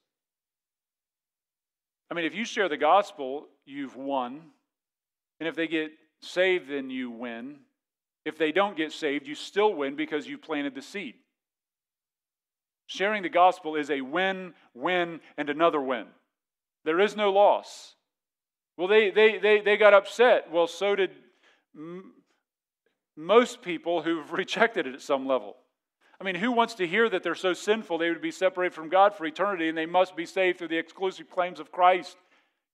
I 2.11 2.15
mean, 2.15 2.27
if 2.27 2.35
you 2.35 2.45
share 2.45 2.69
the 2.69 2.77
gospel, 2.77 3.47
you've 3.65 3.97
won. 3.97 4.43
And 5.41 5.49
if 5.49 5.55
they 5.55 5.67
get 5.67 5.93
saved, 6.21 6.71
then 6.71 6.91
you 6.91 7.11
win. 7.11 7.57
If 8.25 8.39
they 8.39 8.53
don't 8.53 8.77
get 8.77 8.93
saved, 8.93 9.27
you 9.27 9.35
still 9.35 9.75
win 9.75 9.97
because 9.97 10.27
you 10.27 10.39
planted 10.39 10.75
the 10.75 10.83
seed. 10.83 11.15
Sharing 12.87 13.23
the 13.23 13.29
gospel 13.29 13.77
is 13.77 13.91
a 13.91 14.01
win, 14.01 14.55
win, 14.75 15.21
and 15.37 15.51
another 15.51 15.81
win. 15.81 16.07
There 16.85 17.01
is 17.01 17.17
no 17.17 17.31
loss. 17.31 17.95
Well, 18.77 18.89
they, 18.89 19.11
they, 19.11 19.39
they, 19.39 19.61
they 19.61 19.77
got 19.77 19.95
upset. 19.95 20.51
Well, 20.53 20.67
so 20.67 20.95
did 20.95 21.11
m- 21.75 22.13
most 23.17 23.63
people 23.63 24.03
who've 24.03 24.33
rejected 24.33 24.87
it 24.87 24.95
at 24.95 25.03
some 25.03 25.27
level. 25.27 25.57
I 26.21 26.25
mean, 26.25 26.37
who 26.37 26.53
wants 26.53 26.75
to 26.75 26.87
hear 26.87 27.09
that 27.11 27.23
they're 27.23 27.35
so 27.35 27.53
sinful 27.53 27.99
they 27.99 28.09
would 28.09 28.23
be 28.23 28.31
separated 28.31 28.75
from 28.75 28.89
God 28.89 29.15
for 29.15 29.27
eternity 29.27 29.69
and 29.69 29.77
they 29.77 29.87
must 29.87 30.17
be 30.17 30.25
saved 30.25 30.59
through 30.59 30.69
the 30.69 30.79
exclusive 30.79 31.31
claims 31.31 31.61
of 31.61 31.71
Christ? 31.71 32.17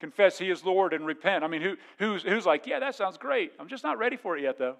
Confess 0.03 0.37
He 0.37 0.51
is 0.51 0.65
Lord 0.65 0.93
and 0.93 1.07
repent. 1.07 1.45
I 1.45 1.47
mean, 1.47 1.63
who, 1.63 1.77
who's, 2.01 2.25
who's 2.25 2.45
like, 2.45 2.67
yeah, 2.67 2.81
that 2.81 2.97
sounds 2.97 3.17
great. 3.17 3.53
I'm 3.61 3.69
just 3.69 3.85
not 3.85 3.99
ready 3.99 4.17
for 4.17 4.37
it 4.37 4.43
yet, 4.43 4.59
though. 4.59 4.75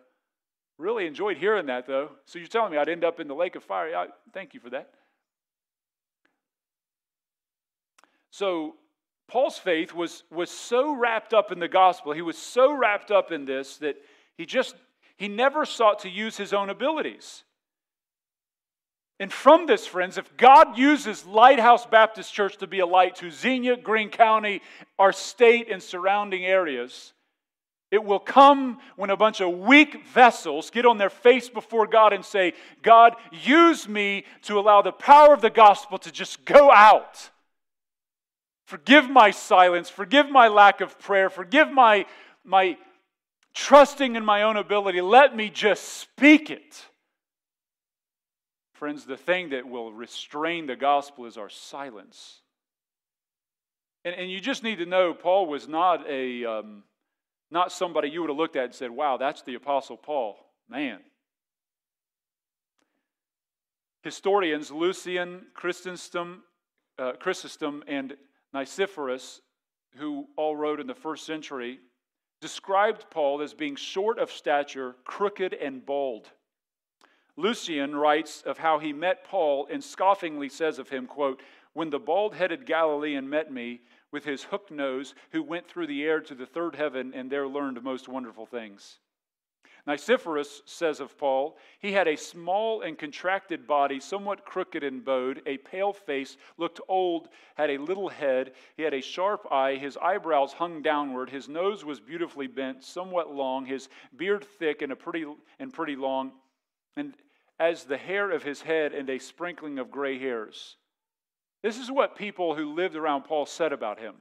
Really 0.79 1.07
enjoyed 1.07 1.37
hearing 1.37 1.67
that, 1.67 1.87
though. 1.87 2.11
So 2.25 2.41
you're 2.41 2.49
telling 2.49 2.73
me 2.73 2.79
I'd 2.79 2.89
end 2.89 3.05
up 3.05 3.21
in 3.21 3.29
the 3.29 3.35
lake 3.35 3.55
of 3.55 3.63
fire. 3.63 3.89
Yeah, 3.89 4.07
thank 4.35 4.53
you 4.53 4.59
for 4.59 4.69
that. 4.71 4.91
So 8.33 8.75
Paul's 9.29 9.59
faith 9.59 9.95
was, 9.95 10.25
was 10.29 10.51
so 10.51 10.93
wrapped 10.93 11.33
up 11.33 11.53
in 11.53 11.61
the 11.61 11.69
gospel, 11.69 12.13
he 12.13 12.23
was 12.23 12.37
so 12.37 12.73
wrapped 12.73 13.13
up 13.13 13.31
in 13.31 13.45
this 13.45 13.77
that 13.77 13.95
he 14.37 14.45
just, 14.45 14.75
he 15.17 15.29
never 15.29 15.65
sought 15.65 16.01
to 16.01 16.09
use 16.09 16.37
his 16.37 16.53
own 16.53 16.69
abilities. 16.69 17.45
And 19.23 19.33
from 19.33 19.67
this, 19.67 19.87
friends, 19.87 20.19
if 20.19 20.37
God 20.37 20.77
uses 20.77 21.25
Lighthouse 21.25 21.87
Baptist 21.87 22.35
Church 22.35 22.57
to 22.57 22.67
be 22.67 22.81
a 22.81 22.87
light 22.87 23.15
to 23.17 23.31
Xenia, 23.31 23.77
Greene 23.77 24.09
County, 24.09 24.61
our 24.99 25.13
state, 25.13 25.71
and 25.71 25.81
surrounding 25.81 26.45
areas, 26.45 27.13
it 27.93 28.03
will 28.03 28.19
come 28.19 28.81
when 28.97 29.11
a 29.11 29.17
bunch 29.17 29.41
of 29.41 29.57
weak 29.57 30.05
vessels 30.09 30.71
get 30.71 30.85
on 30.85 30.99
their 30.99 31.09
face 31.09 31.49
before 31.49 31.87
God 31.87 32.13
and 32.13 32.25
say, 32.25 32.55
God, 32.83 33.15
use 33.31 33.87
me 33.87 34.25
to 34.43 34.59
allow 34.59 34.83
the 34.83 34.91
power 34.91 35.33
of 35.33 35.41
the 35.41 35.51
gospel 35.51 35.99
to 35.99 36.11
just 36.11 36.45
go 36.45 36.73
out. 36.73 37.31
Forgive 38.67 39.09
my 39.09 39.31
silence. 39.31 39.89
Forgive 39.89 40.31
my 40.31 40.49
lack 40.49 40.81
of 40.81 40.99
prayer. 40.99 41.31
Forgive 41.31 41.71
my, 41.71 42.07
my 42.45 42.77
trusting 43.55 44.17
in 44.17 44.25
my 44.25 44.43
own 44.43 44.57
ability. 44.57 45.01
Let 45.01 45.37
me 45.37 45.49
just 45.49 45.85
speak 45.85 46.51
it. 46.51 46.89
Friends, 48.83 49.05
the 49.05 49.17
thing 49.17 49.51
that 49.51 49.69
will 49.69 49.93
restrain 49.93 50.67
the 50.67 50.75
gospel 50.75 51.27
is 51.27 51.39
our 51.39 51.49
silence. 51.49 52.41
And, 54.05 54.13
and 54.13 54.29
you 54.29 54.41
just 54.41 54.65
need 54.65 54.79
to 54.79 54.87
know 54.87 55.15
Paul 55.15 55.47
was 55.47 55.69
not 55.69 56.05
a 56.11 56.45
um, 56.45 56.83
not 57.49 57.71
somebody 57.71 58.09
you 58.09 58.23
would 58.23 58.31
have 58.31 58.37
looked 58.37 58.57
at 58.57 58.65
and 58.65 58.75
said, 58.75 58.91
wow, 58.91 59.19
that's 59.19 59.43
the 59.43 59.55
Apostle 59.55 59.97
Paul. 59.97 60.37
Man. 60.69 60.99
Historians, 64.03 64.73
Lucian, 64.73 65.47
Chrysostom, 65.55 66.43
uh, 66.99 67.13
Chrysostom 67.21 67.85
and 67.87 68.17
Nicephorus, 68.53 69.39
who 69.95 70.27
all 70.37 70.57
wrote 70.57 70.81
in 70.81 70.89
the 70.89 70.95
first 70.97 71.25
century, 71.25 71.79
described 72.41 73.07
Paul 73.13 73.43
as 73.43 73.55
being 73.55 73.77
short 73.77 74.19
of 74.19 74.33
stature, 74.33 74.97
crooked, 75.05 75.55
and 75.55 75.87
bald. 75.87 76.33
Lucian 77.37 77.97
writes 77.97 78.43
of 78.43 78.59
how 78.59 78.79
he 78.79 78.93
met 78.93 79.25
Paul 79.25 79.67
and 79.71 79.83
scoffingly 79.83 80.51
says 80.51 80.79
of 80.79 80.91
him, 80.91 81.07
quote, 81.07 81.43
When 81.73 81.91
the 81.91 81.99
bald 81.99 82.35
headed 82.35 82.67
Galilean 82.67 83.29
met 83.29 83.51
me 83.51 83.81
with 84.11 84.25
his 84.25 84.45
hooked 84.45 84.71
nose, 84.71 85.15
who 85.31 85.43
went 85.43 85.67
through 85.67 85.87
the 85.87 86.05
air 86.05 86.21
to 86.21 86.35
the 86.35 86.47
third 86.47 86.75
heaven 86.75 87.13
and 87.15 87.31
there 87.31 87.49
learned 87.49 87.83
most 87.83 88.09
wonderful 88.09 88.45
things. 88.45 88.99
Nicephorus 89.85 90.63
says 90.65 91.01
of 91.01 91.19
Paul, 91.19 91.59
he 91.81 91.91
had 91.91 92.07
a 92.07 92.17
small 92.17 92.83
and 92.83 92.97
contracted 92.97 93.67
body, 93.67 93.99
somewhat 93.99 94.45
crooked 94.45 94.85
and 94.85 95.05
bowed, 95.05 95.43
a 95.45 95.59
pale 95.59 95.93
face, 95.93 96.37
looked 96.57 96.81
old, 96.87 97.29
had 97.57 97.69
a 97.69 97.79
little 97.79 98.09
head, 98.09 98.53
he 98.77 98.85
had 98.85 98.95
a 98.95 99.01
sharp 99.01 99.51
eye, 99.51 99.75
his 99.75 99.97
eyebrows 99.97 100.53
hung 100.53 100.83
downward, 100.83 101.31
his 101.31 101.49
nose 101.49 101.85
was 101.85 101.99
beautifully 101.99 102.47
bent, 102.47 102.85
somewhat 102.85 103.35
long, 103.35 103.67
his 103.67 103.89
beard 104.15 104.45
thick 104.45 104.83
and 104.83 104.97
pretty 105.01 105.27
and 105.59 105.73
pretty 105.73 105.97
long, 105.97 106.33
and 106.97 107.15
as 107.59 107.85
the 107.85 107.97
hair 107.97 108.31
of 108.31 108.43
his 108.43 108.63
head 108.63 108.93
and 108.93 109.09
a 109.09 109.19
sprinkling 109.19 109.79
of 109.79 109.91
gray 109.91 110.19
hairs. 110.19 110.77
This 111.63 111.79
is 111.79 111.91
what 111.91 112.17
people 112.17 112.55
who 112.55 112.75
lived 112.75 112.97
around 112.97 113.23
Paul 113.23 113.47
said 113.47 113.73
about 113.73 114.01
him. 114.01 114.17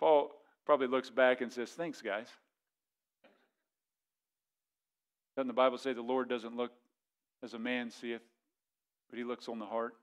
Paul 0.00 0.30
probably 0.64 0.86
looks 0.86 1.10
back 1.10 1.42
and 1.42 1.52
says, 1.52 1.70
Thanks, 1.70 2.00
guys. 2.00 2.28
Doesn't 5.36 5.48
the 5.48 5.54
Bible 5.54 5.78
say 5.78 5.92
the 5.92 6.00
Lord 6.00 6.28
doesn't 6.28 6.56
look 6.56 6.72
as 7.42 7.54
a 7.54 7.58
man 7.58 7.90
seeth, 7.90 8.22
but 9.10 9.18
he 9.18 9.24
looks 9.24 9.48
on 9.48 9.58
the 9.58 9.66
heart? 9.66 9.94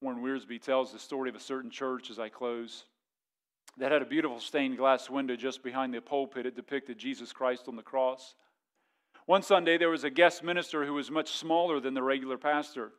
Warren 0.00 0.22
Wiersbe 0.22 0.60
tells 0.60 0.92
the 0.92 0.98
story 0.98 1.28
of 1.28 1.36
a 1.36 1.40
certain 1.40 1.70
church 1.70 2.10
as 2.10 2.18
I 2.18 2.28
close 2.28 2.84
that 3.78 3.92
had 3.92 4.02
a 4.02 4.06
beautiful 4.06 4.40
stained 4.40 4.76
glass 4.76 5.08
window 5.08 5.36
just 5.36 5.62
behind 5.62 5.94
the 5.94 6.00
pulpit. 6.00 6.46
It 6.46 6.56
depicted 6.56 6.98
Jesus 6.98 7.32
Christ 7.32 7.68
on 7.68 7.76
the 7.76 7.82
cross. 7.82 8.34
One 9.26 9.42
Sunday, 9.42 9.78
there 9.78 9.90
was 9.90 10.04
a 10.04 10.10
guest 10.10 10.42
minister 10.42 10.84
who 10.84 10.94
was 10.94 11.10
much 11.10 11.30
smaller 11.30 11.80
than 11.80 11.94
the 11.94 12.02
regular 12.02 12.36
pastor. 12.36 12.92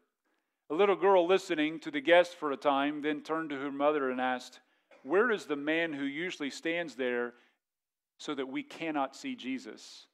A 0.70 0.74
little 0.74 0.96
girl 0.96 1.28
listening 1.28 1.80
to 1.82 1.92
the 1.92 2.02
guest 2.02 2.36
for 2.36 2.52
a 2.52 2.58
time 2.58 3.02
then 3.02 3.22
turned 3.22 3.50
to 3.50 3.60
her 3.60 3.72
mother 3.72 4.10
and 4.10 4.20
asked, 4.20 4.62
Where 5.04 5.32
is 5.32 5.46
the 5.46 5.56
man 5.56 5.94
who 5.94 6.06
usually 6.06 6.50
stands 6.50 6.96
there 6.96 7.34
so 8.18 8.34
that 8.34 8.48
we 8.48 8.64
cannot 8.64 9.16
see 9.16 9.36
Jesus? 9.36 10.08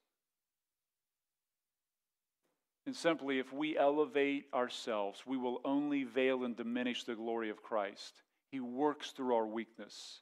And 2.86 2.96
simply, 2.96 3.38
if 3.38 3.52
we 3.52 3.78
elevate 3.78 4.46
ourselves, 4.52 5.22
we 5.24 5.36
will 5.36 5.60
only 5.64 6.02
veil 6.02 6.44
and 6.44 6.56
diminish 6.56 7.04
the 7.04 7.14
glory 7.14 7.50
of 7.50 7.62
Christ. 7.62 8.22
He 8.50 8.58
works 8.58 9.12
through 9.12 9.36
our 9.36 9.46
weakness. 9.46 10.20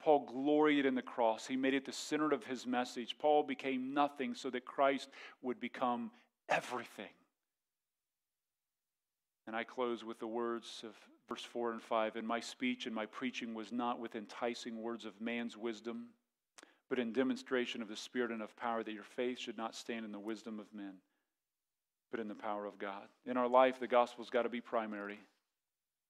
Paul 0.00 0.26
gloried 0.26 0.86
in 0.86 0.94
the 0.94 1.02
cross. 1.02 1.46
He 1.46 1.56
made 1.56 1.74
it 1.74 1.84
the 1.84 1.92
center 1.92 2.32
of 2.32 2.44
his 2.44 2.66
message. 2.66 3.16
Paul 3.18 3.42
became 3.42 3.92
nothing 3.92 4.34
so 4.34 4.48
that 4.50 4.64
Christ 4.64 5.08
would 5.42 5.58
become 5.58 6.10
everything. 6.48 7.10
And 9.46 9.56
I 9.56 9.64
close 9.64 10.04
with 10.04 10.18
the 10.18 10.26
words 10.26 10.82
of 10.84 10.94
verse 11.28 11.42
4 11.42 11.72
and 11.72 11.82
5 11.82 12.16
And 12.16 12.26
my 12.26 12.38
speech 12.38 12.86
and 12.86 12.94
my 12.94 13.06
preaching 13.06 13.54
was 13.54 13.72
not 13.72 13.98
with 13.98 14.14
enticing 14.14 14.80
words 14.80 15.04
of 15.04 15.20
man's 15.20 15.56
wisdom, 15.56 16.08
but 16.88 16.98
in 16.98 17.12
demonstration 17.12 17.82
of 17.82 17.88
the 17.88 17.96
Spirit 17.96 18.30
and 18.30 18.42
of 18.42 18.56
power, 18.56 18.82
that 18.82 18.92
your 18.92 19.02
faith 19.02 19.38
should 19.38 19.56
not 19.56 19.74
stand 19.74 20.04
in 20.04 20.12
the 20.12 20.18
wisdom 20.18 20.60
of 20.60 20.72
men, 20.72 20.94
but 22.10 22.20
in 22.20 22.28
the 22.28 22.34
power 22.34 22.66
of 22.66 22.78
God. 22.78 23.08
In 23.26 23.36
our 23.36 23.48
life, 23.48 23.80
the 23.80 23.88
gospel's 23.88 24.30
got 24.30 24.42
to 24.42 24.48
be 24.48 24.60
primary 24.60 25.18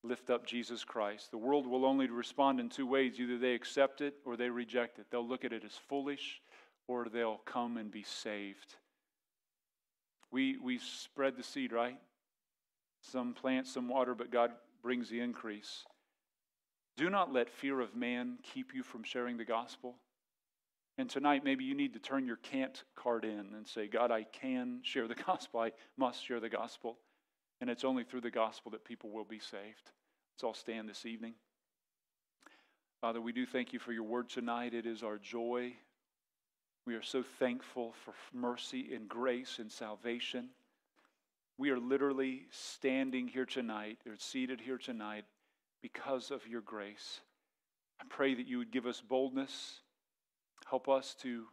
lift 0.03 0.31
up 0.31 0.47
Jesus 0.47 0.85
Christ. 0.85 1.31
The 1.31 1.39
world 1.39 1.67
will 1.67 1.85
only 1.85 2.09
respond 2.09 2.61
in 2.61 2.69
two 2.69 2.87
ways 2.87 3.19
either 3.19 3.39
they 3.39 3.55
accept 3.55 4.01
it 4.01 4.15
or 4.25 4.37
they 4.37 4.49
reject 4.49 4.99
it. 4.99 5.07
They'll 5.11 5.27
look 5.27 5.45
at 5.45 5.53
it 5.53 5.65
as 5.65 5.79
foolish 5.89 6.41
or 6.87 7.09
they'll 7.09 7.41
come 7.45 7.77
and 7.77 7.91
be 7.91 8.03
saved. 8.03 8.77
We, 10.31 10.57
we 10.59 10.79
spread 10.79 11.37
the 11.37 11.43
seed, 11.43 11.73
right? 11.73 11.99
Some 13.01 13.35
plant, 13.35 13.67
some 13.67 13.89
water, 13.89 14.15
but 14.15 14.31
God 14.31 14.53
brings 14.83 15.09
the 15.09 15.21
increase. 15.21 15.85
Do 16.97 17.11
not 17.11 17.33
let 17.33 17.49
fear 17.49 17.81
of 17.81 17.95
man 17.95 18.39
keep 18.43 18.75
you 18.75 18.83
from 18.83 19.05
sharing 19.05 19.37
the 19.37 19.45
gospel. 19.45 19.97
And 20.99 21.09
tonight, 21.09 21.45
maybe 21.45 21.65
you 21.65 21.75
need 21.75 21.93
to 21.93 22.01
turn 22.01 22.27
your 22.27 22.37
can't 22.37 22.83
card 22.97 23.25
in 23.25 23.55
and 23.55 23.67
say, 23.67 23.87
God, 23.87 24.11
I 24.11 24.25
can 24.25 24.81
share 24.83 25.07
the 25.07 25.15
gospel. 25.27 25.61
I 25.61 25.73
must 25.97 26.25
share 26.25 26.41
the 26.41 26.49
gospel. 26.49 26.99
And 27.61 27.69
it's 27.69 27.85
only 27.85 28.05
through 28.05 28.21
the 28.21 28.31
gospel 28.31 28.71
that 28.73 28.85
people 28.85 29.11
will 29.11 29.25
be 29.25 29.41
saved. 29.41 29.91
Let's 30.35 30.45
all 30.45 30.55
stand 30.55 30.89
this 30.89 31.05
evening. 31.05 31.35
Father, 33.01 33.21
we 33.21 33.33
do 33.33 33.47
thank 33.47 33.73
you 33.73 33.79
for 33.79 33.93
your 33.93 34.05
word 34.05 34.29
tonight. 34.29 34.75
It 34.75 34.87
is 34.87 35.03
our 35.03 35.19
joy. 35.19 35.73
We 36.87 36.95
are 36.95 37.03
so 37.03 37.25
thankful 37.39 37.95
for 38.05 38.15
mercy 38.33 38.95
and 38.95 39.09
grace 39.09 39.59
and 39.59 39.71
salvation. 39.71 40.49
We 41.59 41.71
are 41.71 41.79
literally 41.79 42.47
standing 42.51 43.27
here 43.29 43.47
tonight, 43.47 43.99
or 44.07 44.15
seated 44.17 44.61
here 44.61 44.79
tonight, 44.79 45.25
because 45.83 46.31
of 46.31 46.47
your 46.47 46.61
grace. 46.61 47.21
I 48.01 48.05
pray 48.09 48.35
that 48.35 48.47
you 48.47 48.59
would 48.59 48.71
give 48.71 48.87
us 48.87 49.01
boldness, 49.01 49.81
help 50.69 50.89
us 50.89 51.17
to 51.23 51.45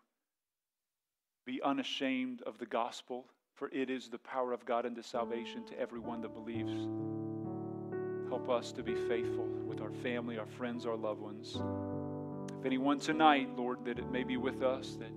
be 1.46 1.62
unashamed 1.62 2.42
of 2.44 2.60
the 2.60 2.66
gospel 2.66 3.26
for 3.56 3.70
it 3.72 3.90
is 3.90 4.10
the 4.10 4.18
power 4.20 4.54
of 4.54 4.66
God 4.66 4.86
unto 4.86 5.02
salvation 5.02 5.64
to 5.66 5.80
everyone 5.80 6.22
that 6.22 6.34
believes. 6.34 6.74
Help 8.30 8.50
us 8.50 8.72
to 8.74 8.84
be 8.84 8.96
faithful 9.08 9.46
with 9.66 9.82
our 9.82 9.92
family, 9.92 10.38
our 10.38 10.46
friends, 10.46 10.86
our 10.86 10.96
loved 10.96 11.22
ones. 11.22 11.58
If 12.60 12.66
anyone 12.66 13.00
tonight, 13.00 13.50
Lord, 13.56 13.86
that 13.86 13.98
it 13.98 14.12
may 14.12 14.24
be 14.24 14.38
with 14.38 14.62
us, 14.62 14.98
that 15.00 15.12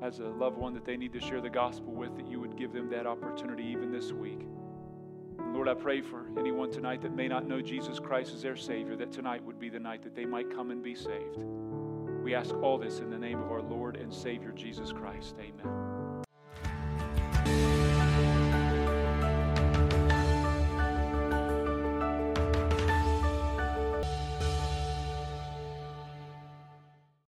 has 0.00 0.20
a 0.20 0.24
loved 0.24 0.56
one 0.56 0.72
that 0.74 0.84
they 0.84 0.96
need 0.96 1.12
to 1.12 1.20
share 1.20 1.40
the 1.40 1.50
gospel 1.50 1.92
with, 1.92 2.16
that 2.16 2.26
you 2.26 2.40
would 2.40 2.56
give 2.56 2.72
them 2.72 2.88
that 2.90 3.06
opportunity 3.06 3.64
even 3.64 3.92
this 3.92 4.10
week. 4.10 4.40
Lord, 5.52 5.68
I 5.68 5.74
pray 5.74 6.00
for 6.00 6.26
anyone 6.38 6.70
tonight 6.70 7.02
that 7.02 7.14
may 7.14 7.28
not 7.28 7.46
know 7.46 7.60
Jesus 7.60 7.98
Christ 7.98 8.34
as 8.34 8.42
their 8.42 8.56
Savior, 8.56 8.96
that 8.96 9.12
tonight 9.12 9.44
would 9.44 9.60
be 9.60 9.68
the 9.68 9.78
night 9.78 10.02
that 10.02 10.16
they 10.16 10.24
might 10.24 10.50
come 10.50 10.70
and 10.70 10.82
be 10.82 10.94
saved. 10.94 11.36
We 12.22 12.34
ask 12.34 12.54
all 12.54 12.78
this 12.78 13.00
in 13.00 13.10
the 13.10 13.18
name 13.18 13.38
of 13.40 13.50
our 13.50 13.62
Lord 13.62 13.96
and 13.96 14.12
Savior 14.12 14.52
Jesus 14.52 14.92
Christ. 14.92 15.34
Amen. 15.38 16.01